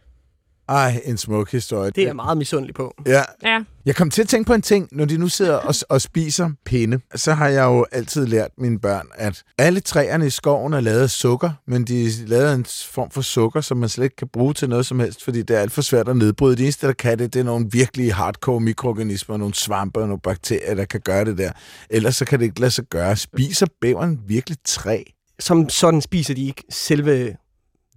Ej, 0.70 1.02
en 1.06 1.18
smuk 1.18 1.52
historie. 1.52 1.92
Det 1.92 2.02
er 2.02 2.08
jeg 2.08 2.16
meget 2.16 2.38
misundelig 2.38 2.76
på. 2.76 2.96
Ja. 3.06 3.22
ja. 3.44 3.60
Jeg 3.86 3.96
kom 3.96 4.10
til 4.10 4.22
at 4.22 4.28
tænke 4.28 4.48
på 4.48 4.54
en 4.54 4.62
ting, 4.62 4.88
når 4.92 5.06
de 5.06 5.18
nu 5.18 5.28
sidder 5.28 5.56
og, 5.56 5.76
og 5.90 6.02
spiser 6.02 6.50
pinde, 6.66 7.00
så 7.16 7.34
har 7.34 7.48
jeg 7.48 7.64
jo 7.64 7.86
altid 7.92 8.26
lært 8.26 8.52
mine 8.58 8.80
børn, 8.80 9.08
at 9.16 9.44
alle 9.58 9.80
træerne 9.80 10.28
i 10.28 10.30
skoven 10.30 10.74
er 10.74 10.80
lavet 10.80 11.02
af 11.02 11.10
sukker, 11.10 11.52
men 11.68 11.84
de 11.84 12.06
er 12.06 12.10
lavet 12.28 12.46
af 12.46 12.54
en 12.54 12.66
form 12.92 13.12
for 13.12 13.22
sukker, 13.22 13.62
som 13.62 13.78
man 13.78 13.90
slet 13.90 14.04
ikke 14.04 14.16
kan 14.16 14.28
bruge 14.28 14.54
til 14.54 14.70
noget 14.70 14.86
som 14.86 15.00
helst, 15.00 15.24
fordi 15.24 15.42
det 15.42 15.56
er 15.56 15.60
alt 15.60 15.72
for 15.72 15.82
svært 15.82 16.10
at 16.10 16.18
nedbryde. 16.18 16.56
Det 16.56 16.64
eneste, 16.64 16.88
der 16.88 16.94
kan 16.94 17.20
det, 17.20 17.34
det 17.34 17.40
er 17.40 17.44
nogle 17.44 17.68
virkelig 17.72 18.14
hardcore 18.14 18.60
mikroorganismer, 18.60 19.38
nogle 19.38 19.54
svampe 19.54 20.00
og 20.00 20.08
nogle 20.08 20.22
bakterier, 20.22 20.76
der 20.76 20.86
kan 20.86 21.02
gøre 21.02 21.26
det 21.26 21.38
der. 21.38 21.52
Ellers 21.90 22.16
så 22.16 22.26
kan 22.26 22.40
det 22.40 22.46
ikke 22.46 22.60
lade 22.60 22.72
sig 22.72 22.86
gøre. 22.86 23.16
Spiser 23.16 23.66
bæveren 23.82 24.20
virkelig 24.28 24.58
træ? 24.66 25.04
Som 25.40 25.70
sådan 25.70 26.02
spiser 26.02 26.34
de 26.34 26.46
ikke 26.46 26.64
selve 26.70 27.36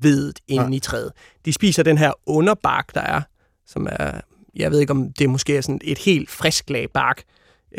vedet 0.01 0.39
inde 0.49 0.65
ja. 0.65 0.77
i 0.77 0.79
træet. 0.79 1.13
De 1.45 1.53
spiser 1.53 1.83
den 1.83 1.99
her 1.99 2.13
underbark, 2.27 2.95
der 2.95 3.01
er, 3.01 3.23
som 3.67 3.87
er, 3.91 4.21
jeg 4.57 4.71
ved 4.71 4.81
ikke 4.81 4.91
om 4.91 5.13
det 5.13 5.31
måske 5.31 5.57
er 5.57 5.61
sådan 5.61 5.81
et 5.85 5.99
helt 5.99 6.31
frisk 6.31 6.71
lag 6.71 6.91
bark, 6.95 7.23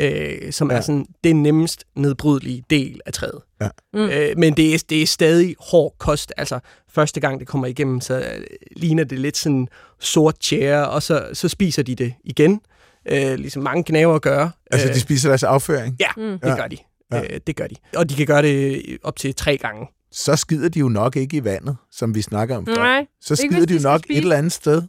øh, 0.00 0.52
som 0.52 0.70
ja. 0.70 0.76
er 0.76 0.80
sådan 0.80 1.06
den 1.24 1.42
nemmest 1.42 1.84
nedbrydelige 1.96 2.64
del 2.70 3.00
af 3.06 3.12
træet. 3.12 3.40
Ja. 3.60 3.68
Mm. 3.92 4.00
Øh, 4.00 4.38
men 4.38 4.56
det 4.56 4.74
er, 4.74 4.84
det 4.88 5.02
er 5.02 5.06
stadig 5.06 5.56
hård 5.60 5.94
kost. 5.98 6.32
Altså, 6.36 6.58
første 6.88 7.20
gang 7.20 7.40
det 7.40 7.48
kommer 7.48 7.66
igennem, 7.66 8.00
så 8.00 8.18
øh, 8.18 8.44
ligner 8.76 9.04
det 9.04 9.18
lidt 9.18 9.36
sådan 9.36 9.68
sort 10.00 10.38
tjære, 10.38 10.88
og 10.88 11.02
så, 11.02 11.28
så 11.32 11.48
spiser 11.48 11.82
de 11.82 11.94
det 11.94 12.14
igen, 12.24 12.60
øh, 13.08 13.34
ligesom 13.34 13.62
mange 13.62 13.84
knæver 13.84 14.18
gør. 14.18 14.48
Altså, 14.70 14.88
de 14.88 14.92
øh, 14.92 14.98
spiser 14.98 15.28
deres 15.28 15.42
afføring? 15.42 15.96
Ja, 16.00 16.08
mm. 16.16 16.38
det 16.38 16.56
gør 16.56 16.68
de. 16.68 16.76
Ja. 17.12 17.22
Øh, 17.22 17.40
det 17.46 17.56
gør 17.56 17.66
de. 17.66 17.74
Og 17.96 18.10
de 18.10 18.14
kan 18.14 18.26
gøre 18.26 18.42
det 18.42 18.82
op 19.02 19.16
til 19.16 19.34
tre 19.34 19.56
gange 19.56 19.86
så 20.12 20.36
skider 20.36 20.68
de 20.68 20.78
jo 20.78 20.88
nok 20.88 21.16
ikke 21.16 21.36
i 21.36 21.44
vandet, 21.44 21.76
som 21.90 22.14
vi 22.14 22.22
snakker 22.22 22.56
om 22.56 22.66
før. 22.66 22.74
Nej, 22.74 23.06
så 23.20 23.36
skider 23.36 23.66
de 23.66 23.74
jo 23.74 23.80
nok 23.82 24.00
spise. 24.04 24.18
et 24.18 24.22
eller 24.22 24.36
andet 24.36 24.52
sted, 24.52 24.82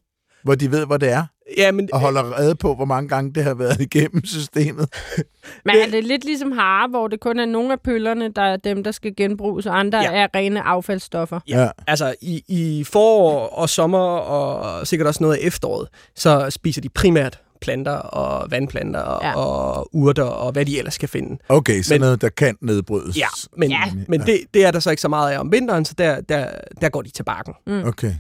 hvor 0.44 0.56
de 0.56 0.72
ved, 0.72 0.86
hvor 0.86 0.98
det 0.98 1.10
er. 1.10 1.26
Ja, 1.58 1.72
men, 1.72 1.90
og 1.94 2.00
holder 2.00 2.40
rede 2.40 2.56
på, 2.56 2.76
hvor 2.76 2.86
mange 2.86 3.10
gange 3.10 3.34
det 3.34 3.44
har 3.44 3.54
været 3.54 3.82
igennem 3.94 4.26
systemet. 4.26 4.94
Men 5.66 5.76
er 5.76 5.90
det 5.92 6.04
lidt 6.04 6.26
ligesom 6.26 6.52
hare, 6.52 6.88
hvor 6.88 7.08
det 7.08 7.20
kun 7.20 7.40
er 7.40 7.46
nogle 7.46 7.74
af 7.74 7.80
pøllerne, 7.80 8.30
der 8.30 8.42
er 8.42 8.58
dem, 8.58 8.84
der 8.84 8.92
skal 8.92 9.16
genbruges, 9.16 9.66
og 9.66 9.80
andre 9.80 10.00
ja. 10.00 10.12
er 10.12 10.28
rene 10.36 10.62
affaldsstoffer? 10.62 11.40
Ja, 11.48 11.62
ja. 11.62 11.70
altså 11.88 12.16
i, 12.22 12.44
i 12.48 12.84
forår 12.84 13.48
og 13.48 13.70
sommer, 13.70 14.00
og 14.00 14.88
sikkert 14.88 15.08
også 15.08 15.24
noget 15.24 15.36
af 15.36 15.40
efteråret, 15.42 15.88
så 16.16 16.50
spiser 16.50 16.82
de 16.82 16.90
primært 16.90 17.42
planter 17.62 17.92
og 17.92 18.52
vandplanter 18.52 19.20
ja. 19.22 19.36
og 19.36 19.96
urter 19.96 20.24
og 20.24 20.52
hvad 20.52 20.66
de 20.66 20.78
ellers 20.78 20.98
kan 20.98 21.10
finde. 21.10 21.38
Okay, 21.50 21.82
så 21.82 21.94
men, 21.94 22.02
noget, 22.02 22.22
der 22.22 22.30
kan 22.30 22.58
nedbrydes. 22.62 23.18
Ja, 23.18 23.28
men, 23.58 23.72
ja. 23.72 23.82
men 24.08 24.22
Det, 24.22 24.40
det 24.54 24.66
er 24.66 24.72
der 24.72 24.80
så 24.80 24.90
ikke 24.90 25.02
så 25.02 25.08
meget 25.08 25.32
af 25.32 25.40
om 25.40 25.52
vinteren, 25.52 25.86
så 25.86 25.94
der, 25.98 26.22
der, 26.22 26.48
der 26.82 26.90
går 26.90 27.02
de 27.02 27.10
til 27.10 27.24
bakken. 27.24 27.54
Mm. 27.68 27.84
Okay. 27.84 28.14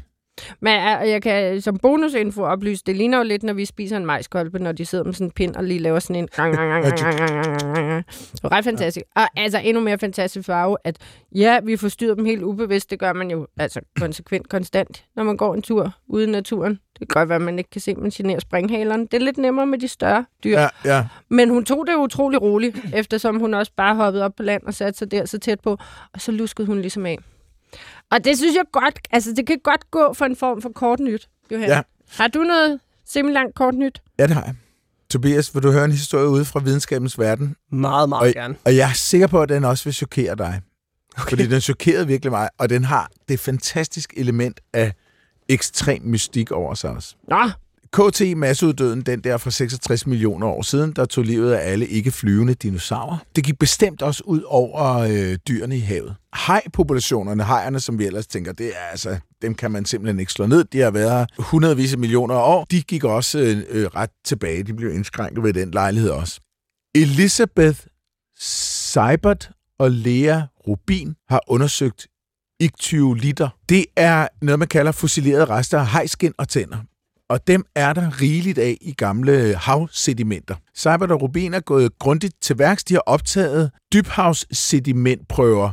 Men 0.60 0.74
øh, 0.74 1.10
jeg 1.10 1.22
kan 1.22 1.62
som 1.62 1.78
bonusinfo 1.78 2.44
oplyse, 2.44 2.84
det 2.86 2.96
ligner 2.96 3.18
jo 3.18 3.24
lidt, 3.24 3.44
når 3.44 3.54
vi 3.54 3.66
spiser 3.66 3.98
en 3.98 4.06
majskolbe, 4.06 4.60
når 4.60 4.72
de 4.72 4.86
sidder 4.86 5.04
med 5.04 5.14
sådan 5.14 5.28
en 5.28 5.32
pind 5.32 5.56
og 5.56 5.64
lige 5.64 5.80
laver 5.80 6.00
sådan 6.00 6.16
en... 6.16 6.28
Det 6.28 6.34
ret 8.52 8.64
fantastisk. 8.64 9.06
Og 9.16 9.28
altså 9.36 9.60
endnu 9.64 9.84
mere 9.84 9.98
fantastisk 9.98 10.46
farve, 10.46 10.78
at 10.84 10.98
ja, 11.36 11.60
vi 11.64 11.78
forstyrrer 11.78 12.16
dem 12.16 12.26
helt 12.26 12.44
ubevidst. 12.44 12.92
Det 12.92 13.00
gør 13.00 13.14
man 13.14 13.32
jo 13.32 13.48
altså 13.60 13.80
konsekvent, 14.00 14.50
konstant, 14.50 15.06
når 15.16 15.24
man 15.24 15.38
går 15.38 15.54
en 15.54 15.62
tur 15.62 15.94
ude 16.08 16.24
i 16.24 16.28
naturen. 16.28 16.80
Det 17.00 17.10
kan 17.10 17.20
godt 17.20 17.30
være, 17.30 17.36
at 17.36 17.42
man 17.42 17.58
ikke 17.58 17.70
kan 17.70 17.82
se, 17.82 17.92
at 17.92 17.98
man 17.98 18.10
generer 18.10 18.40
springhalerne. 18.40 19.04
Det 19.04 19.14
er 19.14 19.20
lidt 19.20 19.38
nemmere 19.38 19.66
med 19.66 19.78
de 19.78 19.88
større 19.88 20.26
dyr. 20.44 20.60
Ja, 20.60 20.68
ja. 20.86 21.08
Men 21.30 21.50
hun 21.50 21.66
tog 21.66 21.88
det 21.88 21.96
utrolig 21.96 22.42
roligt, 22.42 22.78
eftersom 22.94 23.40
hun 23.40 23.54
også 23.54 23.72
bare 23.78 23.96
hoppede 23.96 24.26
op 24.26 24.36
på 24.38 24.44
land 24.44 24.64
og 24.64 24.74
satte 24.74 25.00
sig 25.00 25.12
der 25.12 25.26
så 25.26 25.40
tæt 25.40 25.60
på. 25.60 25.78
Og 26.14 26.22
så 26.22 26.32
luskede 26.32 26.68
hun 26.68 26.82
ligesom 26.82 27.06
af. 27.06 27.18
Og 28.12 28.24
det 28.24 28.38
synes 28.38 28.56
jeg 28.56 28.64
godt, 28.72 29.00
altså 29.12 29.34
det 29.38 29.48
kan 29.48 29.60
godt 29.64 29.92
gå 29.92 30.14
for 30.14 30.26
en 30.26 30.36
form 30.36 30.62
for 30.62 30.70
kort 30.76 31.00
nyt, 31.00 31.30
Johan. 31.52 31.68
Ja. 31.70 31.82
Har 32.10 32.28
du 32.28 32.40
noget 32.44 32.80
simpelthen 33.06 33.52
kort 33.56 33.76
nyt? 33.76 34.02
Ja, 34.20 34.24
det 34.28 34.34
har 34.34 34.44
jeg. 34.44 34.56
Tobias, 35.10 35.56
vil 35.56 35.64
du 35.64 35.72
høre 35.72 35.86
en 35.86 35.92
historie 35.92 36.28
ude 36.28 36.46
fra 36.46 36.60
videnskabens 36.60 37.20
verden? 37.20 37.56
Meget, 37.72 38.10
meget 38.10 38.28
Og, 38.28 38.34
gerne. 38.34 38.56
og 38.66 38.76
jeg 38.76 38.90
er 38.90 38.94
sikker 38.94 39.28
på, 39.28 39.42
at 39.42 39.50
den 39.50 39.64
også 39.66 39.84
vil 39.84 39.94
chokere 39.94 40.36
dig. 40.36 40.62
Okay. 41.18 41.30
Fordi 41.30 41.48
den 41.48 41.62
chokerede 41.62 42.08
virkelig 42.08 42.32
mig, 42.32 42.50
og 42.58 42.70
den 42.70 42.84
har 42.84 43.10
det 43.30 43.40
fantastiske 43.40 44.20
element 44.20 44.60
af 44.74 44.94
ekstrem 45.50 46.02
mystik 46.04 46.52
over 46.52 46.74
sig 46.74 46.90
også. 46.90 47.16
Nå, 47.28 47.50
KT 47.94 48.38
masseuddøden, 48.38 49.02
den 49.02 49.20
der 49.20 49.38
for 49.38 49.50
66 49.50 50.08
millioner 50.08 50.48
år 50.48 50.62
siden, 50.62 50.92
der 50.92 51.06
tog 51.06 51.24
livet 51.24 51.54
af 51.54 51.72
alle 51.72 51.88
ikke 51.88 52.12
flyvende 52.12 52.54
dinosaurer. 52.54 53.18
Det 53.36 53.44
gik 53.44 53.60
bestemt 53.60 54.02
også 54.02 54.24
ud 54.26 54.42
over 54.42 54.98
øh, 54.98 55.38
dyrene 55.48 55.78
i 55.78 55.80
havet. 55.80 56.16
Hajpopulationerne, 56.34 57.44
hajerne, 57.44 57.80
som 57.80 58.00
vi 58.00 58.06
ellers 58.06 58.28
tænker, 58.28 58.54
det 58.54 58.68
er 58.68 58.86
altså, 58.92 59.18
dem 59.42 59.56
kan 59.56 59.72
man 59.72 59.86
simpelthen 59.86 60.20
ikke 60.20 60.32
slå 60.32 60.46
ned. 60.46 60.64
De 60.64 60.80
har 60.80 60.92
været 60.92 61.30
hundredvis 61.40 61.94
af 61.94 62.00
millioner 62.00 62.36
år. 62.36 62.66
De 62.72 62.82
gik 62.82 63.04
også 63.04 63.40
øh, 63.40 63.58
øh, 63.70 63.86
ret 63.86 64.10
tilbage. 64.26 64.64
De 64.64 64.74
blev 64.74 64.94
indskrænket 64.94 65.44
ved 65.44 65.54
den 65.54 65.72
lejlighed 65.72 66.10
også. 66.10 66.40
Elizabeth 66.96 67.80
Seibert 68.40 69.52
og 69.80 69.92
Lea 69.92 70.42
Rubin 70.68 71.16
har 71.30 71.42
undersøgt 71.48 72.08
iktyolitter. 72.60 73.50
Det 73.70 73.86
er 73.96 74.28
noget, 74.42 74.60
man 74.60 74.68
kalder 74.68 74.92
fossilerede 74.92 75.46
rester 75.46 75.80
af 75.80 75.88
hejskin 75.88 76.34
og 76.38 76.50
tænder. 76.50 76.78
Og 77.32 77.48
dem 77.48 77.66
er 77.76 77.94
der 77.94 78.22
rigeligt 78.22 78.58
af 78.58 78.78
i 78.82 78.94
gamle 78.94 79.56
havsedimenter. 79.56 80.56
Seibert 80.76 81.12
og 81.12 81.22
Rubin 81.22 81.54
er 81.54 81.60
gået 81.60 82.00
grundigt 82.00 82.34
til 82.42 82.60
værks. 82.60 82.84
De 82.84 82.94
har 82.94 83.04
optaget 83.06 83.72
dybhavssedimentprøver 83.94 85.72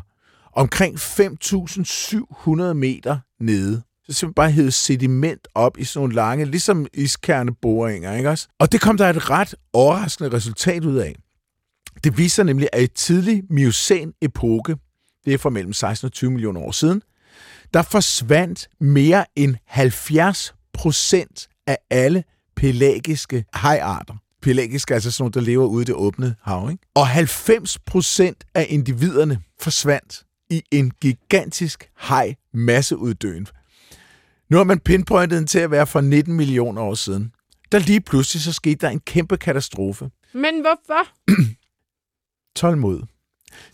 omkring 0.52 0.96
5.700 0.96 2.72
meter 2.72 3.18
nede. 3.40 3.82
Så 4.06 4.12
simpelthen 4.12 4.34
bare 4.34 4.50
hævet 4.50 4.74
sediment 4.74 5.48
op 5.54 5.78
i 5.78 5.84
sådan 5.84 6.00
nogle 6.02 6.14
lange, 6.14 6.44
ligesom 6.44 6.86
iskerneboringer, 6.94 8.14
ikke 8.14 8.30
også? 8.30 8.48
Og 8.59 8.72
det 8.72 8.80
kom 8.80 8.96
der 8.96 9.11
et 9.11 9.30
ret 9.30 9.54
overraskende 9.72 10.32
resultat 10.32 10.84
ud 10.84 10.96
af. 10.96 11.14
Det 12.04 12.18
viser 12.18 12.42
nemlig, 12.42 12.68
at 12.72 12.82
i 12.82 12.86
tidlig 12.86 13.42
miocæn-epoke, 13.50 14.76
det 15.24 15.34
er 15.34 15.38
fra 15.38 15.50
mellem 15.50 15.72
16 15.72 16.06
og 16.06 16.12
20 16.12 16.30
millioner 16.30 16.61
år 16.61 16.72
siden, 16.72 17.02
der 17.74 17.82
forsvandt 17.82 18.68
mere 18.80 19.24
end 19.36 19.54
70 19.66 20.54
procent 20.79 21.49
af 21.66 21.79
alle 21.91 22.24
pelagiske 22.57 23.45
hajarter. 23.53 24.14
Pelagiske 24.43 24.93
er 24.93 24.95
altså 24.97 25.11
sådan 25.11 25.22
nogle, 25.22 25.33
der 25.33 25.41
lever 25.41 25.66
ude 25.66 25.83
i 25.83 25.85
det 25.85 25.95
åbne 25.95 26.35
hav. 26.43 26.68
Ikke? 26.70 26.83
Og 26.95 27.09
90 27.09 27.79
procent 27.79 28.45
af 28.55 28.66
individerne 28.68 29.41
forsvandt 29.61 30.22
i 30.51 30.62
en 30.70 30.91
gigantisk 31.01 31.91
haj 31.97 32.35
masseuddøen. 32.55 33.47
Nu 34.51 34.57
har 34.57 34.64
man 34.64 34.79
pinpointet 34.79 35.39
den 35.39 35.47
til 35.47 35.59
at 35.59 35.70
være 35.70 35.87
for 35.87 36.01
19 36.01 36.35
millioner 36.35 36.83
år 36.83 36.95
siden. 36.95 37.33
Der 37.72 37.79
lige 37.79 38.01
pludselig 38.01 38.43
så 38.43 38.53
skete 38.53 38.87
der 38.87 38.89
en 38.89 39.01
kæmpe 39.01 39.37
katastrofe. 39.37 40.11
men 40.35 40.61
hvorfor? 40.61 41.09
Tålmod. 42.57 43.03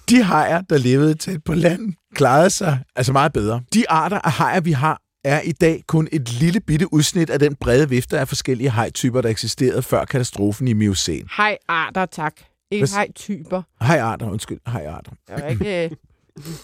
De 0.08 0.22
hajer, 0.22 0.60
der 0.60 0.78
levede 0.78 1.14
tæt 1.14 1.44
på 1.44 1.54
land, 1.54 1.94
klarede 2.14 2.50
sig 2.50 2.78
altså 2.96 3.12
meget 3.12 3.32
bedre. 3.32 3.62
De 3.74 3.90
arter 3.90 4.18
af 4.18 4.32
hajer, 4.32 4.60
vi 4.60 4.72
har, 4.72 5.02
er 5.24 5.40
i 5.40 5.52
dag 5.52 5.82
kun 5.86 6.08
et 6.12 6.28
lille 6.32 6.60
bitte 6.60 6.92
udsnit 6.92 7.30
af 7.30 7.38
den 7.38 7.54
brede 7.54 7.88
vifte 7.88 8.18
af 8.18 8.28
forskellige 8.28 8.70
hajtyper, 8.70 9.20
der 9.20 9.28
eksisterede 9.28 9.82
før 9.82 10.04
katastrofen 10.04 10.68
i 10.68 10.72
Miocæn. 10.72 11.28
Hej 11.36 11.58
arter, 11.68 12.06
tak. 12.06 12.34
Ikke 12.70 12.82
Hvad- 12.86 12.94
hej 12.96 13.12
typer. 13.12 13.62
Hajarter, 13.80 14.30
undskyld, 14.30 14.60
hajarter. 14.66 15.12
Det 15.28 15.44
er 15.44 15.48
ikke 15.48 15.84
øh, 15.84 15.90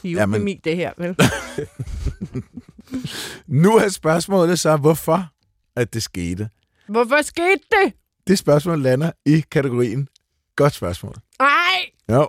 Jamen. 0.16 0.58
det 0.64 0.76
her, 0.76 0.92
vel? 0.98 1.16
Nu 3.46 3.76
er 3.76 3.88
spørgsmålet 3.88 4.58
så, 4.58 4.76
hvorfor 4.76 5.26
at 5.76 5.94
det 5.94 6.02
skete. 6.02 6.48
Hvorfor 6.88 7.22
skete 7.22 7.61
det? 7.70 7.92
Det 8.26 8.38
spørgsmål 8.38 8.82
lander 8.82 9.11
i 9.26 9.44
kategorien 9.50 10.08
godt 10.56 10.74
spørgsmål. 10.74 11.14
Ej, 11.40 11.46
Jo. 12.11 12.28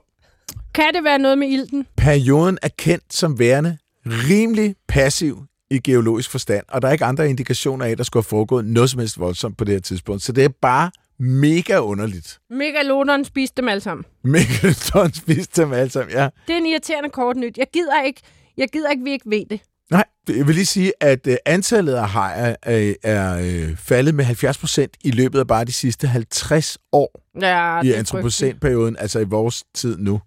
kan 0.73 0.93
det 0.93 1.03
være 1.03 1.19
noget 1.19 1.38
med 1.38 1.47
ilten? 1.47 1.88
Perioden 1.97 2.57
er 2.61 2.69
kendt 2.77 3.13
som 3.13 3.39
værende 3.39 3.77
rimelig 4.05 4.75
passiv 4.88 5.45
i 5.72 5.80
geologisk 5.80 6.30
forstand, 6.30 6.63
og 6.67 6.82
der 6.82 6.88
er 6.88 6.91
ikke 6.91 7.05
andre 7.05 7.30
indikationer 7.30 7.86
af, 7.86 7.89
at 7.89 7.97
der 7.97 8.03
skulle 8.03 8.24
have 8.24 8.30
foregået 8.30 8.65
noget 8.65 8.89
som 8.89 8.99
helst 8.99 9.19
voldsomt 9.19 9.57
på 9.57 9.63
det 9.63 9.74
her 9.74 9.80
tidspunkt. 9.82 10.24
Så 10.24 10.32
det 10.32 10.43
er 10.43 10.49
bare 10.61 10.91
mega 11.19 11.80
underligt. 11.80 12.39
Megalodon 12.49 13.26
spiste 13.26 13.61
dem 13.61 13.67
alle 13.69 13.82
sammen. 13.82 14.05
Megalodon 14.24 15.13
spiste 15.13 15.61
dem 15.61 15.74
alle 15.74 15.89
sammen, 15.89 16.15
ja. 16.15 16.30
Det 16.47 16.53
er 16.53 16.57
en 16.57 16.65
irriterende 16.65 17.09
kort 17.09 17.38
nyt. 17.38 17.57
Jeg 17.57 17.67
gider 17.74 18.01
ikke, 18.01 18.22
jeg 18.57 18.67
gider 18.74 18.89
ikke, 18.89 19.03
vi 19.03 19.11
ikke 19.11 19.30
ved 19.30 19.45
det. 19.49 19.59
Nej, 19.91 20.03
jeg 20.30 20.47
vil 20.47 20.55
lige 20.55 20.65
sige, 20.65 20.93
at 20.99 21.28
øh, 21.28 21.38
antallet 21.45 21.93
af 21.93 22.09
hajer 22.09 22.55
øh, 22.67 22.95
er 23.03 23.38
øh, 23.38 23.78
faldet 23.78 24.15
med 24.15 24.26
70 24.26 24.57
procent 24.57 24.97
i 25.03 25.11
løbet 25.11 25.39
af 25.39 25.47
bare 25.47 25.65
de 25.65 25.72
sidste 25.72 26.07
50 26.07 26.78
år 26.91 27.22
Ja, 27.41 27.82
i 27.82 27.91
er 27.91 27.97
antropocænperioden, 27.97 28.95
altså 28.99 29.19
i 29.19 29.24
vores 29.24 29.63
tid 29.74 29.97
nu. 29.97 30.22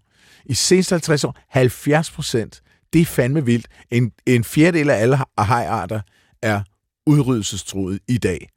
I 0.46 0.54
seneste 0.54 0.92
50 0.92 1.24
år, 1.24 1.36
70 1.48 2.10
procent. 2.10 2.62
Det 2.94 3.00
er 3.02 3.06
fandme 3.06 3.44
vildt. 3.44 3.66
En, 3.90 4.12
en 4.26 4.44
fjerdedel 4.44 4.90
af 4.90 4.96
alle 5.02 5.16
ha- 5.16 5.24
hajarter 5.38 6.00
er 6.42 6.60
udryddelsestruet 7.06 7.98
i 8.08 8.18
dag. 8.18 8.48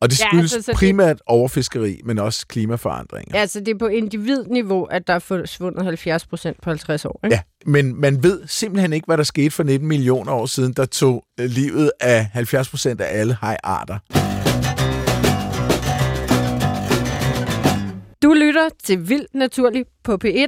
Og 0.00 0.10
det 0.10 0.20
Ja, 0.20 0.24
skyldes 0.28 0.52
altså, 0.54 0.62
så 0.66 0.72
det- 0.72 0.78
primært 0.78 1.22
overfiskeri, 1.26 2.00
men 2.04 2.18
også 2.18 2.46
klimaforandringer. 2.46 3.38
Altså, 3.40 3.60
det 3.60 3.68
er 3.68 3.78
på 3.78 3.86
individniveau, 3.86 4.84
at 4.84 5.06
der 5.06 5.14
er 5.14 5.18
forsvundet 5.18 5.84
70 5.84 6.26
procent 6.26 6.60
på 6.62 6.70
50 6.70 7.04
år. 7.04 7.20
Ikke? 7.24 7.34
Ja, 7.36 7.40
men 7.66 8.00
man 8.00 8.22
ved 8.22 8.42
simpelthen 8.46 8.92
ikke, 8.92 9.06
hvad 9.06 9.16
der 9.16 9.22
skete 9.24 9.50
for 9.50 9.62
19 9.62 9.88
millioner 9.88 10.32
år 10.32 10.46
siden, 10.46 10.72
der 10.72 10.84
tog 10.84 11.24
øh, 11.40 11.46
livet 11.50 11.90
af 12.00 12.24
70 12.32 12.68
procent 12.68 13.00
af 13.00 13.18
alle 13.20 13.34
hajarter. 13.40 13.98
Du 18.22 18.32
lytter 18.32 18.68
til 18.84 19.08
Vildt 19.08 19.34
Naturligt 19.34 19.88
på 20.04 20.18
P1. 20.24 20.46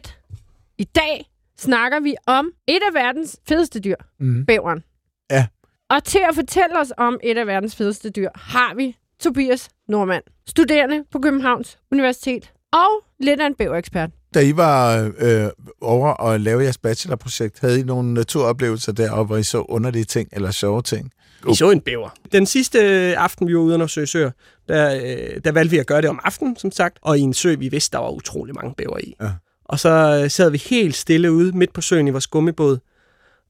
I 0.78 0.84
dag 0.84 1.26
snakker 1.59 2.00
vi 2.00 2.14
om 2.26 2.50
et 2.68 2.80
af 2.88 2.94
verdens 2.94 3.36
fedeste 3.48 3.80
dyr, 3.80 3.96
Mm. 4.20 4.46
bæveren. 4.46 4.84
Ja. 5.30 5.46
Og 5.90 6.04
til 6.04 6.20
at 6.28 6.34
fortælle 6.34 6.80
os 6.80 6.92
om 6.96 7.18
et 7.22 7.38
af 7.38 7.46
verdens 7.46 7.76
fedeste 7.76 8.11
dyr, 8.11 8.28
har 8.34 8.74
vi 8.74 8.96
Tobias 9.20 9.68
Normand, 9.88 10.22
studerende 10.48 11.04
på 11.12 11.18
Københavns 11.18 11.78
Universitet 11.92 12.52
og 12.72 13.04
lidt 13.20 13.40
af 13.40 13.46
en 13.46 13.54
bæverekspert. 13.54 14.11
Da 14.34 14.40
I 14.40 14.57
var 14.57 15.11
øh, 15.18 15.48
over 15.80 16.09
og 16.12 16.40
lave 16.40 16.62
jeres 16.62 16.78
bachelorprojekt, 16.78 17.61
havde 17.61 17.80
I 17.80 17.82
nogle 17.82 18.14
naturoplevelser 18.14 18.92
deroppe, 18.92 19.26
hvor 19.26 19.36
I 19.36 19.42
så 19.42 19.61
underlige 19.61 20.04
ting 20.04 20.28
eller 20.32 20.50
sjove 20.50 20.82
ting? 20.82 21.11
Vi 21.46 21.54
så 21.54 21.70
en 21.70 21.80
bæver. 21.80 22.09
Den 22.32 22.46
sidste 22.46 22.78
aften, 23.16 23.48
vi 23.48 23.54
var 23.54 23.61
ude 23.61 23.76
og 23.82 23.90
søge 23.90 24.07
søer, 24.07 24.30
der, 24.68 24.94
øh, 24.96 25.40
der 25.44 25.52
valgte 25.52 25.70
vi 25.70 25.78
at 25.78 25.86
gøre 25.86 26.02
det 26.02 26.11
om 26.11 26.20
aftenen, 26.24 26.57
som 26.57 26.70
sagt, 26.70 26.98
og 27.02 27.18
i 27.18 27.20
en 27.20 27.34
sø, 27.34 27.54
vi 27.54 27.68
vidste, 27.68 27.92
der 27.96 27.98
var 28.02 28.11
utrolig 28.11 28.54
mange 28.54 28.74
bæver 28.74 28.98
i. 28.98 29.14
Ja. 29.20 29.30
Og 29.68 29.78
så 29.80 30.20
øh, 30.22 30.30
sad 30.30 30.50
vi 30.50 30.58
helt 30.58 30.94
stille 30.94 31.32
ude 31.32 31.56
midt 31.56 31.72
på 31.72 31.80
søen 31.80 32.08
i 32.08 32.10
vores 32.10 32.26
gummibåd, 32.26 32.78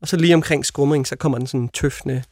og 0.01 0.09
så 0.09 0.17
lige 0.17 0.35
omkring 0.35 0.67
skumring, 0.67 1.07
så 1.07 1.17
kommer 1.17 1.39
den 1.39 1.47
sådan 1.47 1.69
tøffende 1.69 2.23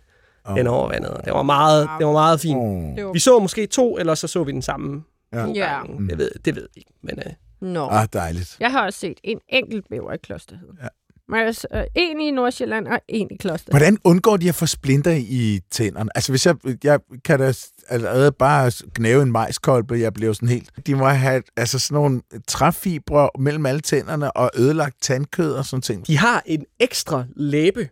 Åh. 0.49 0.57
hen 0.57 0.67
over 0.67 0.89
vandet. 0.89 1.21
Det 1.25 1.33
var 1.33 1.43
meget, 1.43 1.89
det 1.99 2.07
var 2.07 2.13
meget 2.13 2.41
fint. 2.41 2.59
Oh. 3.05 3.15
Vi 3.15 3.19
så 3.19 3.39
måske 3.39 3.67
to, 3.67 3.99
eller 3.99 4.15
så 4.15 4.27
så 4.29 4.45
vi 4.45 4.53
den 4.53 4.63
samme. 4.63 5.03
Ja. 5.33 5.43
to 5.47 5.53
Ja. 5.55 5.75
gange. 5.75 6.09
Det 6.09 6.19
ved, 6.19 6.31
det 6.45 6.55
ved 6.57 6.63
jeg 6.63 6.77
ikke, 6.77 6.93
men 7.03 7.19
øh, 7.27 7.33
Nå. 7.61 7.89
Ah, 7.91 8.09
dejligt. 8.13 8.57
Jeg 8.61 8.71
har 8.71 8.85
også 8.85 8.99
set 8.99 9.21
en 9.23 9.41
enkelt 9.49 9.89
bæver 9.91 10.13
i 10.13 10.17
Klosterhed. 10.17 10.69
Ja. 10.83 10.89
Altså, 11.33 11.67
øh, 11.75 11.85
en 11.95 12.21
i 12.21 12.31
Nordsjælland 12.31 12.87
og 12.89 13.01
en 13.09 13.29
i 13.31 13.37
Klosterhed. 13.37 13.73
Hvordan 13.73 13.99
undgår 14.05 14.37
de 14.37 14.49
at 14.49 14.55
få 14.55 14.67
splinter 14.67 15.11
i 15.19 15.61
tænderne? 15.71 16.11
Altså, 16.15 16.33
hvis 16.33 16.47
jeg, 16.47 16.55
jeg 16.85 17.01
kan 17.25 17.39
da 17.39 17.53
allerede 17.89 18.33
bare 18.33 18.73
gnave 18.95 19.23
en 19.23 19.33
majskolbe, 19.33 19.95
jeg 19.99 20.15
bliver 20.15 20.33
sådan 20.33 20.49
helt... 20.49 20.71
De 20.87 20.95
må 20.95 21.09
have 21.09 21.43
altså 21.57 21.79
sådan 21.79 21.95
nogle 21.95 22.23
træfibre 22.49 23.31
mellem 23.39 23.67
alle 23.67 23.81
tænderne 23.81 24.37
og 24.37 24.51
ødelagt 24.57 24.97
tandkød 25.03 25.53
og 25.53 25.65
sådan 25.65 25.83
ting. 25.83 26.07
de 26.07 26.19
har 26.19 26.43
en 26.47 26.65
ekstra 26.81 27.25
læbe 27.37 27.89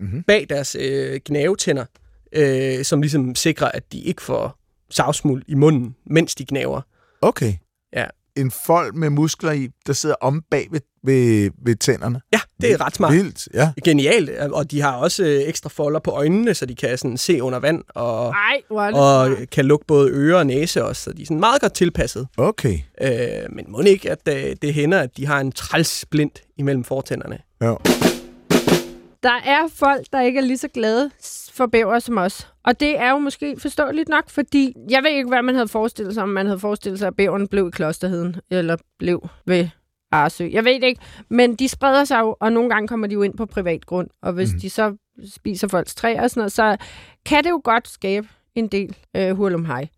Mhm. 0.00 0.22
bag 0.22 0.46
deres 0.50 0.76
øh, 0.80 1.20
gnavetænder, 1.24 1.84
øh, 2.32 2.84
som 2.84 3.00
ligesom 3.02 3.34
sikrer, 3.34 3.68
at 3.70 3.92
de 3.92 4.00
ikke 4.00 4.22
får 4.22 4.58
savsmuld 4.90 5.42
i 5.46 5.54
munden, 5.54 5.96
mens 6.06 6.34
de 6.34 6.44
gnaver. 6.48 6.80
Okay. 7.22 7.52
Ja. 7.92 8.06
En 8.40 8.50
fold 8.50 8.92
med 8.92 9.10
muskler 9.10 9.52
i, 9.52 9.68
der 9.86 9.92
sidder 9.92 10.14
om 10.20 10.42
bag 10.50 10.68
ved, 10.70 10.80
ved, 11.04 11.50
ved 11.64 11.76
tænderne. 11.76 12.20
Ja, 12.32 12.40
det 12.60 12.72
er 12.72 12.86
ret 12.86 12.94
smart. 12.94 13.12
Vildt, 13.12 13.48
ja. 13.54 13.72
Genialt. 13.84 14.30
Og 14.30 14.70
de 14.70 14.80
har 14.80 14.92
også 14.92 15.24
øh, 15.24 15.42
ekstra 15.48 15.68
folder 15.68 16.00
på 16.00 16.10
øjnene, 16.10 16.54
så 16.54 16.66
de 16.66 16.74
kan 16.74 16.98
sådan 16.98 17.16
se 17.16 17.42
under 17.42 17.58
vand, 17.58 17.82
og, 17.88 18.28
Ej, 18.28 18.60
og 18.70 19.26
smart. 19.26 19.50
kan 19.50 19.64
lukke 19.64 19.86
både 19.86 20.10
ører 20.10 20.38
og 20.38 20.46
næse 20.46 20.84
også, 20.84 21.02
så 21.02 21.12
de 21.12 21.22
er 21.22 21.26
sådan 21.26 21.40
meget 21.40 21.60
godt 21.60 21.72
tilpasset. 21.74 22.28
Okay. 22.36 22.78
Øh, 23.02 23.10
men 23.52 23.64
må 23.68 23.80
ikke, 23.80 24.10
at 24.10 24.28
øh, 24.28 24.56
det 24.62 24.74
hænder, 24.74 24.98
at 25.00 25.16
de 25.16 25.26
har 25.26 25.40
en 25.40 25.52
træls 25.52 26.04
imellem 26.58 26.84
fortænderne. 26.84 27.38
Ja. 27.62 27.74
Der 29.22 29.40
er 29.44 29.68
folk, 29.68 30.06
der 30.12 30.20
ikke 30.20 30.38
er 30.38 30.42
lige 30.42 30.58
så 30.58 30.68
glade 30.68 31.10
for 31.52 31.66
bæver 31.66 31.98
som 31.98 32.18
os. 32.18 32.52
Og 32.64 32.80
det 32.80 32.98
er 32.98 33.10
jo 33.10 33.18
måske 33.18 33.56
forståeligt 33.58 34.08
nok, 34.08 34.30
fordi 34.30 34.74
jeg 34.90 35.02
ved 35.02 35.10
ikke, 35.10 35.28
hvad 35.28 35.42
man 35.42 35.54
havde 35.54 35.68
forestillet 35.68 36.14
sig, 36.14 36.22
om 36.22 36.28
man 36.28 36.46
havde 36.46 36.58
forestillet 36.58 36.98
sig, 36.98 37.06
at 37.06 37.16
bæveren 37.16 37.48
blev 37.48 37.68
i 37.68 37.70
klosterheden, 37.70 38.36
eller 38.50 38.76
blev 38.98 39.28
ved 39.46 39.68
Arsø. 40.12 40.48
Jeg 40.52 40.64
ved 40.64 40.74
det 40.74 40.84
ikke, 40.84 41.02
men 41.28 41.54
de 41.54 41.68
spreder 41.68 42.04
sig 42.04 42.20
jo, 42.20 42.36
og 42.40 42.52
nogle 42.52 42.70
gange 42.70 42.88
kommer 42.88 43.06
de 43.06 43.14
jo 43.14 43.22
ind 43.22 43.36
på 43.36 43.46
privat 43.46 43.86
grund. 43.86 44.08
Og 44.22 44.32
hvis 44.32 44.52
mm. 44.52 44.60
de 44.60 44.70
så 44.70 44.96
spiser 45.34 45.68
folks 45.68 45.94
træer 45.94 46.22
og 46.22 46.30
sådan 46.30 46.40
noget, 46.40 46.52
så 46.52 46.76
kan 47.26 47.44
det 47.44 47.50
jo 47.50 47.60
godt 47.64 47.88
skabe 47.88 48.28
en 48.54 48.68
del 48.68 48.96
øh, 49.16 49.36
hurlumhej. 49.36 49.88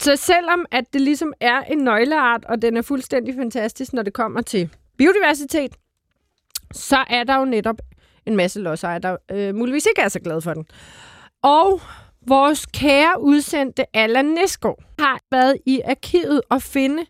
Så 0.00 0.16
selvom 0.16 0.66
at 0.70 0.84
det 0.92 1.00
ligesom 1.00 1.32
er 1.40 1.60
en 1.60 1.78
nøgleart, 1.78 2.44
og 2.44 2.62
den 2.62 2.76
er 2.76 2.82
fuldstændig 2.82 3.34
fantastisk, 3.34 3.92
når 3.92 4.02
det 4.02 4.12
kommer 4.12 4.42
til 4.42 4.70
biodiversitet, 4.98 5.76
så 6.72 7.04
er 7.10 7.24
der 7.24 7.38
jo 7.38 7.44
netop 7.44 7.76
en 8.26 8.36
masse 8.36 8.60
lodsejere, 8.60 8.98
der 8.98 9.16
øh, 9.30 9.54
muligvis 9.54 9.86
ikke 9.86 10.00
er 10.00 10.08
så 10.08 10.20
glade 10.20 10.40
for 10.40 10.54
den. 10.54 10.66
Og 11.42 11.80
vores 12.26 12.66
kære 12.66 13.20
udsendte 13.20 13.96
Allan 13.96 14.24
Næsgaard 14.24 14.82
har 14.98 15.20
været 15.30 15.56
i 15.66 15.80
arkivet 15.88 16.40
og 16.50 16.62
finde 16.62 17.06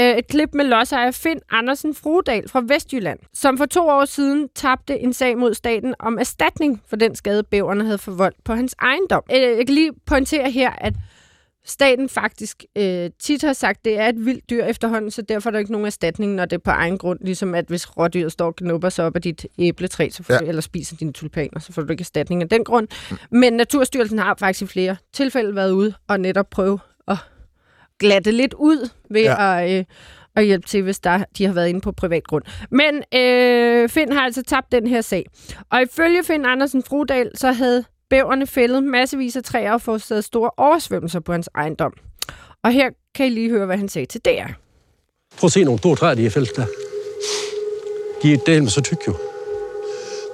øh, 0.00 0.16
et 0.16 0.26
klip 0.26 0.48
med 0.54 0.64
lodsejer 0.64 1.10
Finn 1.10 1.40
Andersen 1.50 1.94
Frudal 1.94 2.48
fra 2.48 2.62
Vestjylland, 2.68 3.18
som 3.34 3.58
for 3.58 3.66
to 3.66 3.88
år 3.88 4.04
siden 4.04 4.48
tabte 4.54 4.98
en 4.98 5.12
sag 5.12 5.38
mod 5.38 5.54
staten 5.54 5.94
om 5.98 6.18
erstatning 6.18 6.82
for 6.88 6.96
den 6.96 7.14
skade, 7.14 7.42
bæverne 7.42 7.84
havde 7.84 7.98
forvoldt 7.98 8.44
på 8.44 8.54
hans 8.54 8.74
ejendom. 8.82 9.22
Øh, 9.32 9.40
jeg 9.40 9.66
kan 9.66 9.74
lige 9.74 9.92
pointere 10.06 10.50
her, 10.50 10.70
at 10.70 10.94
staten 11.66 12.08
faktisk 12.08 12.64
øh, 12.78 13.10
tit 13.22 13.42
har 13.42 13.52
sagt, 13.52 13.84
det 13.84 13.98
er 13.98 14.08
et 14.08 14.26
vildt 14.26 14.50
dyr 14.50 14.64
efterhånden, 14.64 15.10
så 15.10 15.22
derfor 15.22 15.50
er 15.50 15.52
der 15.52 15.58
ikke 15.58 15.72
nogen 15.72 15.86
erstatning, 15.86 16.34
når 16.34 16.44
det 16.44 16.56
er 16.56 16.60
på 16.60 16.70
egen 16.70 16.98
grund. 16.98 17.18
Ligesom 17.22 17.54
at 17.54 17.64
hvis 17.68 17.96
rådyret 17.96 18.32
står 18.32 18.46
og 18.46 18.56
knupper 18.56 18.88
sig 18.88 19.04
op 19.04 19.16
af 19.16 19.22
dit 19.22 19.46
æbletræ, 19.58 20.08
så 20.10 20.22
får 20.22 20.34
Ja. 20.34 20.38
du, 20.40 20.44
eller 20.44 20.62
spiser 20.62 20.96
dine 20.96 21.12
tulpaner, 21.12 21.60
så 21.60 21.72
får 21.72 21.82
du 21.82 21.90
ikke 21.92 22.02
erstatning 22.02 22.42
af 22.42 22.48
den 22.48 22.64
grund. 22.64 22.88
Men 23.30 23.52
Naturstyrelsen 23.52 24.18
har 24.18 24.34
faktisk 24.38 24.62
i 24.62 24.66
flere 24.66 24.96
tilfælde 25.12 25.54
været 25.54 25.70
ude 25.70 25.94
og 26.08 26.20
netop 26.20 26.50
prøve 26.50 26.78
at 27.08 27.16
glatte 27.98 28.30
lidt 28.30 28.54
ud 28.54 28.88
ved 29.10 29.22
Ja. 29.22 29.62
at, 29.62 29.78
øh, 29.78 29.84
at 30.36 30.44
hjælpe 30.46 30.66
til, 30.66 30.82
hvis 30.82 30.98
der, 31.00 31.24
de 31.38 31.44
har 31.46 31.52
været 31.52 31.68
inde 31.68 31.80
på 31.80 31.92
privat 31.92 32.24
grund. 32.24 32.44
Men 32.70 32.94
øh, 33.20 33.88
Finn 33.88 34.12
har 34.12 34.20
altså 34.20 34.42
tabt 34.42 34.72
den 34.72 34.86
her 34.86 35.00
sag. 35.00 35.26
Og 35.70 35.82
ifølge 35.82 36.24
Finn 36.24 36.44
Andersen 36.46 36.82
Frodal, 36.82 37.30
så 37.34 37.52
havde 37.52 37.84
bæverne 38.10 38.46
fældet 38.46 38.82
massevis 38.84 39.36
af 39.36 39.44
træer 39.44 39.72
og 39.72 39.82
forårsaget 39.82 40.24
store 40.24 40.50
oversvømmelser 40.56 41.20
på 41.20 41.32
hans 41.32 41.48
ejendom. 41.54 41.92
Og 42.62 42.72
her 42.72 42.90
kan 43.14 43.26
I 43.26 43.28
lige 43.28 43.50
høre, 43.50 43.66
hvad 43.66 43.76
han 43.76 43.88
sagde 43.88 44.06
til 44.06 44.20
DR. 44.24 44.52
Prøv 45.38 45.48
at 45.48 45.52
se 45.52 45.64
nogle 45.64 45.78
store 45.78 45.96
træer, 45.96 46.14
de 46.14 46.22
har 46.22 46.30
fældet 46.30 46.56
der. 46.56 46.66
De 48.22 48.32
er 48.32 48.38
delt 48.46 48.62
med 48.62 48.70
så 48.70 48.80
tyk 48.80 48.98
jo. 49.08 49.16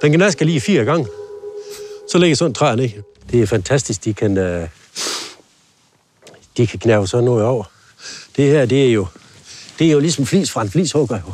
Den 0.01 0.11
kan 0.11 0.19
næsten 0.19 0.47
lige 0.47 0.61
fire 0.61 0.85
gange. 0.85 1.07
Så 2.11 2.17
ligger 2.17 2.35
sådan 2.35 2.53
træerne 2.53 2.81
ned. 2.81 3.03
Det 3.31 3.41
er 3.41 3.45
fantastisk, 3.47 4.05
de 4.05 4.13
kan, 4.13 4.37
øh, 4.37 4.69
de 6.57 6.67
kan 6.67 6.79
knæve 6.79 7.07
sådan 7.07 7.25
noget 7.25 7.45
over. 7.45 7.63
Det 8.35 8.45
her, 8.45 8.65
det 8.65 8.87
er 8.87 8.91
jo, 8.91 9.07
det 9.79 9.87
er 9.87 9.91
jo 9.91 9.99
ligesom 9.99 10.25
flis 10.25 10.51
fra 10.51 10.61
en 10.61 10.69
flishugger 10.69 11.19
jo. 11.27 11.33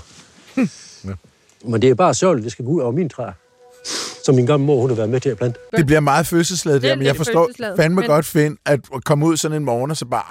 Men 1.70 1.82
det 1.82 1.90
er 1.90 1.96
bare 1.96 2.14
sørgeligt, 2.14 2.44
det 2.44 2.52
skal 2.52 2.66
gå 2.66 2.72
ud 2.72 2.82
over 2.82 2.92
mine 2.92 3.10
træer. 3.10 3.34
Som 4.26 4.36
min 4.36 4.46
gamle 4.46 4.66
mor, 4.66 4.82
hun 4.82 4.90
har 4.90 4.96
været 4.96 5.10
med 5.10 5.20
til 5.20 5.30
at 5.30 5.38
plante. 5.38 5.60
Det 5.78 5.86
bliver 5.86 6.00
meget 6.00 6.28
fødselsladet 6.28 6.82
Det 6.82 6.88
er 6.88 6.92
der, 6.92 6.98
men 6.98 7.08
jeg 7.08 7.16
forstår 7.16 7.50
fandme 7.78 7.96
men- 8.02 8.10
godt, 8.10 8.26
Finn, 8.26 8.58
at 8.66 8.80
komme 9.06 9.26
ud 9.26 9.38
sådan 9.38 9.58
en 9.58 9.66
morgen, 9.66 9.92
og 9.92 9.98
så 9.98 10.06
bare, 10.06 10.24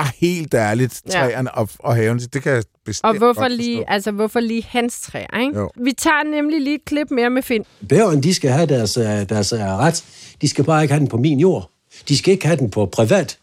ah, 0.00 0.06
helt 0.18 0.54
ærligt, 0.54 1.02
Ja. 1.06 1.10
træerne 1.12 1.54
og, 1.54 1.68
og 1.78 1.94
haven, 1.96 2.18
det 2.18 2.42
kan 2.42 2.52
jeg 2.52 2.62
bestemt 2.86 3.04
Og 3.08 3.18
hvorfor 3.18 3.40
godt 3.40 3.52
lige, 3.52 3.90
altså, 3.90 4.10
hvorfor 4.10 4.40
lige 4.40 4.64
hans 4.68 5.00
træer, 5.00 5.40
ikke? 5.40 5.58
Jo. 5.58 5.70
Vi 5.76 5.92
tager 5.98 6.30
nemlig 6.30 6.60
lige 6.60 6.74
et 6.74 6.84
klip 6.84 7.10
mere 7.10 7.30
med 7.30 7.42
Finn. 7.42 7.64
Bæveren, 7.88 8.22
de 8.22 8.34
skal 8.34 8.50
have 8.50 8.66
deres, 8.66 8.96
øh, 8.96 9.04
deres 9.04 9.52
øh, 9.52 9.60
ret. 9.60 10.04
De 10.40 10.48
skal 10.48 10.64
bare 10.64 10.82
ikke 10.82 10.92
have 10.94 11.00
den 11.00 11.08
på 11.08 11.16
min 11.16 11.40
jord. 11.40 11.70
De 12.08 12.18
skal 12.18 12.32
ikke 12.32 12.46
have 12.46 12.56
den 12.58 12.70
på 12.70 12.86
privat 12.86 13.38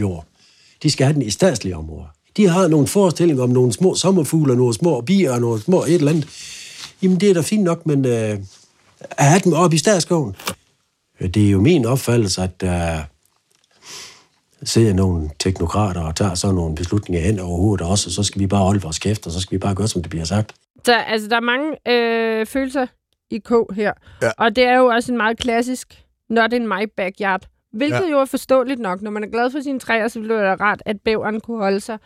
jord. 0.00 0.24
De 0.82 0.90
skal 0.90 1.06
have 1.06 1.14
den 1.14 1.22
i 1.22 1.30
statslige 1.30 1.76
områder. 1.76 2.06
De 2.36 2.48
har 2.48 2.68
nogle 2.68 2.86
forestillinger 2.86 3.42
om 3.42 3.50
nogle 3.50 3.72
små 3.72 3.94
sommerfugle, 3.94 4.56
nogle 4.56 4.74
små 4.74 5.00
bier 5.00 5.32
og 5.32 5.40
nogle 5.40 5.60
små 5.60 5.82
et 5.84 5.94
eller 5.94 6.10
andet. 6.10 6.28
Jamen, 7.02 7.20
det 7.20 7.30
er 7.30 7.34
da 7.34 7.40
fint 7.40 7.62
nok, 7.64 7.86
men 7.86 8.04
øh, 8.06 8.38
have 9.18 9.40
dem 9.44 9.52
oppe 9.52 9.74
i 9.74 9.78
statsskoven. 9.78 10.36
Det 11.20 11.46
er 11.46 11.50
jo 11.50 11.60
min 11.60 11.86
opfattelse, 11.86 12.42
at 12.42 12.60
der 12.60 13.02
sidder 14.62 14.94
nogle 14.94 15.30
teknokrater 15.38 16.00
og 16.00 16.16
tager 16.16 16.34
sådan 16.34 16.54
nogle 16.54 16.74
beslutninger 16.74 17.22
hen 17.22 17.38
over 17.38 17.56
hovedet 17.56 17.86
også, 17.86 18.08
og 18.08 18.12
så 18.12 18.22
skal 18.22 18.40
vi 18.40 18.46
bare 18.46 18.60
holde 18.60 18.82
vores 18.82 18.98
kæft, 18.98 19.26
og 19.26 19.32
så 19.32 19.40
skal 19.40 19.52
vi 19.52 19.58
bare 19.58 19.74
gøre, 19.74 19.88
som 19.88 20.02
det 20.02 20.10
bliver 20.10 20.24
sagt. 20.24 20.54
Så 20.84 20.94
altså, 20.94 21.28
der 21.28 21.36
er 21.36 21.40
mange 21.40 21.88
øh, 21.88 22.46
følelser 22.46 22.86
i 23.30 23.38
K 23.38 23.50
her. 23.74 23.92
Ja. 24.22 24.30
Og 24.38 24.56
det 24.56 24.64
er 24.64 24.76
jo 24.76 24.86
også 24.86 25.12
en 25.12 25.16
meget 25.16 25.38
klassisk 25.38 26.04
not 26.28 26.52
in 26.52 26.68
my 26.68 26.90
backyard. 26.96 27.46
Hvilket 27.72 28.00
ja. 28.00 28.10
jo 28.10 28.20
er 28.20 28.24
forståeligt 28.24 28.80
nok. 28.80 29.02
Når 29.02 29.10
man 29.10 29.24
er 29.24 29.28
glad 29.28 29.50
for 29.50 29.60
sine 29.60 29.80
træer, 29.80 30.08
så 30.08 30.20
bliver 30.20 30.50
det 30.50 30.60
rart, 30.60 30.82
at 30.86 30.96
bæveren 31.04 31.40
kunne 31.40 31.58
holde 31.58 31.80
sig 31.80 31.98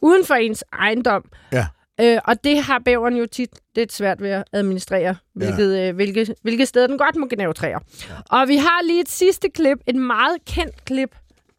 uden 0.00 0.24
for 0.24 0.34
ens 0.34 0.64
ejendom. 0.72 1.24
Ja. 1.52 1.66
Øh, 2.02 2.18
og 2.24 2.44
det 2.44 2.62
har 2.62 2.78
bæveren 2.84 3.16
jo 3.16 3.26
tit 3.26 3.50
lidt 3.76 3.92
svært 3.92 4.22
ved 4.22 4.30
at 4.30 4.44
administrere, 4.52 5.16
hvilket, 5.34 5.78
øh, 5.78 5.94
hvilke, 5.94 6.34
hvilke 6.42 6.66
steder 6.66 6.86
den 6.86 6.98
godt 6.98 7.16
må 7.16 7.26
gnave 7.30 7.52
træer. 7.52 7.78
Ja. 8.08 8.38
Og 8.38 8.48
vi 8.48 8.56
har 8.56 8.82
lige 8.86 9.00
et 9.00 9.08
sidste 9.08 9.50
klip, 9.50 9.78
et 9.86 9.94
meget 9.96 10.36
kendt 10.46 10.84
klip 10.84 11.16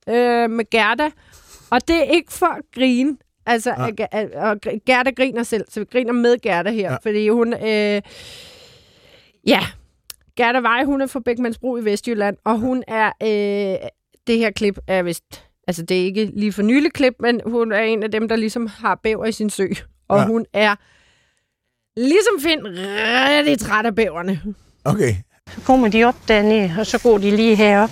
øh, 0.10 0.50
med 0.50 0.70
Gerda. 0.70 1.10
Og 1.70 1.88
det 1.88 1.96
er 1.96 2.04
ikke 2.04 2.34
for 2.34 2.46
at 2.46 2.62
grine. 2.76 3.18
Altså, 3.46 3.70
Ja. 3.70 3.86
ja. 4.00 4.06
at, 4.12 4.30
at, 4.34 4.68
at, 4.68 4.86
Gerda 4.86 5.10
griner 5.12 5.44
selv, 5.44 5.66
så 5.70 5.80
vi 5.80 5.86
griner 5.92 6.14
med 6.14 6.38
Gerda 6.42 6.70
her. 6.72 6.82
Ja. 6.82 6.92
Ja. 6.92 6.98
Fordi 7.04 7.30
hun... 7.30 7.54
Øh, 7.54 8.02
ja, 9.48 9.60
Gerda 10.38 10.60
Vej, 10.60 10.84
hun 10.84 11.02
er 11.02 11.08
fra 11.08 11.20
Bækmandsbro 11.20 11.78
i 11.78 11.86
Vestjylland, 11.86 12.38
og 12.44 12.58
hun 12.60 12.84
er... 12.88 13.12
Øh, 13.24 13.89
det 14.28 14.38
her 14.38 14.52
klip 14.52 14.78
er 14.88 15.04
vist... 15.04 15.44
Altså, 15.68 15.84
det 15.84 16.02
er 16.02 16.06
ikke 16.06 16.26
lige 16.26 16.52
for 16.52 16.62
nylig 16.62 16.94
klip, 16.94 17.14
men 17.20 17.42
hun 17.46 17.72
er 17.72 17.80
en 17.82 18.04
af 18.04 18.12
dem, 18.12 18.28
der 18.28 18.36
ligesom 18.36 18.68
har 18.68 18.96
bæver 19.04 19.26
i 19.26 19.32
sin 19.32 19.50
sø. 19.50 19.68
Og 20.12 20.20
Ja. 20.20 20.26
hun 20.26 20.45
er, 20.53 20.76
ligesom 21.97 22.34
Finn, 22.43 22.59
rigtig 22.68 23.59
træt 23.59 23.86
af 23.86 23.95
bæverne. 23.95 24.41
Okay. 24.86 25.16
Så 25.55 25.62
kommer 25.66 25.88
de 25.88 26.03
op 26.03 26.16
dernede, 26.28 26.76
og 26.80 26.86
så 26.86 26.99
går 26.99 27.18
de 27.18 27.36
lige 27.36 27.55
herop 27.55 27.89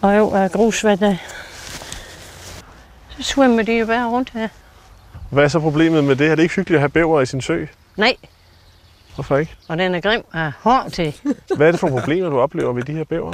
og 0.00 0.10
over 0.10 0.48
grusvandet. 0.48 1.18
Så 3.18 3.22
svømmer 3.22 3.62
de 3.62 3.72
jo 3.78 3.86
bare 3.86 4.08
rundt 4.10 4.30
her. 4.30 4.48
Hvad 5.30 5.44
er 5.44 5.48
så 5.48 5.60
problemet 5.60 6.04
med 6.04 6.16
det? 6.16 6.26
Er 6.30 6.34
det 6.34 6.42
ikke 6.42 6.54
hyggeligt 6.54 6.76
at 6.76 6.80
have 6.80 6.88
bæver 6.88 7.20
i 7.20 7.26
sin 7.26 7.40
sø? 7.40 7.64
Nej, 7.96 8.16
Hvorfor 9.14 9.36
ikke? 9.36 9.56
og 9.68 9.78
den 9.78 9.94
er 9.94 10.00
grim 10.00 10.22
og 10.32 10.52
hård 10.60 10.90
til. 10.92 11.16
Hvad 11.56 11.66
er 11.66 11.70
det 11.70 11.80
for 11.80 11.88
problemer, 11.88 12.28
du 12.30 12.38
oplever 12.40 12.72
ved 12.72 12.82
de 12.82 12.92
her 12.92 13.04
bæver? 13.04 13.32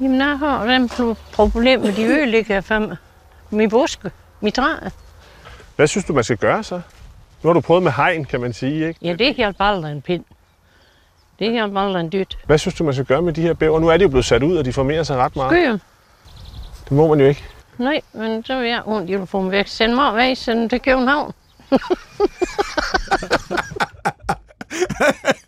Jamen, 0.00 0.20
jeg 0.20 0.38
har 0.38 0.66
den 0.66 0.90
pro- 0.90 1.14
problem 1.32 1.80
med 1.80 1.92
de 1.92 2.04
ødelægger 2.04 2.60
for 2.60 2.78
mig. 2.78 2.96
Min 3.50 3.70
buske, 3.70 4.10
mit 4.40 4.54
træ. 4.54 4.72
Hvad 5.78 5.86
synes 5.86 6.04
du, 6.04 6.12
man 6.12 6.24
skal 6.24 6.36
gøre 6.36 6.62
så? 6.62 6.80
Nu 7.42 7.48
har 7.48 7.52
du 7.54 7.60
prøvet 7.60 7.82
med 7.82 7.92
hegn, 7.92 8.24
kan 8.24 8.40
man 8.40 8.52
sige, 8.52 8.88
ikke? 8.88 9.00
Ja, 9.02 9.12
det 9.12 9.36
hjælper 9.36 9.64
aldrig 9.64 9.92
en 9.92 10.02
pind. 10.02 10.24
Det 11.38 11.52
hjælper 11.52 11.80
aldrig 11.80 12.00
en 12.00 12.12
dyt. 12.12 12.38
Hvad 12.46 12.58
synes 12.58 12.74
du, 12.74 12.84
man 12.84 12.94
skal 12.94 13.06
gøre 13.06 13.22
med 13.22 13.32
de 13.32 13.42
her 13.42 13.54
bæver? 13.54 13.80
Nu 13.80 13.88
er 13.88 13.96
de 13.96 14.02
jo 14.02 14.08
blevet 14.08 14.24
sat 14.24 14.42
ud, 14.42 14.56
og 14.56 14.64
de 14.64 14.72
formerer 14.72 15.02
sig 15.02 15.16
ret 15.16 15.36
meget. 15.36 15.50
Skøm. 15.50 15.80
Det 16.84 16.92
må 16.92 17.08
man 17.08 17.20
jo 17.20 17.26
ikke. 17.26 17.44
Nej, 17.78 18.00
men 18.12 18.44
så 18.44 18.58
vil 18.60 18.68
jeg 18.68 18.82
ondt, 18.86 19.10
jeg 19.10 19.18
vil 19.18 19.26
få 19.26 19.42
dem 19.42 19.50
væk. 19.50 19.66
Send 19.66 19.94
mig 19.94 20.16
væk, 20.16 20.36
send 20.36 20.58
dem 20.60 20.68
til 20.68 20.80
København. 20.80 21.32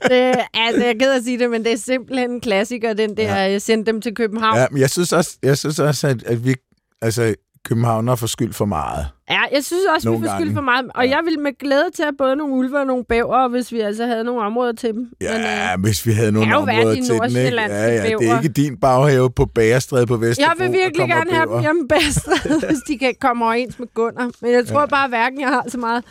Det, 0.08 0.34
altså, 0.54 0.80
jeg 0.80 0.90
er 0.90 0.98
ked 1.00 1.12
af 1.12 1.16
at 1.16 1.24
sige 1.24 1.38
det, 1.38 1.50
men 1.50 1.64
det 1.64 1.72
er 1.72 1.76
simpelthen 1.76 2.30
en 2.30 2.40
klassiker, 2.40 2.92
den 2.92 3.16
der, 3.16 3.36
ja. 3.36 3.58
send 3.58 3.86
dem 3.86 4.00
til 4.00 4.14
København. 4.14 4.58
Ja, 4.58 4.66
men 4.70 4.80
jeg 4.80 4.90
synes 4.90 5.12
også, 5.12 5.36
jeg 5.42 5.58
synes 5.58 5.78
også 5.78 6.08
at, 6.08 6.22
at 6.22 6.44
vi, 6.44 6.54
altså, 7.02 7.34
københavner 7.64 8.14
får 8.14 8.26
skyld 8.26 8.52
for 8.52 8.64
meget. 8.64 9.06
Ja, 9.30 9.40
jeg 9.52 9.64
synes 9.64 9.82
også, 9.94 10.08
Nogle 10.08 10.20
vi 10.22 10.28
får 10.28 10.38
skyld 10.40 10.54
for 10.54 10.60
meget. 10.60 10.86
Og 10.94 11.04
Ja. 11.04 11.10
jeg 11.16 11.20
ville 11.24 11.40
med 11.40 11.58
glæde 11.58 11.84
tage 11.96 12.12
både 12.18 12.36
nogle 12.36 12.54
ulve 12.54 12.78
og 12.78 12.86
nogle 12.86 13.04
bæver, 13.04 13.48
hvis 13.48 13.72
vi 13.72 13.80
altså 13.80 14.06
havde 14.06 14.24
nogle 14.24 14.42
områder 14.42 14.72
til 14.72 14.92
dem. 14.94 15.12
Ja, 15.20 15.32
Men, 15.38 15.46
øh, 15.46 15.82
hvis 15.84 16.06
vi 16.06 16.12
havde 16.12 16.32
nogle 16.32 16.52
er 16.52 16.56
områder 16.56 16.94
de 16.94 17.02
til 17.04 17.14
den, 17.14 17.24
ikke? 17.24 17.38
Ja, 17.38 17.86
ja, 17.86 18.02
det 18.16 18.28
er 18.30 18.36
ikke 18.42 18.48
din 18.48 18.76
baghave 18.76 19.30
på 19.30 19.46
Bagerstræde 19.46 20.06
på 20.06 20.16
Vesterbro. 20.16 20.50
jeg 20.58 20.66
vil 20.70 20.78
virkelig 20.78 21.08
gerne 21.08 21.30
have 21.32 21.46
bæver. 21.46 21.54
dem 21.54 21.62
hjemme 21.62 21.88
hvis 22.68 22.78
de 22.88 22.98
kan 22.98 23.14
komme 23.20 23.44
overens 23.44 23.78
med 23.78 23.88
Gunnar. 23.94 24.30
Men 24.42 24.52
jeg 24.52 24.66
tror 24.66 24.80
Ja. 24.80 24.86
bare, 24.86 25.08
hverken 25.08 25.40
jeg 25.40 25.48
har 25.48 25.64
så 25.68 25.78
meget 25.78 26.04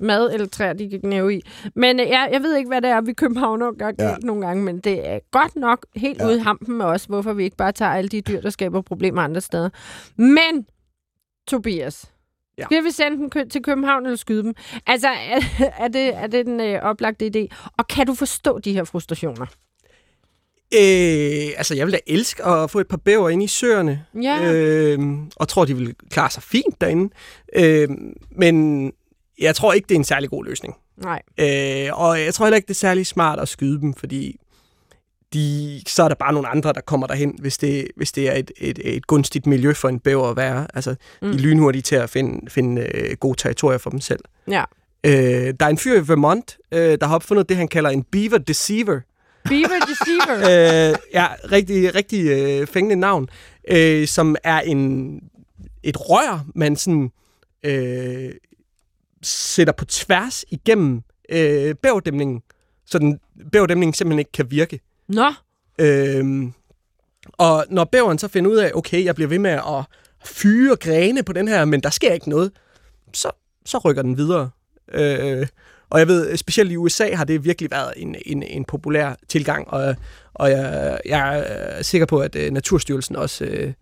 mad 0.00 0.30
eller 0.32 0.46
træer, 0.46 0.72
de 0.72 0.90
kan 0.90 1.00
gnæve 1.02 1.34
i. 1.34 1.40
Men 1.74 2.00
øh, 2.00 2.06
ja, 2.06 2.20
jeg 2.32 2.42
ved 2.42 2.56
ikke, 2.56 2.68
hvad 2.68 2.80
det 2.80 2.90
er, 2.90 3.00
vi 3.00 3.12
københavner 3.12 3.72
gør 3.78 3.90
Ja. 3.98 4.14
nogle 4.22 4.46
gange, 4.46 4.64
men 4.64 4.78
det 4.78 5.08
er 5.10 5.18
godt 5.32 5.56
nok 5.56 5.86
helt 5.96 6.18
ja. 6.20 6.26
ude 6.26 6.36
i 6.36 6.40
hampen 6.40 6.78
med 6.78 6.86
os, 6.86 7.04
hvorfor 7.04 7.32
vi 7.32 7.44
ikke 7.44 7.56
bare 7.56 7.72
tager 7.72 7.90
alle 7.92 8.08
de 8.08 8.20
dyr, 8.20 8.40
der 8.40 8.50
skaber 8.50 8.80
problemer 8.80 9.22
andre 9.22 9.40
steder. 9.40 9.68
Men, 10.16 10.66
Tobias, 11.46 12.04
Ja. 12.58 12.64
Skal 12.64 12.84
vi 12.84 12.90
sende 12.90 13.16
dem 13.16 13.30
kø- 13.30 13.48
til 13.50 13.62
København 13.62 14.06
eller 14.06 14.16
skyde 14.16 14.42
dem? 14.42 14.54
Altså, 14.86 15.08
er, 15.08 15.40
er, 15.78 15.88
det, 15.88 16.14
er 16.16 16.26
det 16.26 16.46
den 16.46 16.60
øh, 16.60 16.82
oplagte 16.82 17.30
idé? 17.36 17.70
Og 17.78 17.88
kan 17.88 18.06
du 18.06 18.14
forstå 18.14 18.58
de 18.58 18.72
her 18.72 18.84
frustrationer? 18.84 19.46
Øh, 20.74 21.48
altså, 21.56 21.74
jeg 21.74 21.86
vil 21.86 21.92
da 21.92 21.98
elske 22.06 22.44
at 22.44 22.70
få 22.70 22.78
et 22.78 22.88
par 22.88 22.96
bæver 22.96 23.28
ind 23.28 23.42
i 23.42 23.46
søerne. 23.46 24.04
Ja. 24.22 24.52
Øh, 24.54 24.98
og 25.36 25.48
tror, 25.48 25.64
de 25.64 25.76
vil 25.76 25.94
klare 26.10 26.30
sig 26.30 26.42
fint 26.42 26.80
derinde. 26.80 27.14
Øh, 27.56 27.88
men 28.30 28.92
jeg 29.38 29.56
tror 29.56 29.72
ikke, 29.72 29.86
det 29.88 29.94
er 29.94 29.98
en 29.98 30.04
særlig 30.04 30.30
god 30.30 30.44
løsning. 30.44 30.74
Nej. 30.96 31.22
Øh, 31.40 32.00
og 32.00 32.20
jeg 32.20 32.34
tror 32.34 32.44
heller 32.46 32.56
ikke, 32.56 32.66
det 32.66 32.74
er 32.74 32.78
særlig 32.78 33.06
smart 33.06 33.40
at 33.40 33.48
skyde 33.48 33.80
dem, 33.80 33.94
fordi 33.94 34.39
de, 35.34 35.82
så 35.86 36.02
er 36.02 36.08
der 36.08 36.14
bare 36.14 36.32
nogle 36.32 36.48
andre, 36.48 36.72
der 36.72 36.80
kommer 36.80 37.06
derhen, 37.06 37.34
hvis 37.38 37.58
det, 37.58 37.88
hvis 37.96 38.12
det 38.12 38.28
er 38.28 38.34
et, 38.34 38.50
et, 38.56 38.78
et 38.84 39.06
gunstigt 39.06 39.46
miljø 39.46 39.72
for 39.72 39.88
en 39.88 40.00
bæver 40.00 40.28
at 40.28 40.36
være. 40.36 40.66
Altså, 40.74 40.94
mm. 41.22 41.28
de 41.28 41.34
er 41.34 41.40
lynhurtige 41.40 41.82
til 41.82 41.96
at 41.96 42.10
finde, 42.10 42.50
finde 42.50 42.82
øh, 42.94 43.16
gode 43.16 43.38
territorier 43.38 43.78
for 43.78 43.90
dem 43.90 44.00
selv. 44.00 44.20
Ja. 44.48 44.64
Øh, 45.04 45.54
der 45.60 45.66
er 45.66 45.70
en 45.70 45.78
fyr 45.78 46.00
i 46.00 46.08
Vermont, 46.08 46.58
øh, 46.72 46.98
der 47.00 47.06
har 47.06 47.14
opfundet 47.14 47.48
det, 47.48 47.56
han 47.56 47.68
kalder 47.68 47.90
en 47.90 48.02
beaver 48.02 48.38
deceiver. 48.38 49.00
Beaver 49.44 49.86
Deceiver. 49.88 50.38
øh, 50.90 50.96
ja, 51.14 51.26
rigtig, 51.52 51.94
rigtig 51.94 52.26
øh, 52.26 52.66
fængende 52.66 52.96
navn, 52.96 53.28
øh, 53.68 54.06
som 54.06 54.36
er 54.44 54.60
en 54.60 55.20
et 55.82 56.10
rør, 56.10 56.44
man 56.54 56.76
sådan 56.76 57.10
øh, 57.64 58.30
sætter 59.22 59.72
på 59.72 59.84
tværs 59.84 60.44
igennem 60.50 61.02
øh, 61.28 61.74
bæverdæmningen, 61.74 62.42
så 62.86 62.98
den 62.98 63.18
bæverdæmningen 63.52 63.94
simpelthen 63.94 64.18
ikke 64.18 64.32
kan 64.32 64.50
virke. 64.50 64.80
Nå, 65.10 65.32
Øhm, 65.80 66.52
og 67.32 67.64
når 67.70 67.84
bæveren 67.84 68.18
så 68.18 68.28
finder 68.28 68.50
ud 68.50 68.56
af, 68.56 68.70
okay, 68.74 69.04
jeg 69.04 69.14
bliver 69.14 69.28
ved 69.28 69.38
med 69.38 69.50
at 69.50 69.84
fyre 70.24 70.76
grene 70.76 71.22
på 71.22 71.32
den 71.32 71.48
her, 71.48 71.64
men 71.64 71.80
der 71.80 71.90
sker 71.90 72.12
ikke 72.12 72.30
noget, 72.30 72.52
så, 73.12 73.30
så 73.66 73.78
rykker 73.78 74.02
den 74.02 74.16
videre. 74.16 74.50
Øh, 74.92 75.46
og 75.90 75.98
jeg 75.98 76.08
ved, 76.08 76.36
specielt 76.36 76.72
i 76.72 76.76
USA 76.76 77.14
har 77.14 77.24
det 77.24 77.44
virkelig 77.44 77.70
været 77.70 77.92
en, 77.96 78.16
en, 78.26 78.42
en 78.42 78.64
populær 78.64 79.14
tilgang, 79.28 79.68
og, 79.68 79.96
og 80.34 80.50
jeg, 80.50 80.98
jeg 81.04 81.44
er 81.48 81.82
sikker 81.82 82.06
på, 82.06 82.18
at 82.20 82.36
uh, 82.36 82.42
Naturstyrelsen 82.42 83.16
også 83.16 83.44
uh, 83.44 83.72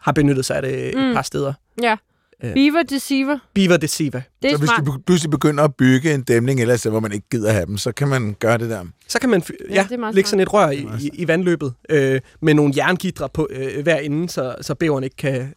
har 0.00 0.12
benyttet 0.12 0.44
sig 0.44 0.56
af 0.56 0.62
det. 0.62 0.94
Mm. 0.94 1.00
et 1.00 1.14
par 1.14 1.22
steder. 1.22 1.52
ja. 1.82 1.96
Øh. 2.42 2.54
Beaver 2.54 2.82
Deceiver. 2.82 3.38
Beaver 3.54 3.76
Deceiver. 3.76 4.20
Det 4.42 4.48
er 4.48 4.54
Så 4.54 4.58
hvis 4.58 4.68
smart. 4.68 4.80
de 4.86 4.92
be- 4.92 5.02
pludselig 5.06 5.30
begynder 5.30 5.64
at 5.64 5.74
bygge 5.74 6.14
en 6.14 6.22
dæmning 6.22 6.60
ellers, 6.60 6.82
hvor 6.82 7.00
man 7.00 7.12
ikke 7.12 7.26
gider 7.30 7.52
have 7.52 7.66
dem, 7.66 7.76
så 7.76 7.92
kan 7.92 8.08
man 8.08 8.36
gøre 8.38 8.58
det 8.58 8.70
der. 8.70 8.84
Så 9.08 9.18
kan 9.20 9.28
man 9.30 9.42
Ja, 9.70 9.86
ja, 9.90 10.10
lægge 10.10 10.28
sådan 10.30 10.40
et 10.42 10.52
rør 10.52 10.70
i, 10.70 10.86
i, 11.00 11.10
i 11.14 11.28
vandløbet 11.28 11.74
øh, 11.90 12.20
med 12.40 12.54
nogle 12.54 12.72
jerngitre 12.76 13.28
på 13.28 13.48
øh, 13.50 13.82
hver 13.82 13.96
ende, 13.96 14.28
så, 14.28 14.54
så 14.60 14.74
bæveren 14.74 15.04
ikke 15.04 15.16
kan, 15.16 15.54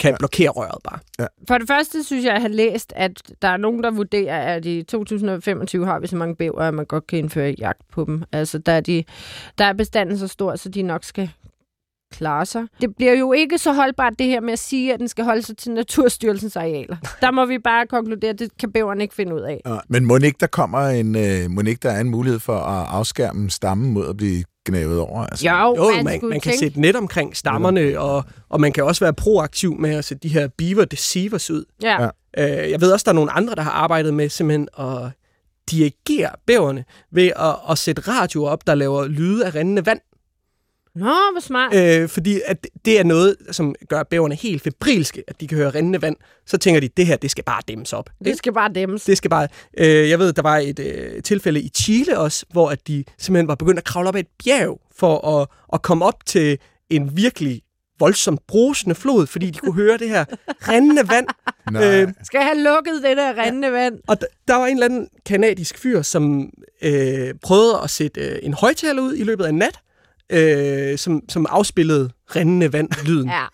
kan 0.00 0.14
blokere 0.18 0.48
røret 0.48 0.78
bare. 0.84 0.98
For 1.48 1.58
det 1.58 1.68
første 1.68 2.04
synes 2.04 2.24
jeg, 2.24 2.30
at 2.30 2.34
jeg 2.34 2.42
har 2.42 2.48
læst, 2.48 2.92
at 2.96 3.22
der 3.42 3.48
er 3.48 3.56
nogen, 3.56 3.82
der 3.82 3.90
vurderer, 3.90 4.54
at 4.56 4.66
i 4.66 4.82
2025 4.82 5.86
har 5.86 5.98
vi 6.00 6.06
så 6.06 6.16
mange 6.16 6.36
bæver, 6.36 6.60
at 6.62 6.74
man 6.74 6.84
godt 6.86 7.06
kan 7.06 7.18
indføre 7.18 7.54
jagt 7.58 7.82
på 7.92 8.04
dem. 8.04 8.22
Altså, 8.32 8.58
der 8.58 8.72
er, 8.72 8.80
de, 8.80 9.04
der 9.58 9.64
er 9.64 9.72
bestanden 9.72 10.18
så 10.18 10.28
stor, 10.28 10.56
så 10.56 10.68
de 10.68 10.82
nok 10.82 11.04
skal 11.04 11.30
klare 12.12 12.46
sig. 12.46 12.62
Det 12.80 12.96
bliver 12.96 13.12
jo 13.12 13.32
ikke 13.32 13.58
så 13.58 13.72
holdbart 13.72 14.12
det 14.18 14.26
her 14.26 14.40
med 14.40 14.52
at 14.52 14.58
sige, 14.58 14.94
at 14.94 15.00
den 15.00 15.08
skal 15.08 15.24
holde 15.24 15.42
sig 15.42 15.56
til 15.56 15.72
Naturstyrelsens 15.72 16.56
arealer. 16.56 16.96
Der 17.20 17.30
må 17.30 17.46
vi 17.46 17.58
bare 17.58 17.86
konkludere, 17.86 18.30
at 18.30 18.38
det 18.38 18.50
kan 18.60 18.72
bæveren 18.72 19.00
ikke 19.00 19.14
finde 19.14 19.34
ud 19.34 19.40
af. 19.40 19.60
Ja. 19.66 19.76
Men 19.88 20.04
må 20.04 20.16
ikke 20.16 20.36
der 20.40 20.46
kommer 20.46 20.80
en, 20.80 21.16
øh, 21.16 21.50
må 21.50 21.60
ikke 21.60 21.80
der 21.82 21.90
er 21.90 22.00
en 22.00 22.10
mulighed 22.10 22.40
for 22.40 22.56
at 22.56 22.86
afskærme 22.90 23.50
stammen 23.50 23.92
mod 23.92 24.08
at 24.08 24.16
blive 24.16 24.44
gnavet 24.66 25.00
over? 25.00 25.20
Altså, 25.26 25.48
Jo, 25.48 25.74
Jo, 25.76 25.90
man, 25.90 26.04
man, 26.04 26.20
man 26.22 26.40
kan 26.40 26.40
tænke, 26.40 26.58
sætte 26.58 26.80
net 26.80 26.96
omkring 26.96 27.36
stammerne, 27.36 28.00
og, 28.00 28.24
og 28.48 28.60
man 28.60 28.72
kan 28.72 28.84
også 28.84 29.04
være 29.04 29.14
proaktiv 29.14 29.74
med 29.80 29.90
at 29.94 30.04
sætte 30.04 30.28
de 30.28 30.32
her 30.34 30.48
beaver 30.58 30.84
deceivers 30.84 31.50
ud. 31.50 31.64
Ja. 31.82 32.02
Ja. 32.36 32.62
Øh, 32.64 32.70
jeg 32.70 32.80
ved 32.80 32.92
også, 32.92 33.04
der 33.04 33.10
er 33.10 33.14
nogle 33.14 33.30
andre, 33.32 33.54
der 33.54 33.62
har 33.62 33.70
arbejdet 33.70 34.14
med 34.14 34.28
simpelthen 34.28 34.68
at 34.78 35.10
dirigere 35.70 36.30
bæverne 36.46 36.84
ved 37.12 37.26
at, 37.36 37.54
at 37.70 37.78
sætte 37.78 38.02
radioer 38.02 38.50
op, 38.50 38.66
der 38.66 38.74
laver 38.74 39.06
lyde 39.06 39.46
af 39.46 39.54
rindende 39.54 39.86
vand. 39.86 40.00
Nå, 40.94 41.04
hvor 41.04 41.40
smart. 41.40 41.74
Øh, 41.74 42.08
fordi 42.08 42.40
at 42.46 42.66
det 42.84 42.98
er 43.00 43.04
noget, 43.04 43.36
som 43.50 43.74
gør 43.88 44.02
bæverne 44.02 44.34
helt 44.34 44.62
febrilske, 44.62 45.24
at 45.28 45.40
de 45.40 45.46
kan 45.48 45.58
høre 45.58 45.70
rindende 45.70 46.02
vand. 46.02 46.16
Så 46.46 46.58
tænker 46.58 46.80
de, 46.80 46.88
det 46.96 47.06
her, 47.06 47.16
det 47.16 47.30
skal 47.30 47.44
bare 47.44 47.60
dæmmes 47.68 47.92
op. 47.92 48.10
Det 48.24 48.36
skal 48.38 48.52
bare 48.52 48.72
dæmmes. 48.74 49.04
Det 49.04 49.16
skal 49.16 49.30
bare... 49.30 49.48
Øh, 49.78 50.10
jeg 50.10 50.18
ved, 50.18 50.32
der 50.32 50.42
var 50.42 50.56
et 50.58 50.78
øh, 50.78 51.22
tilfælde 51.22 51.60
i 51.60 51.68
Chile 51.68 52.18
også, 52.18 52.46
hvor 52.52 52.70
at 52.70 52.88
de 52.88 53.04
simpelthen 53.18 53.48
var 53.48 53.54
begyndt 53.54 53.78
at 53.78 53.84
kravle 53.84 54.08
op 54.08 54.14
ad 54.16 54.20
et 54.20 54.26
bjerg 54.44 54.80
for 54.96 55.40
at, 55.40 55.48
at 55.72 55.82
komme 55.82 56.04
op 56.04 56.26
til 56.26 56.58
en 56.90 57.16
virkelig 57.16 57.62
voldsomt 57.98 58.40
brusende 58.46 58.94
flod, 58.94 59.26
fordi 59.26 59.50
de 59.50 59.58
kunne 59.58 59.74
høre 59.74 59.98
det 59.98 60.08
her 60.08 60.24
rindende 60.68 61.08
vand. 61.08 61.26
Nej. 61.72 62.00
Øh, 62.02 62.08
Skal 62.24 62.40
have 62.40 62.58
lukket 62.62 63.02
det 63.02 63.16
der 63.16 63.44
rindende 63.44 63.72
vand. 63.72 63.98
Og 64.08 64.16
d- 64.24 64.44
der 64.48 64.54
var 64.54 64.66
en 64.66 64.72
eller 64.76 64.84
anden 64.86 65.08
kanadisk 65.26 65.78
fyr, 65.78 66.02
som 66.02 66.50
øh, 66.82 67.34
prøvede 67.42 67.80
at 67.84 67.90
sætte 67.90 68.20
øh, 68.20 68.38
en 68.42 68.54
højtaler 68.54 69.02
ud 69.02 69.16
i 69.16 69.24
løbet 69.24 69.44
af 69.44 69.48
en 69.48 69.54
nat, 69.58 69.78
øh, 70.30 70.98
som, 70.98 71.20
som 71.28 71.46
afspillede 71.48 72.10
rindende 72.36 72.72
vand-lyden. 72.72 73.28
Ja. 73.30 73.44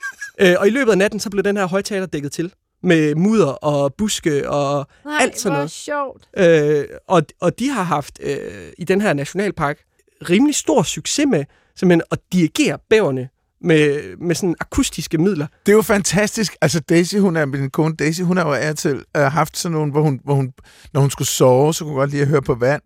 øh, 0.40 0.56
og 0.60 0.66
i 0.66 0.70
løbet 0.70 0.92
af 0.92 0.98
natten, 0.98 1.20
så 1.20 1.30
blev 1.30 1.44
den 1.44 1.56
her 1.56 1.66
højtaler 1.66 2.06
dækket 2.06 2.32
til 2.32 2.52
med 2.82 3.14
mudder 3.14 3.46
og 3.46 3.94
buske 3.94 4.50
og 4.50 4.86
Nej, 5.04 5.14
alt 5.20 5.38
sådan 5.38 5.56
noget. 5.56 5.70
sjovt. 5.70 6.28
Øh, 6.38 6.84
og, 7.08 7.22
og 7.40 7.58
de 7.58 7.68
har 7.68 7.82
haft 7.82 8.18
øh, 8.22 8.38
i 8.78 8.84
den 8.84 9.00
her 9.00 9.12
nationalpark 9.12 9.78
rimelig 10.30 10.54
stor 10.54 10.82
succes 10.82 11.26
med 11.28 11.44
simpelthen 11.76 12.02
at 12.10 12.18
dirigere 12.32 12.78
bæverne 12.90 13.28
med, 13.60 14.16
med 14.16 14.34
sådan 14.34 14.54
akustiske 14.60 15.18
midler. 15.18 15.46
Det 15.66 15.72
er 15.72 15.76
jo 15.76 15.82
fantastisk. 15.82 16.56
Altså 16.60 16.80
Daisy, 16.80 17.16
hun 17.16 17.36
er 17.36 17.44
min 17.44 17.70
kone 17.70 17.96
Daisy, 17.96 18.22
hun 18.22 18.36
har 18.36 18.46
jo 18.46 18.52
af 18.52 18.74
til 18.74 19.04
uh, 19.18 19.22
haft 19.22 19.56
sådan 19.56 19.72
nogle, 19.72 19.92
hvor 19.92 20.02
hun, 20.02 20.20
hvor 20.24 20.34
hun, 20.34 20.52
når 20.92 21.00
hun 21.00 21.10
skulle 21.10 21.28
sove, 21.28 21.74
så 21.74 21.84
kunne 21.84 21.92
hun 21.92 21.98
godt 21.98 22.10
lide 22.10 22.22
at 22.22 22.28
høre 22.28 22.42
på 22.42 22.54
vand. 22.54 22.82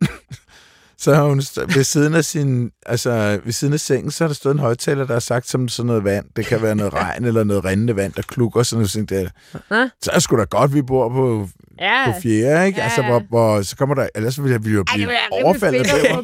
Så 1.00 1.14
har 1.14 1.22
hun 1.24 1.36
ved 1.74 1.84
siden 1.84 2.14
af 2.14 2.24
sin, 2.24 2.70
altså 2.86 3.40
ved 3.44 3.52
siden 3.52 3.72
af 3.74 3.80
sengen, 3.80 4.10
så 4.10 4.24
har 4.24 4.28
der 4.28 4.34
stået 4.34 4.52
en 4.54 4.58
højtaler, 4.58 5.06
der 5.06 5.12
har 5.12 5.20
sagt 5.20 5.48
som 5.48 5.68
sådan 5.68 5.86
noget 5.86 6.04
vand. 6.04 6.26
Det 6.36 6.46
kan 6.46 6.62
være 6.62 6.74
noget 6.74 6.94
regn 7.02 7.24
eller 7.24 7.44
noget 7.44 7.64
rindende 7.64 7.96
vand, 7.96 8.12
der 8.12 8.22
klukker 8.22 8.62
sådan 8.62 8.78
noget. 8.78 8.90
Sådan 8.90 9.06
der. 9.06 9.28
Hå? 9.52 9.88
Så 10.02 10.10
er 10.14 10.18
sgu 10.18 10.36
da 10.36 10.44
godt, 10.44 10.74
vi 10.74 10.82
bor 10.82 11.08
på, 11.08 11.48
Ja. 11.80 12.12
på 12.12 12.20
fjerde, 12.22 12.66
ikke? 12.66 12.78
Ja, 12.78 12.84
Altså, 12.84 13.02
ja. 13.02 13.08
hvor, 13.10 13.22
hvor, 13.28 13.62
så 13.62 13.76
kommer 13.76 13.94
der, 13.94 14.08
ellers 14.14 14.42
ville 14.42 14.62
vi 14.62 14.70
jo 14.70 14.84
blive 14.94 15.08
overfaldet. 15.30 15.86
få. 15.86 16.22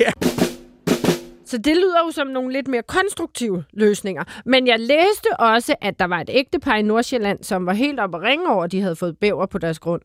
Så 1.46 1.58
det 1.58 1.76
lyder 1.76 1.98
jo 2.06 2.12
som 2.12 2.26
nogle 2.26 2.52
lidt 2.52 2.68
mere 2.68 2.82
konstruktive 2.88 3.64
løsninger. 3.72 4.24
Men 4.46 4.66
jeg 4.66 4.80
læste 4.80 5.36
også, 5.38 5.74
at 5.82 5.94
der 5.98 6.06
var 6.06 6.20
et 6.20 6.30
ægtepar 6.32 6.74
i 6.76 6.82
Nordsjælland, 6.82 7.38
som 7.42 7.66
var 7.66 7.72
helt 7.72 8.00
oppe 8.00 8.16
at 8.16 8.22
ringe 8.22 8.50
over, 8.52 8.64
at 8.64 8.72
de 8.72 8.80
havde 8.80 8.96
fået 8.96 9.16
bæver 9.20 9.46
på 9.46 9.58
deres 9.58 9.78
grund. 9.78 10.02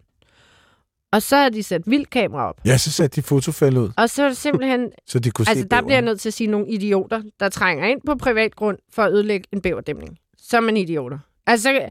Og 1.12 1.22
så 1.22 1.36
havde 1.38 1.52
de 1.54 1.64
sat 1.64 1.82
vildkamera 1.86 2.50
op. 2.50 2.56
Ja, 2.66 2.78
så 2.78 2.92
satte 2.92 3.16
de 3.16 3.22
fotofælde 3.28 3.82
ud, 3.82 3.90
Og 3.98 4.10
så 4.10 4.24
er 4.24 4.28
det 4.28 4.38
simpelthen... 4.38 4.90
så 5.08 5.20
de 5.20 5.32
kunne 5.32 5.46
altså, 5.50 5.62
se 5.64 5.68
der 5.70 5.82
bliver 5.82 5.96
jeg 5.96 6.02
nødt 6.02 6.20
til 6.20 6.30
at 6.30 6.34
sige 6.34 6.48
nogle 6.48 6.68
idioter, 6.70 7.22
der 7.40 7.50
trænger 7.50 7.88
ind 7.88 8.02
på 8.06 8.16
privat 8.16 8.56
grund 8.56 8.78
for 8.94 9.04
at 9.04 9.12
ødelægge 9.14 9.46
en 9.54 9.62
bæverdæmning. 9.62 10.18
Så 10.38 10.58
er 10.58 10.62
man 10.62 10.78
idioter. 10.78 11.20
Altså, 11.48 11.90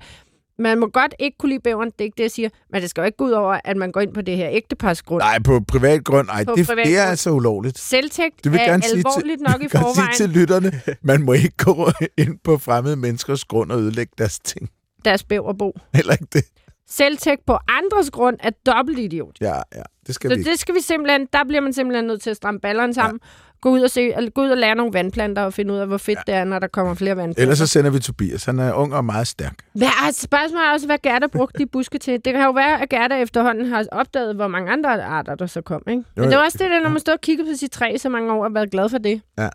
man 0.59 0.79
må 0.81 0.87
godt 0.87 1.15
ikke 1.19 1.39
kunne 1.39 1.49
lide 1.51 1.61
bæveren, 1.61 1.91
det 1.91 2.01
er 2.01 2.05
ikke 2.05 2.17
det, 2.17 2.23
jeg 2.23 2.31
siger. 2.31 2.49
Men 2.73 2.83
det 2.83 2.91
skal 2.91 3.01
jo 3.01 3.05
ikke 3.07 3.17
gå 3.17 3.25
ud 3.25 3.31
over, 3.31 3.61
at 3.65 3.77
man 3.77 3.93
går 3.93 4.01
ind 4.01 4.15
på 4.15 4.21
det 4.23 4.37
her 4.37 4.49
ægtepars 4.53 5.03
grund. 5.03 5.23
Nej, 5.23 5.39
på 5.45 5.61
privat 5.69 6.05
grund. 6.05 6.27
Nej, 6.27 6.45
På 6.45 6.55
det, 6.57 6.67
privat 6.67 6.87
det 6.87 6.95
er 6.97 6.99
grund. 7.01 7.11
altså 7.11 7.31
ulovligt. 7.31 7.79
Selvtægt 7.79 8.45
Det 8.45 8.53
vil 8.53 8.61
er 8.61 8.65
gerne 8.65 8.83
sige 8.83 8.91
til- 8.93 8.99
alvorligt 8.99 9.41
nok 9.49 9.61
i 9.61 9.63
Jeg 9.63 9.71
kan 9.71 9.81
sige 9.81 9.95
forvejen. 9.95 10.17
til 10.17 10.29
lytterne, 10.31 10.73
man 11.03 11.23
må 11.23 11.33
ikke 11.33 11.53
gå 11.59 11.91
ind 12.25 12.39
på 12.45 12.59
fremmede 12.59 12.97
menneskers 12.97 13.45
grund 13.45 13.73
og 13.73 13.79
ødelægge 13.81 14.13
deres 14.19 14.39
ting. 14.39 14.71
Deres 15.05 15.25
bæverbo. 15.25 15.73
Heller 15.95 16.13
ikke 16.13 16.27
det. 16.33 16.45
Selvtægt 16.91 17.47
på 17.47 17.59
andres 17.69 18.11
grund 18.11 18.37
er 18.41 18.51
dobbelt 18.67 18.99
idiot. 18.99 19.37
Ja, 19.41 19.55
ja, 19.75 19.83
det 20.07 20.15
skal 20.15 20.31
Så 20.31 20.37
vi 20.37 20.43
det 20.43 20.59
skal 20.59 20.75
vi 20.75 20.81
simpelthen, 20.81 21.29
der 21.33 21.45
bliver 21.45 21.61
man 21.61 21.73
simpelthen 21.73 22.05
nødt 22.05 22.23
til 22.23 22.31
at 22.31 22.37
stramme 22.37 22.61
ballerne 22.61 22.95
sammen. 22.95 23.21
Ja. 23.25 23.29
Gå 23.61 23.71
ud 23.71 23.81
og 23.81 23.91
se, 23.91 24.31
gå 24.35 24.43
ud 24.43 24.49
og 24.51 24.57
lære 24.57 24.75
nogle 24.75 24.93
vandplanter 24.93 25.43
og 25.43 25.53
finde 25.55 25.75
ud 25.75 25.79
af, 25.79 25.87
hvor 25.87 25.97
fedt 25.97 26.19
ja. 26.19 26.33
det 26.33 26.35
er, 26.35 26.45
når 26.45 26.59
der 26.59 26.67
kommer 26.67 26.95
flere 26.95 27.17
vandplanter. 27.17 27.43
Ellers 27.43 27.59
så 27.59 27.67
sender 27.67 27.91
vi 27.91 27.99
Tobias. 27.99 28.45
Han 28.45 28.59
er 28.59 28.73
ung 28.73 28.95
og 28.95 29.05
meget 29.05 29.27
stærk. 29.27 29.55
Hvad, 29.73 29.89
altså, 30.03 30.23
spørgsmålet 30.23 30.67
er 30.69 30.73
også, 30.73 30.87
hvad 30.87 30.99
Gerda 30.99 31.27
brugte 31.27 31.59
de 31.59 31.67
buske 31.67 31.99
til. 31.99 32.13
Det 32.25 32.33
kan 32.33 32.45
jo 32.45 32.51
være, 32.51 32.83
at 32.83 32.89
Gerda 32.89 33.15
efterhånden 33.17 33.67
har 33.67 33.87
opdaget, 33.93 34.37
hvor 34.37 34.49
mange 34.49 34.73
andre 34.73 35.05
arter, 35.05 35.35
der 35.35 35.47
så 35.47 35.61
kom. 35.61 35.83
Ikke? 35.89 36.05
Men 36.17 36.25
Jo, 36.25 36.31
det 36.31 36.33
jo. 36.37 36.39
er 36.41 36.45
også 36.45 36.59
det, 36.59 36.71
der, 36.71 36.81
når 36.81 36.91
man 36.91 37.01
står 37.01 37.13
og 37.13 37.21
kigger 37.21 37.45
på 37.45 37.51
sit 37.57 37.71
træ 37.71 37.97
så 37.99 38.09
mange 38.09 38.33
år 38.33 38.45
og 38.45 38.55
været 38.55 38.71
glad 38.71 38.89
for 38.89 38.99
det. 38.99 39.23
Ja. 39.39 39.49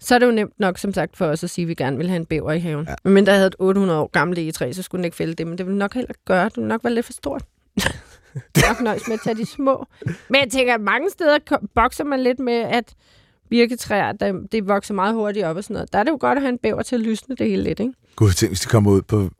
Så 0.00 0.14
er 0.14 0.18
det 0.18 0.26
jo 0.26 0.30
nemt 0.30 0.60
nok, 0.60 0.78
som 0.78 0.92
sagt, 0.92 1.16
for 1.16 1.26
os 1.26 1.44
at 1.44 1.50
sige, 1.50 1.62
at 1.62 1.68
vi 1.68 1.74
gerne 1.74 1.96
vil 1.96 2.08
have 2.08 2.16
en 2.16 2.26
bæver 2.26 2.52
i 2.52 2.58
haven. 2.58 2.86
Ja. 2.88 3.10
Men 3.10 3.26
jeg 3.26 3.34
havde 3.34 3.46
et 3.46 3.56
800 3.58 4.00
år 4.00 4.10
gammelt 4.12 4.38
egetræ, 4.38 4.72
så 4.72 4.82
skulle 4.82 4.98
den 4.98 5.04
ikke 5.04 5.16
fælde 5.16 5.34
det. 5.34 5.46
Men 5.46 5.58
det 5.58 5.66
ville 5.66 5.78
nok 5.78 5.94
heller 5.94 6.12
gøre. 6.24 6.44
Det 6.44 6.56
ville 6.56 6.68
nok 6.68 6.84
være 6.84 6.94
lidt 6.94 7.06
for 7.06 7.12
stort. 7.12 7.44
nok 8.68 8.80
nøjes 8.80 9.08
med 9.08 9.14
at 9.14 9.20
tage 9.24 9.36
de 9.36 9.46
små. 9.46 9.86
Men 10.04 10.40
jeg 10.40 10.48
tænker, 10.52 10.74
at 10.74 10.80
mange 10.80 11.10
steder 11.10 11.38
bokser 11.74 12.04
man 12.04 12.20
lidt 12.20 12.38
med, 12.38 12.54
at 12.54 12.94
birketræer, 13.50 14.12
der, 14.12 14.32
det 14.52 14.68
vokser 14.68 14.94
meget 14.94 15.14
hurtigt 15.14 15.46
op 15.46 15.56
og 15.56 15.64
sådan 15.64 15.74
noget. 15.74 15.92
Der 15.92 15.98
er 15.98 16.02
det 16.02 16.10
jo 16.10 16.18
godt 16.20 16.36
at 16.38 16.42
have 16.42 16.52
en 16.52 16.58
bæver 16.58 16.82
til 16.82 16.96
at 16.96 17.00
lysne 17.00 17.36
det 17.36 17.50
hele 17.50 17.62
lidt, 17.62 17.80
ikke? 17.80 17.92
Gud, 18.16 18.30
tænk, 18.30 18.50
hvis 18.50 18.60
de 18.60 18.68
kommer 18.68 18.90
ud 18.90 19.02
på 19.02 19.30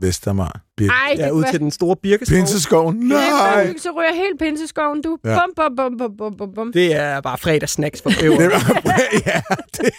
Vestermar. 0.00 0.60
Bir- 0.80 0.90
Ej, 0.90 1.14
Ja, 1.18 1.24
det 1.24 1.30
ud 1.30 1.42
kunne 1.42 1.52
til 1.52 1.60
den 1.60 1.70
store 1.70 1.96
birkeskov. 1.96 2.36
Pinseskoven. 2.38 2.96
Nej. 2.96 3.74
Så 3.78 3.90
ryger 3.90 4.14
helt 4.14 4.38
pinseskoven, 4.38 5.02
du. 5.02 5.18
Ja. 5.24 5.30
Ja. 5.30 5.38
Bum, 5.38 5.52
bum, 5.56 5.76
bum, 5.76 5.98
bum, 5.98 6.16
bum, 6.16 6.36
bum, 6.36 6.54
bum. 6.54 6.72
Det 6.72 6.94
er 6.96 7.20
bare 7.20 7.38
fredagssnacks 7.38 8.02
for 8.02 8.10
bæver. 8.20 8.36
Det 8.38 8.50
var, 8.50 8.82
ja, 9.26 9.42
det, 9.76 9.90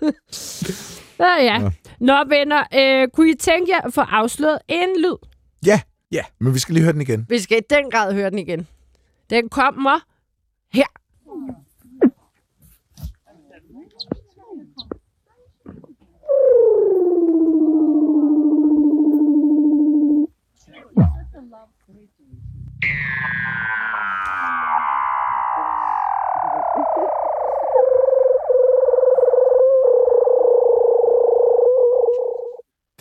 Ja, 1.20 1.42
ja. 1.42 1.58
Nå. 1.58 1.70
Nå, 2.00 2.24
venner, 2.28 2.64
øh, 2.74 3.08
kunne 3.08 3.30
I 3.30 3.34
tænke 3.34 3.72
jer 3.72 3.80
at 3.80 3.94
få 3.94 4.00
afsløret 4.00 4.58
en 4.68 4.88
lyd 4.98 5.16
Ja. 5.66 5.80
Ja. 6.12 6.22
Men 6.40 6.54
vi 6.54 6.58
skal 6.58 6.72
lige 6.74 6.82
høre 6.84 6.92
den 6.92 7.00
igen. 7.00 7.26
Vi 7.28 7.38
skal 7.38 7.58
i 7.58 7.60
den 7.70 7.90
grad 7.90 8.12
høre 8.14 8.30
den 8.30 8.38
igen. 8.38 8.66
Den 9.30 9.48
kommer 9.48 9.98
her. 10.72 10.86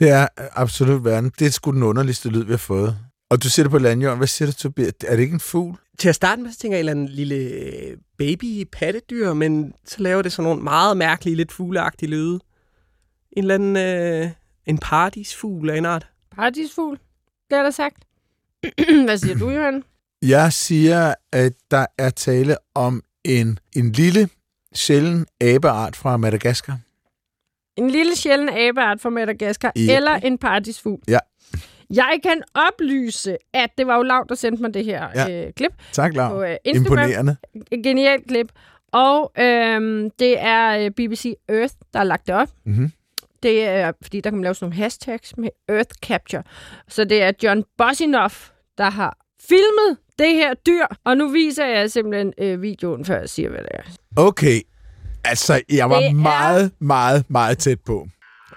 Det 0.04 0.12
er 0.12 0.28
absolut 0.52 1.04
verden. 1.04 1.32
Det 1.40 1.48
er 1.48 1.52
sgu 1.52 1.72
den 1.72 1.84
underligste 1.84 2.30
lyd, 2.30 2.44
vi 2.44 2.52
har 2.52 2.58
fået. 2.58 2.98
Og 3.30 3.44
du 3.44 3.50
siger 3.50 3.64
det 3.64 3.72
på 3.72 3.78
landjorden. 3.78 4.18
Hvad 4.18 4.28
siger 4.28 4.52
du, 4.52 4.54
Tobias? 4.54 4.94
Er 5.08 5.16
det 5.16 5.24
ikke 5.24 5.34
en 5.34 5.40
fugl? 5.40 5.78
Til 6.00 6.10
at 6.10 6.16
starte 6.16 6.42
med, 6.42 6.52
så 6.52 6.60
tænker 6.60 6.78
jeg 6.78 6.80
en 6.80 6.90
eller 6.90 6.92
anden 6.92 7.16
lille 7.16 7.36
øh, 7.36 7.98
baby-pattedyr, 8.18 9.34
men 9.34 9.74
så 9.86 9.96
laver 10.00 10.22
det 10.22 10.32
sådan 10.32 10.44
nogle 10.44 10.64
meget 10.64 10.98
mærkelige, 10.98 11.36
lidt 11.36 11.52
fugleagtige 11.52 12.10
lyde. 12.10 12.40
En 13.32 13.44
eller 13.44 13.56
anden 13.56 13.78
øh, 13.78 14.32
en 14.66 14.78
paradisfugl 14.78 15.70
af 15.70 15.78
en 15.78 15.86
art. 15.86 16.08
Paradisfugl, 16.36 17.00
det 17.50 17.58
er 17.58 17.64
der 17.64 17.72
sagt. 17.72 18.04
Hvad 19.06 19.18
siger 19.18 19.36
du, 19.36 19.50
Johan? 19.50 19.84
Jeg 20.22 20.54
siger, 20.54 21.14
at 21.32 21.54
der 21.72 21.86
er 21.98 22.10
tale 22.10 22.58
om 22.76 23.04
en, 23.24 23.60
en 23.76 23.92
lille, 23.92 24.30
sjælden 24.74 25.26
abeart 25.42 25.96
fra 25.96 26.18
Madagaskar. 26.18 26.80
En 27.78 27.90
lille 27.90 28.16
sjælden 28.16 28.50
abeart 28.50 29.02
fra 29.02 29.10
Madagaskar, 29.10 29.72
Ja. 29.76 29.96
eller 29.96 30.12
en 30.12 30.38
paradisfugl. 30.38 31.02
Ja. 31.08 31.20
Jeg 31.90 32.20
kan 32.24 32.42
oplyse, 32.54 33.38
at 33.54 33.70
det 33.78 33.88
var 33.88 33.96
jo 33.96 34.02
Lav, 34.02 34.26
der 34.30 34.36
sendte 34.36 34.62
mig 34.62 34.74
det 34.74 34.86
her 34.86 35.08
Ja. 35.16 35.46
øh, 35.48 35.54
klip 35.54 35.72
Tak, 35.92 36.12
på 36.12 36.18
Lav. 36.18 36.44
øh, 36.44 36.56
Instagram. 36.66 36.98
Imponerende. 37.00 37.36
Genialt 37.84 38.28
klip. 38.28 38.52
Og 38.92 39.32
øhm, 39.40 40.10
det 40.20 40.36
er 40.40 40.78
øh, 40.78 40.92
BBC 40.92 41.34
Earth, 41.50 41.74
der 41.94 42.00
har 42.00 42.04
lagt 42.04 42.28
det 42.28 42.36
op. 42.36 42.50
Mm-hmm. 42.66 42.92
Det 43.44 43.64
er, 43.64 43.92
fordi 44.02 44.22
der 44.22 44.30
kan 44.30 44.38
man 44.38 44.44
lave 44.44 44.56
sådan 44.56 44.66
nogle 44.66 44.76
hashtags 44.84 45.38
med 45.38 45.50
Earth 45.70 45.90
Capture. 46.06 46.44
Så 46.88 47.04
det 47.04 47.22
er 47.24 47.32
John 47.44 47.64
Bosinoff, 47.78 48.50
der 48.78 48.90
har 48.90 49.18
filmet 49.48 49.98
det 50.20 50.30
her 50.36 50.54
dyr. 50.54 50.86
Og 51.04 51.18
nu 51.18 51.28
viser 51.28 51.66
jeg 51.66 51.92
simpelthen 51.92 52.34
øh, 52.38 52.62
videoen, 52.62 53.06
før 53.06 53.20
jeg 53.20 53.30
siger, 53.30 53.50
hvad 53.50 53.60
det 53.60 53.70
er. 53.72 53.82
Okay. 54.18 54.62
Altså, 55.26 55.62
jeg 55.70 55.90
var 55.90 56.00
Det 56.00 56.08
er- 56.08 56.14
meget, 56.14 56.72
meget, 56.80 57.26
meget 57.30 57.58
tæt 57.58 57.80
på. 57.86 58.08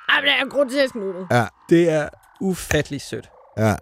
Ej, 0.08 0.20
men 0.20 0.24
det 0.24 0.32
er 0.40 0.48
grotesk 0.48 0.94
nuttet. 0.94 1.26
Ja, 1.30 1.44
Det 1.68 1.90
er 1.90 2.08
ufattelig 2.40 3.00
sødt. 3.00 3.28
ja. 3.58 3.74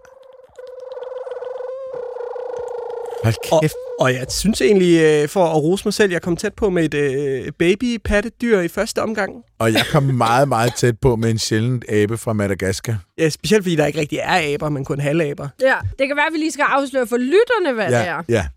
Hold 3.23 3.35
Og, 3.51 3.61
kæft. 3.61 3.73
og 3.99 4.13
jeg 4.13 4.25
synes 4.29 4.61
egentlig, 4.61 5.01
øh, 5.01 5.29
for 5.29 5.45
at 5.45 5.55
rose 5.63 5.85
mig 5.85 5.93
selv, 5.93 6.11
jeg 6.11 6.21
kom 6.21 6.37
tæt 6.37 6.53
på 6.53 6.69
med 6.69 6.85
et 6.85 6.93
øh, 6.93 7.51
baby-pattedyr 7.59 8.59
i 8.59 8.67
første 8.67 9.01
omgang. 9.01 9.33
Og 9.59 9.73
jeg 9.73 9.81
kom 9.91 10.03
meget, 10.03 10.47
meget 10.47 10.75
tæt 10.75 10.99
på 11.01 11.15
med 11.15 11.29
en 11.31 11.37
sjældent 11.39 11.85
abe 11.89 12.17
fra 12.17 12.33
Madagaskar. 12.33 12.97
Ja, 13.17 13.29
specielt 13.29 13.63
fordi 13.63 13.75
der 13.75 13.85
ikke 13.85 13.99
rigtig 13.99 14.19
er 14.23 14.53
aber, 14.53 14.69
men 14.69 14.85
kun 14.85 14.99
halvaber. 14.99 15.47
Ja, 15.61 15.75
det 15.99 16.07
kan 16.07 16.15
være, 16.17 16.25
at 16.27 16.33
vi 16.33 16.37
lige 16.37 16.51
skal 16.51 16.65
afsløre 16.69 17.07
for 17.07 17.17
lytterne, 17.17 17.73
hvad 17.73 17.85
det 17.85 17.91
Ja, 17.91 18.03
er. 18.05 18.23
ja. 18.29 18.47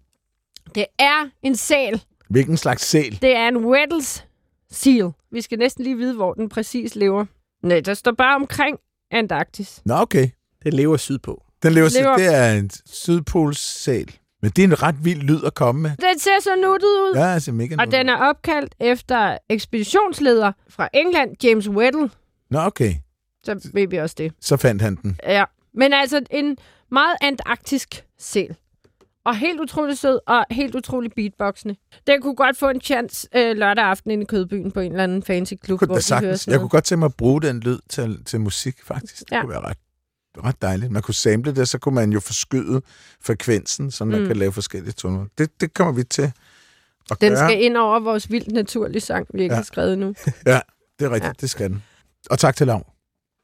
Det 0.74 0.86
er 0.98 1.28
en 1.42 1.56
sæl. 1.56 2.02
Hvilken 2.30 2.56
slags 2.56 2.82
sæl? 2.84 3.18
Det 3.22 3.36
er 3.36 3.48
en 3.48 3.56
Weddell's 3.56 4.22
seal. 4.70 5.10
Vi 5.32 5.40
skal 5.40 5.58
næsten 5.58 5.84
lige 5.84 5.96
vide, 5.96 6.14
hvor 6.14 6.34
den 6.34 6.48
præcis 6.48 6.96
lever. 6.96 7.24
Nej, 7.62 7.80
der 7.80 7.94
står 7.94 8.12
bare 8.12 8.34
omkring 8.36 8.78
Antarktis. 9.10 9.80
Nå, 9.84 9.94
okay. 9.94 10.28
Den 10.64 10.72
lever 10.72 10.96
sydpå. 10.96 11.42
Den 11.62 11.72
lever, 11.72 11.88
Lever- 11.88 12.16
det 12.16 12.34
er 12.34 12.52
en 12.52 12.70
sydpolssæl. 12.86 14.16
Men 14.42 14.50
det 14.50 14.64
er 14.64 14.68
en 14.68 14.82
ret 14.82 15.04
vild 15.04 15.20
lyd 15.22 15.44
at 15.46 15.54
komme 15.54 15.80
med. 15.82 15.90
Den 15.90 16.18
ser 16.18 16.40
så 16.40 16.50
nuttet 16.56 16.86
ud. 16.88 17.12
Ja, 17.16 17.26
altså 17.26 17.52
mega 17.52 17.76
Og 17.78 17.90
den 17.90 18.08
er 18.08 18.16
opkaldt 18.16 18.74
efter 18.80 19.38
ekspeditionsleder 19.48 20.52
fra 20.68 20.88
England, 20.94 21.36
James 21.44 21.68
Weddell. 21.68 22.10
Nå, 22.50 22.58
okay. 22.60 22.94
Så 23.44 23.70
ved 23.74 23.88
vi 23.88 23.96
også 23.96 24.14
det. 24.18 24.32
Så 24.40 24.56
fandt 24.56 24.82
han 24.82 24.96
den. 24.96 25.16
Ja. 25.22 25.44
Men 25.74 25.92
altså 25.92 26.22
en 26.30 26.56
meget 26.90 27.16
antarktisk 27.20 28.04
sæl. 28.18 28.56
Og 29.28 29.36
helt 29.36 29.60
utrolig 29.60 29.98
sød, 29.98 30.18
og 30.26 30.44
helt 30.50 30.74
utrolig 30.74 31.12
beatboxende. 31.16 31.76
Den 32.06 32.22
kunne 32.22 32.34
godt 32.36 32.56
få 32.58 32.68
en 32.68 32.80
chance 32.80 33.28
øh, 33.36 33.56
lørdag 33.56 33.84
aften 33.84 34.10
inde 34.10 34.22
i 34.22 34.26
Kødbyen 34.26 34.70
på 34.70 34.80
en 34.80 34.90
eller 34.92 35.04
anden 35.04 35.22
fancy 35.22 35.54
klub, 35.62 35.78
hvor 35.80 35.86
de 35.86 35.92
hører 35.92 36.00
sagtens. 36.00 36.40
sådan 36.40 36.52
Jeg 36.52 36.60
kunne 36.60 36.68
godt 36.68 36.84
tænke 36.84 36.98
mig 36.98 37.06
at 37.06 37.14
bruge 37.14 37.42
den 37.42 37.60
lyd 37.60 37.78
til, 37.88 38.24
til 38.24 38.40
musik, 38.40 38.76
faktisk. 38.84 39.18
Det 39.20 39.32
Ja. 39.32 39.40
kunne 39.40 39.50
være 39.50 39.60
ret, 39.60 39.76
ret 40.44 40.62
dejligt. 40.62 40.92
Man 40.92 41.02
kunne 41.02 41.14
sample 41.14 41.54
det, 41.54 41.68
så 41.68 41.78
kunne 41.78 41.94
man 41.94 42.12
jo 42.12 42.20
forskyde 42.20 42.80
frekvensen, 43.22 43.90
så 43.90 44.04
man 44.04 44.20
Mm. 44.20 44.26
kan 44.26 44.36
lave 44.36 44.52
forskellige 44.52 44.92
toner. 44.92 45.26
Det, 45.38 45.60
det 45.60 45.74
kommer 45.74 45.92
vi 45.92 46.04
til 46.04 46.32
at 47.10 47.20
Den 47.20 47.32
gøre. 47.32 47.48
skal 47.48 47.62
ind 47.62 47.76
over 47.76 48.00
vores 48.00 48.30
vildt 48.30 48.52
naturlige 48.52 49.00
sang, 49.00 49.26
vi 49.34 49.42
ikke 49.42 49.52
Ja. 49.52 49.56
har 49.56 49.62
skrevet 49.64 49.98
nu. 49.98 50.14
Ja, 50.46 50.60
det 50.98 51.04
er 51.04 51.10
rigtigt. 51.10 51.24
Ja. 51.24 51.32
Det 51.40 51.50
skal 51.50 51.70
den. 51.70 51.82
Og 52.30 52.38
tak 52.38 52.56
til 52.56 52.66
Lav. 52.66 52.86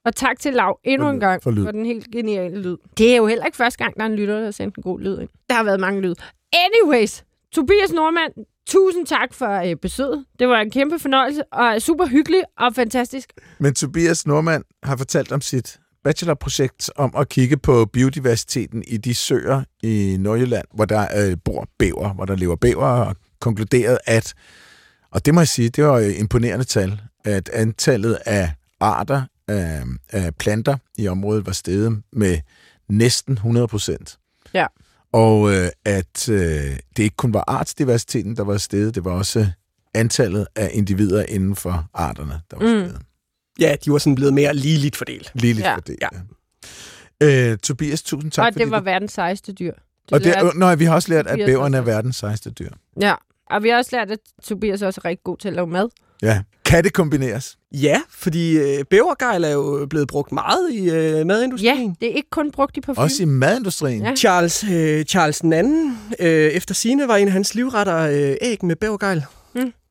Og 0.05 0.17
tak 0.17 0.39
til 0.39 0.53
Lav 0.53 0.79
endnu 0.85 1.11
en 1.11 1.21
gang 1.21 1.43
for 1.43 1.51
lyd. 1.51 1.65
for 1.65 1.71
den 1.71 1.87
helt 1.87 2.11
geniale 2.13 2.63
lyd. 2.63 2.77
Det 2.99 3.13
er 3.13 3.17
jo 3.17 3.27
heller 3.27 3.45
ikke 3.45 3.57
første 3.57 3.79
gang, 3.85 3.97
der 3.97 4.03
er 4.03 4.07
en 4.07 4.17
lytter, 4.17 4.37
der 4.37 4.45
har 4.45 4.51
sendt 4.51 4.77
en 4.77 4.83
god 4.83 5.01
lyd 5.01 5.21
ind. 5.21 5.29
Der 5.49 5.55
har 5.55 5.65
været 5.65 5.81
mange 5.81 6.01
lyd. 6.01 6.15
Anyways, 6.53 7.25
Tobias 7.53 7.93
Normand, 7.93 8.33
tusind 8.67 9.07
tak 9.07 9.35
for 9.35 9.61
øh, 9.71 9.77
besøget. 9.77 10.25
Det 10.39 10.49
var 10.49 10.61
en 10.61 10.71
kæmpe 10.71 10.99
fornøjelse, 10.99 11.45
og 11.53 11.83
super 11.83 12.07
hyggelig 12.07 12.43
og 12.59 12.75
fantastisk. 12.75 13.33
Men 13.59 13.75
Tobias 13.75 14.27
Normand 14.27 14.65
har 14.83 14.97
fortalt 14.97 15.33
om 15.33 15.41
sit 15.41 15.79
bachelorprojekt 16.05 16.91
om 16.97 17.15
at 17.17 17.29
kigge 17.29 17.57
på 17.57 17.85
biodiversiteten 17.85 18.85
i 18.87 18.97
de 18.97 19.15
søer 19.15 19.63
i 19.83 20.17
Nordjylland, 20.21 20.65
hvor 20.75 20.85
der 20.85 21.07
øh, 21.31 21.37
bor 21.45 21.69
bæver, 21.79 22.15
hvor 22.15 22.25
der 22.25 22.37
lever 22.37 22.57
bæver, 22.57 22.87
og 22.87 23.17
konkluderet, 23.41 23.99
at, 24.07 24.35
og 25.11 25.27
det 25.27 25.35
må 25.35 25.41
jeg 25.41 25.49
sige, 25.49 25.69
det 25.69 25.85
var 25.85 25.99
imponerende 25.99 26.65
tal, 26.65 27.01
at 27.25 27.49
antallet 27.49 28.19
af 28.27 28.53
arter 28.81 29.23
af, 29.49 29.83
af 30.11 30.35
planter 30.35 30.77
i 30.99 31.09
området 31.09 31.47
var 31.47 31.53
steget 31.53 32.03
med 32.13 32.39
næsten 32.89 33.33
100 33.35 33.69
procent. 33.69 34.19
Ja. 34.55 34.67
Og 35.13 35.55
øh, 35.55 35.69
at 35.85 36.29
øh, 36.29 36.77
det 36.97 37.03
ikke 37.03 37.17
kun 37.17 37.35
var 37.35 37.45
artsdiversiteten, 37.47 38.37
der 38.37 38.45
var 38.45 38.57
steget, 38.57 38.95
det 38.95 39.05
var 39.05 39.11
også 39.11 39.47
antallet 39.95 40.47
af 40.57 40.71
individer 40.73 41.25
inden 41.29 41.57
for 41.57 41.87
arterne, 41.95 42.41
der 42.51 42.57
var 42.57 42.65
Mm. 42.83 42.89
steget. 42.89 43.03
Ja, 43.59 43.77
de 43.85 43.93
var 43.93 43.99
sådan 43.99 44.15
blevet 44.15 44.35
mere 44.35 44.55
ligeligt 44.55 44.97
fordelt. 44.97 45.31
Lige 45.35 45.55
lidt 45.55 45.67
Ja. 45.67 45.75
for 45.75 45.81
det. 45.81 45.97
Ja. 46.03 46.09
Ja. 47.21 47.51
Øh, 47.53 47.59
Tobias, 47.59 48.03
tusind 48.03 48.31
tak. 48.33 48.47
og 48.47 48.53
fordi 48.53 48.65
det 48.65 48.71
var 48.71 48.79
du... 48.79 48.85
verdens 48.85 49.13
sejeste 49.13 49.53
dyr. 49.53 49.73
Og 50.13 50.21
det, 50.25 50.35
lærte- 50.37 50.59
nå, 50.59 50.75
vi 50.75 50.85
har 50.85 50.95
også 50.95 51.09
lært, 51.09 51.27
at 51.27 51.39
bæverne 51.47 51.77
er 51.77 51.81
verdens 51.83 52.17
sejeste 52.17 52.51
dyr. 52.51 52.71
Ja, 53.01 53.15
og 53.51 53.63
vi 53.63 53.69
har 53.69 53.77
også 53.77 53.97
lært, 53.97 54.11
at 54.11 54.19
Tobias 54.43 54.83
også 54.83 55.01
er 55.05 55.09
rigtig 55.09 55.25
god 55.25 55.37
til 55.39 55.49
at 55.49 55.55
lave 55.55 55.67
mad. 55.67 55.89
Ja. 56.23 56.43
Kan 56.75 56.85
det 56.85 56.93
kombineres? 56.93 57.57
Ja, 57.73 58.01
fordi 58.11 58.59
øh, 58.59 58.85
bævergejl 58.91 59.45
er 59.45 59.51
jo 59.51 59.87
blevet 59.91 60.09
brugt 60.09 60.33
meget 60.33 60.71
i 60.73 60.91
øh, 60.91 61.13
Ja, 61.19 61.25
madindustrien. 61.25 61.97
det 62.01 62.11
er 62.11 62.15
ikke 62.15 62.31
kun 62.31 62.51
brugt 62.51 62.77
i 62.77 62.81
parfume. 62.81 63.05
Også 63.05 63.23
i 63.23 63.27
madindustrien? 63.27 64.03
Ja. 64.03 64.15
Charles, 64.17 64.65
øh, 64.73 65.05
Charles 65.05 65.41
anden, 65.41 65.99
øh, 66.21 66.29
efter 66.29 66.75
sine 66.75 67.09
var 67.09 67.17
en 67.17 67.27
af 67.27 67.33
hans 67.33 67.55
livretter 67.55 67.99
øh, 67.99 68.37
æg 68.41 68.65
med 68.65 68.77
bævergejl. 68.77 69.25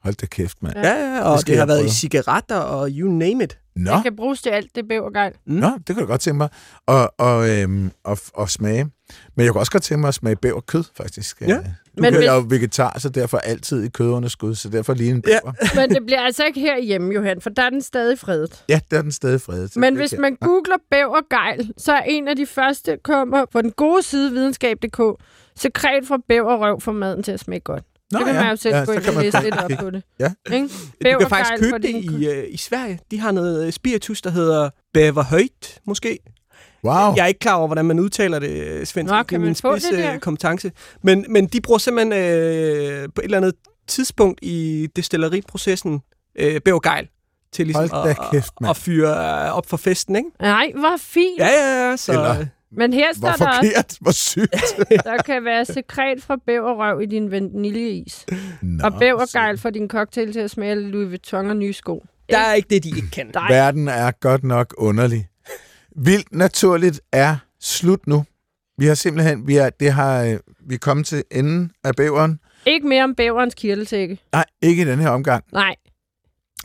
Hold 0.03 0.15
da 0.15 0.25
kæft, 0.25 0.63
mand. 0.63 0.75
Ja. 0.77 0.89
Ja, 0.89 1.09
ja, 1.09 1.15
Det 1.15 1.23
og 1.23 1.39
skal 1.39 1.51
det, 1.51 1.59
har 1.59 1.65
været 1.65 1.79
prøve. 1.79 1.87
i 1.87 1.91
cigaretter 1.91 2.55
og 2.57 2.89
you 2.91 3.09
name 3.11 3.43
it. 3.43 3.57
Nå, 3.75 3.91
Det 3.95 4.03
kan 4.03 4.15
bruges 4.15 4.41
til 4.41 4.49
alt 4.49 4.75
det 4.75 4.87
bævergejl. 4.89 5.33
Nå, 5.45 5.67
det 5.77 5.85
kan 5.85 5.97
jeg 5.99 6.07
godt 6.07 6.21
tænke 6.21 6.37
mig. 6.37 6.49
Og, 6.87 7.13
og, 7.19 7.49
øhm, 7.49 7.91
og, 8.03 8.17
og 8.33 8.49
smage. 8.49 8.87
Men 9.35 9.45
jeg 9.45 9.53
kunne 9.53 9.61
også 9.61 9.71
godt 9.71 9.83
tænke 9.83 10.01
mig 10.01 10.07
at 10.07 10.13
smage 10.13 10.35
bæverkød, 10.35 10.83
faktisk. 10.97 11.41
Ja. 11.41 11.47
Nu 11.47 11.53
Men 11.93 12.13
Men 12.13 12.13
jeg 12.23 12.25
er 12.25 12.35
jo 12.35 12.45
vegetar, 12.49 12.99
så 12.99 13.09
derfor 13.09 13.37
altid 13.37 13.83
i 13.83 13.89
kødunderskud, 13.89 14.55
så 14.55 14.69
derfor 14.69 14.93
lige 14.93 15.09
en 15.11 15.23
Ja. 15.27 15.39
bæver. 15.43 15.53
Men 15.81 15.89
det 15.95 16.05
bliver 16.05 16.19
altså 16.21 16.43
ikke 16.45 16.59
herhjemme, 16.59 17.13
Johan, 17.13 17.41
for 17.41 17.49
der 17.49 17.63
er 17.63 17.69
den 17.69 17.81
stadig 17.81 18.19
fredet. 18.19 18.63
Ja, 18.69 18.79
der 18.91 18.97
er 18.97 19.01
den 19.01 19.11
stadig 19.11 19.41
fredet. 19.41 19.75
Men 19.75 19.93
det 19.93 20.01
hvis 20.01 20.09
kan- 20.09 20.21
man 20.21 20.35
googler 20.35 20.75
bævergejl, 20.91 21.71
så 21.77 21.93
er 21.93 22.01
en 22.01 22.27
af 22.27 22.35
de 22.35 22.45
første 22.45 22.97
kommer 23.03 23.45
på 23.45 23.61
den 23.61 23.71
gode 23.71 24.03
side 24.03 24.31
videnskab.dk. 24.31 25.01
Sekret 25.55 26.07
fra 26.07 26.17
bæverrøv 26.29 26.81
for 26.81 26.91
maden 26.91 27.23
til 27.23 27.31
at 27.31 27.39
smage 27.39 27.59
godt. 27.59 27.83
Nå, 28.11 28.19
så 28.19 28.25
kan 28.25 28.35
ja. 28.35 28.41
man 28.41 28.49
jo 28.49 28.55
selv 28.55 28.75
Ja, 28.75 28.85
gå 28.85 28.91
ind 28.91 29.01
kan 29.01 29.15
og 29.17 29.23
læse 29.23 29.37
lidt 29.43 29.55
op 29.57 29.71
på 29.79 29.89
det. 29.89 30.03
Ja. 30.19 30.31
Ikke? 30.53 30.69
Du 31.13 31.19
kan 31.19 31.29
faktisk 31.29 31.59
købe 31.63 31.77
det 31.79 31.89
i, 32.19 32.27
øh, 32.27 32.43
i 32.49 32.57
Sverige. 32.57 32.99
De 33.11 33.19
har 33.19 33.31
noget 33.31 33.65
øh, 33.67 33.71
spiritus, 33.71 34.21
der 34.21 34.29
hedder 34.29 34.69
Bæverhøjt, 34.93 35.79
måske. 35.85 36.19
Wow. 36.83 37.13
Jeg 37.15 37.23
er 37.23 37.27
ikke 37.27 37.39
klar 37.39 37.55
over, 37.55 37.67
hvordan 37.67 37.85
man 37.85 37.99
udtaler 37.99 38.39
det 38.39 38.49
øh, 38.49 38.85
svensk. 38.85 39.11
Nå, 39.11 39.17
det 39.17 39.27
kan 39.27 39.35
er 39.35 39.39
man 39.39 39.45
min 39.47 39.55
få 39.55 39.73
det 39.75 39.83
spids, 39.83 39.97
øh, 39.99 40.03
der? 40.03 40.19
kompetence. 40.19 40.71
Men, 41.03 41.25
men 41.29 41.45
de 41.47 41.61
bruger 41.61 41.77
simpelthen 41.77 42.13
øh, 42.13 43.09
på 43.15 43.21
et 43.21 43.25
eller 43.25 43.37
andet 43.37 43.53
tidspunkt 43.87 44.39
i 44.41 44.87
destilleriprocessen 44.95 46.01
øh, 46.39 46.61
bævergejl 46.61 47.07
til 47.53 47.65
ligesom 47.65 47.89
Hold 47.89 48.09
at, 48.09 48.17
kæft, 48.31 48.53
mand. 48.61 48.69
at 48.69 48.77
fyre 48.77 49.45
øh, 49.47 49.57
op 49.57 49.65
for 49.69 49.77
festen, 49.77 50.15
ikke? 50.15 50.29
Nej, 50.41 50.71
hvor 50.75 50.95
fint. 50.99 51.39
Ja, 51.39 51.47
ja, 51.47 51.89
ja. 51.89 51.95
Så, 51.97 52.11
Eller- 52.11 52.45
Men 52.77 52.93
her 52.93 53.13
står 53.13 53.19
Hvor 53.19 53.29
der 53.45 53.47
også, 53.47 53.59
forkert, 53.69 53.97
hvor 54.01 54.11
sygt. 54.11 54.55
der 55.05 55.17
kan 55.25 55.45
være 55.45 55.65
sekret 55.65 56.23
fra 56.23 56.35
bæverrøv 56.45 57.01
i 57.01 57.05
din 57.05 57.31
vaniljeis. 57.31 58.25
Nå, 58.61 58.83
Og 58.83 58.93
bævergejl 58.99 59.57
for 59.57 59.69
din 59.69 59.87
cocktail 59.87 60.33
til 60.33 60.39
at 60.39 60.51
smage 60.51 60.75
Louis 60.75 61.07
Vuitton 61.09 61.49
og 61.49 61.57
nye 61.57 61.73
sko. 61.73 62.03
der 62.29 62.37
er 62.37 62.53
ikke 62.53 62.69
det, 62.69 62.83
de 62.83 62.89
ikke 62.89 63.09
kan. 63.11 63.31
Nej. 63.33 63.47
Verden 63.51 63.87
er 63.87 64.11
godt 64.11 64.43
nok 64.43 64.73
underlig. 64.77 65.27
Vildt 65.95 66.33
naturligt 66.35 67.01
er 67.11 67.35
slut 67.59 68.07
nu. 68.07 68.25
Vi 68.77 68.85
har 68.85 68.95
simpelthen, 68.95 69.47
vi 69.47 69.55
er, 69.57 69.69
det 69.69 69.91
har, 69.93 70.23
øh, 70.23 70.37
vi 70.67 70.73
er 70.75 70.79
kommet 70.79 71.05
til 71.05 71.23
enden 71.31 71.71
af 71.83 71.95
bæveren. 71.95 72.39
Ikke 72.65 72.87
mere 72.87 73.03
om 73.03 73.15
bæverens 73.15 73.53
kirteltække. 73.55 74.19
Nej, 74.31 74.45
ikke 74.61 74.81
i 74.81 74.85
den 74.85 74.99
her 74.99 75.09
omgang. 75.09 75.43
Nej. 75.51 75.75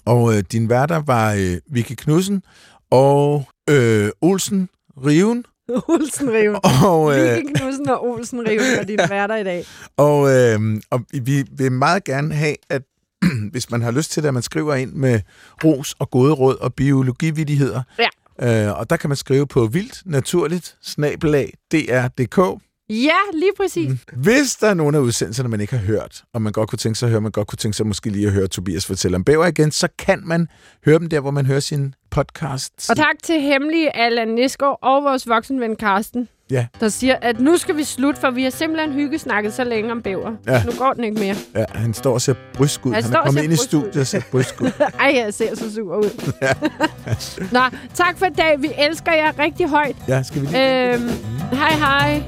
Og 0.04 0.36
øh, 0.36 0.42
din 0.52 0.68
værter 0.68 1.02
var 1.06 1.32
øh, 1.34 1.56
Vicky 1.70 1.92
Knudsen 1.94 2.42
og 2.90 3.48
øh, 3.70 4.10
Olsen 4.20 4.68
Riven. 5.06 5.44
Olsen 5.88 6.30
Riven. 6.32 6.56
Og, 6.84 7.18
øh, 7.18 7.36
Vicky 7.36 7.52
Knudsen 7.56 7.88
og 7.88 8.04
Olsen 8.06 8.48
Riven 8.48 8.78
er 8.78 8.84
dine 8.84 9.02
værter 9.10 9.36
i 9.36 9.44
dag. 9.44 9.64
og, 9.96 10.30
øh, 10.30 10.80
og 10.90 11.00
vi 11.12 11.44
vil 11.52 11.72
meget 11.72 12.04
gerne 12.04 12.34
have, 12.34 12.54
at 12.70 12.82
hvis 13.52 13.70
man 13.70 13.82
har 13.82 13.90
lyst 13.90 14.10
til 14.10 14.22
det, 14.22 14.28
at 14.28 14.34
man 14.34 14.42
skriver 14.42 14.74
ind 14.74 14.92
med 14.92 15.20
ros 15.64 15.94
og 15.98 16.10
gode 16.10 16.32
råd 16.32 16.56
og 16.56 16.74
biologividigheder. 16.74 17.82
Ja. 17.98 18.08
Øh, 18.42 18.78
og 18.78 18.90
der 18.90 18.96
kan 18.96 19.10
man 19.10 19.16
skrive 19.16 19.46
på 19.46 19.66
vildt 19.66 20.02
naturligt 20.06 20.76
snabelag 20.82 21.52
dr.dk. 21.72 22.62
Ja, 22.90 23.18
lige 23.32 23.52
præcis. 23.56 23.88
Mm. 23.88 23.98
Hvis 24.22 24.56
der 24.56 24.68
er 24.68 24.74
nogen 24.74 24.94
af 24.94 24.98
udsendelserne, 24.98 25.48
man 25.48 25.60
ikke 25.60 25.76
har 25.76 25.86
hørt, 25.86 26.22
og 26.34 26.42
man 26.42 26.52
godt 26.52 26.68
kunne 26.70 26.78
tænke 26.78 26.98
sig 26.98 27.06
at 27.06 27.10
høre, 27.10 27.20
man 27.20 27.32
godt 27.32 27.48
kunne 27.48 27.56
tænke 27.56 27.76
sig 27.76 27.86
måske 27.86 28.10
lige 28.10 28.26
at 28.26 28.32
høre 28.32 28.46
Tobias 28.46 28.86
fortælle 28.86 29.14
om 29.14 29.24
bæver 29.24 29.46
igen, 29.46 29.70
så 29.70 29.88
kan 29.98 30.20
man 30.24 30.48
høre 30.84 30.98
dem 30.98 31.08
der, 31.08 31.20
hvor 31.20 31.30
man 31.30 31.46
hører 31.46 31.60
sin 31.60 31.94
podcast. 32.10 32.90
Og 32.90 32.96
tak 32.96 33.16
til 33.22 33.40
hemmelige 33.40 33.96
Allan 33.96 34.28
Nisgaard 34.28 34.78
og 34.82 35.04
vores 35.04 35.28
voksenven 35.28 35.76
Karsten, 35.76 36.28
Ja, 36.50 36.66
der 36.80 36.88
siger, 36.88 37.16
at 37.22 37.40
nu 37.40 37.56
skal 37.56 37.76
vi 37.76 37.84
slutte, 37.84 38.20
for 38.20 38.30
vi 38.30 38.42
har 38.42 38.50
simpelthen 38.50 38.92
hyggesnakket 38.92 39.52
så 39.52 39.64
længe 39.64 39.92
om 39.92 40.02
bæver. 40.02 40.32
Ja. 40.46 40.62
Nu 40.64 40.72
går 40.78 40.92
den 40.92 41.04
ikke 41.04 41.20
mere. 41.20 41.34
ja, 41.54 41.64
han 41.74 41.94
står 41.94 42.12
og 42.12 42.20
ser 42.20 42.34
brysk 42.54 42.86
ud. 42.86 42.92
Han 42.92 43.02
Han, 43.02 43.12
står 43.12 43.18
er 43.18 43.20
og 43.20 43.26
kommet 43.26 43.42
ind 43.42 43.52
i 43.52 43.56
studiet 43.56 43.96
og 43.96 44.06
ser 44.06 44.20
brysk 44.30 44.60
ud. 44.60 44.70
Ej, 45.00 45.12
jeg 45.24 45.34
ser 45.34 45.56
så 45.56 45.74
sur 45.74 45.96
ud. 45.96 46.32
Nå, 47.52 47.60
tak 47.94 48.18
for 48.18 48.26
i 48.26 48.30
dag. 48.36 48.56
Vi 48.62 48.70
elsker 48.78 49.12
jer 49.12 49.38
rigtig 49.38 49.68
højt. 49.68 49.96
Ja, 50.08 50.22
skal 50.22 50.42
vi 50.42 50.46
lige... 50.46 50.92
Øhm, 50.94 51.08
hej 51.52 51.70
hej. 51.70 52.22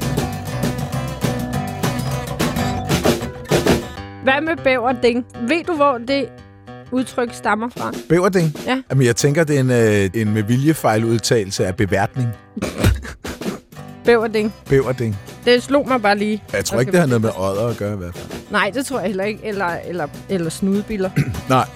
Hvad 4.22 4.40
med 4.40 4.56
bæverding? 4.64 5.26
Ved 5.48 5.64
du, 5.64 5.76
hvor 5.76 5.98
det 6.08 6.28
udtryk 6.92 7.34
stammer 7.34 7.68
fra? 7.68 7.92
Bæverding? 8.08 8.56
Ja. 8.66 8.82
Jamen, 8.90 9.06
jeg 9.06 9.16
tænker, 9.16 9.44
det 9.44 9.56
er 9.56 9.60
en, 9.60 9.70
øh, 9.70 10.22
en 10.22 10.34
med 10.34 10.42
viljefejl 10.42 11.04
udtalelse 11.04 11.66
af 11.66 11.76
beværtning. 11.76 12.28
Bæverding. 14.04 14.54
Bæverding. 14.68 15.18
Det 15.44 15.62
slog 15.62 15.88
mig 15.88 16.02
bare 16.02 16.18
lige. 16.18 16.42
Jeg 16.52 16.64
tror 16.64 16.74
Okay. 16.76 16.80
ikke, 16.82 16.92
det 16.92 17.00
har 17.00 17.06
noget 17.06 17.20
med 17.22 17.30
ådder 17.38 17.68
at 17.68 17.76
gøre 17.76 17.94
i 17.94 17.96
hvert 17.96 18.14
fald. 18.14 18.40
Nej, 18.50 18.70
det 18.74 18.86
tror 18.86 18.98
jeg 18.98 19.06
heller 19.06 19.24
ikke. 19.24 19.40
Eller, 19.44 19.66
eller, 19.86 20.06
eller 20.28 20.50
snudebiller. 20.50 21.10
Nej. 21.48 21.66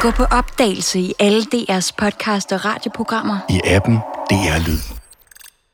Gå 0.00 0.10
på 0.10 0.24
opdagelse 0.24 0.98
i 1.00 1.12
alle 1.18 1.42
DR's 1.54 1.90
podcast 1.98 2.52
og 2.52 2.64
radioprogrammer. 2.64 3.38
I 3.48 3.60
appen 3.64 3.94
DR 4.30 4.68
Lyd. 4.68 4.78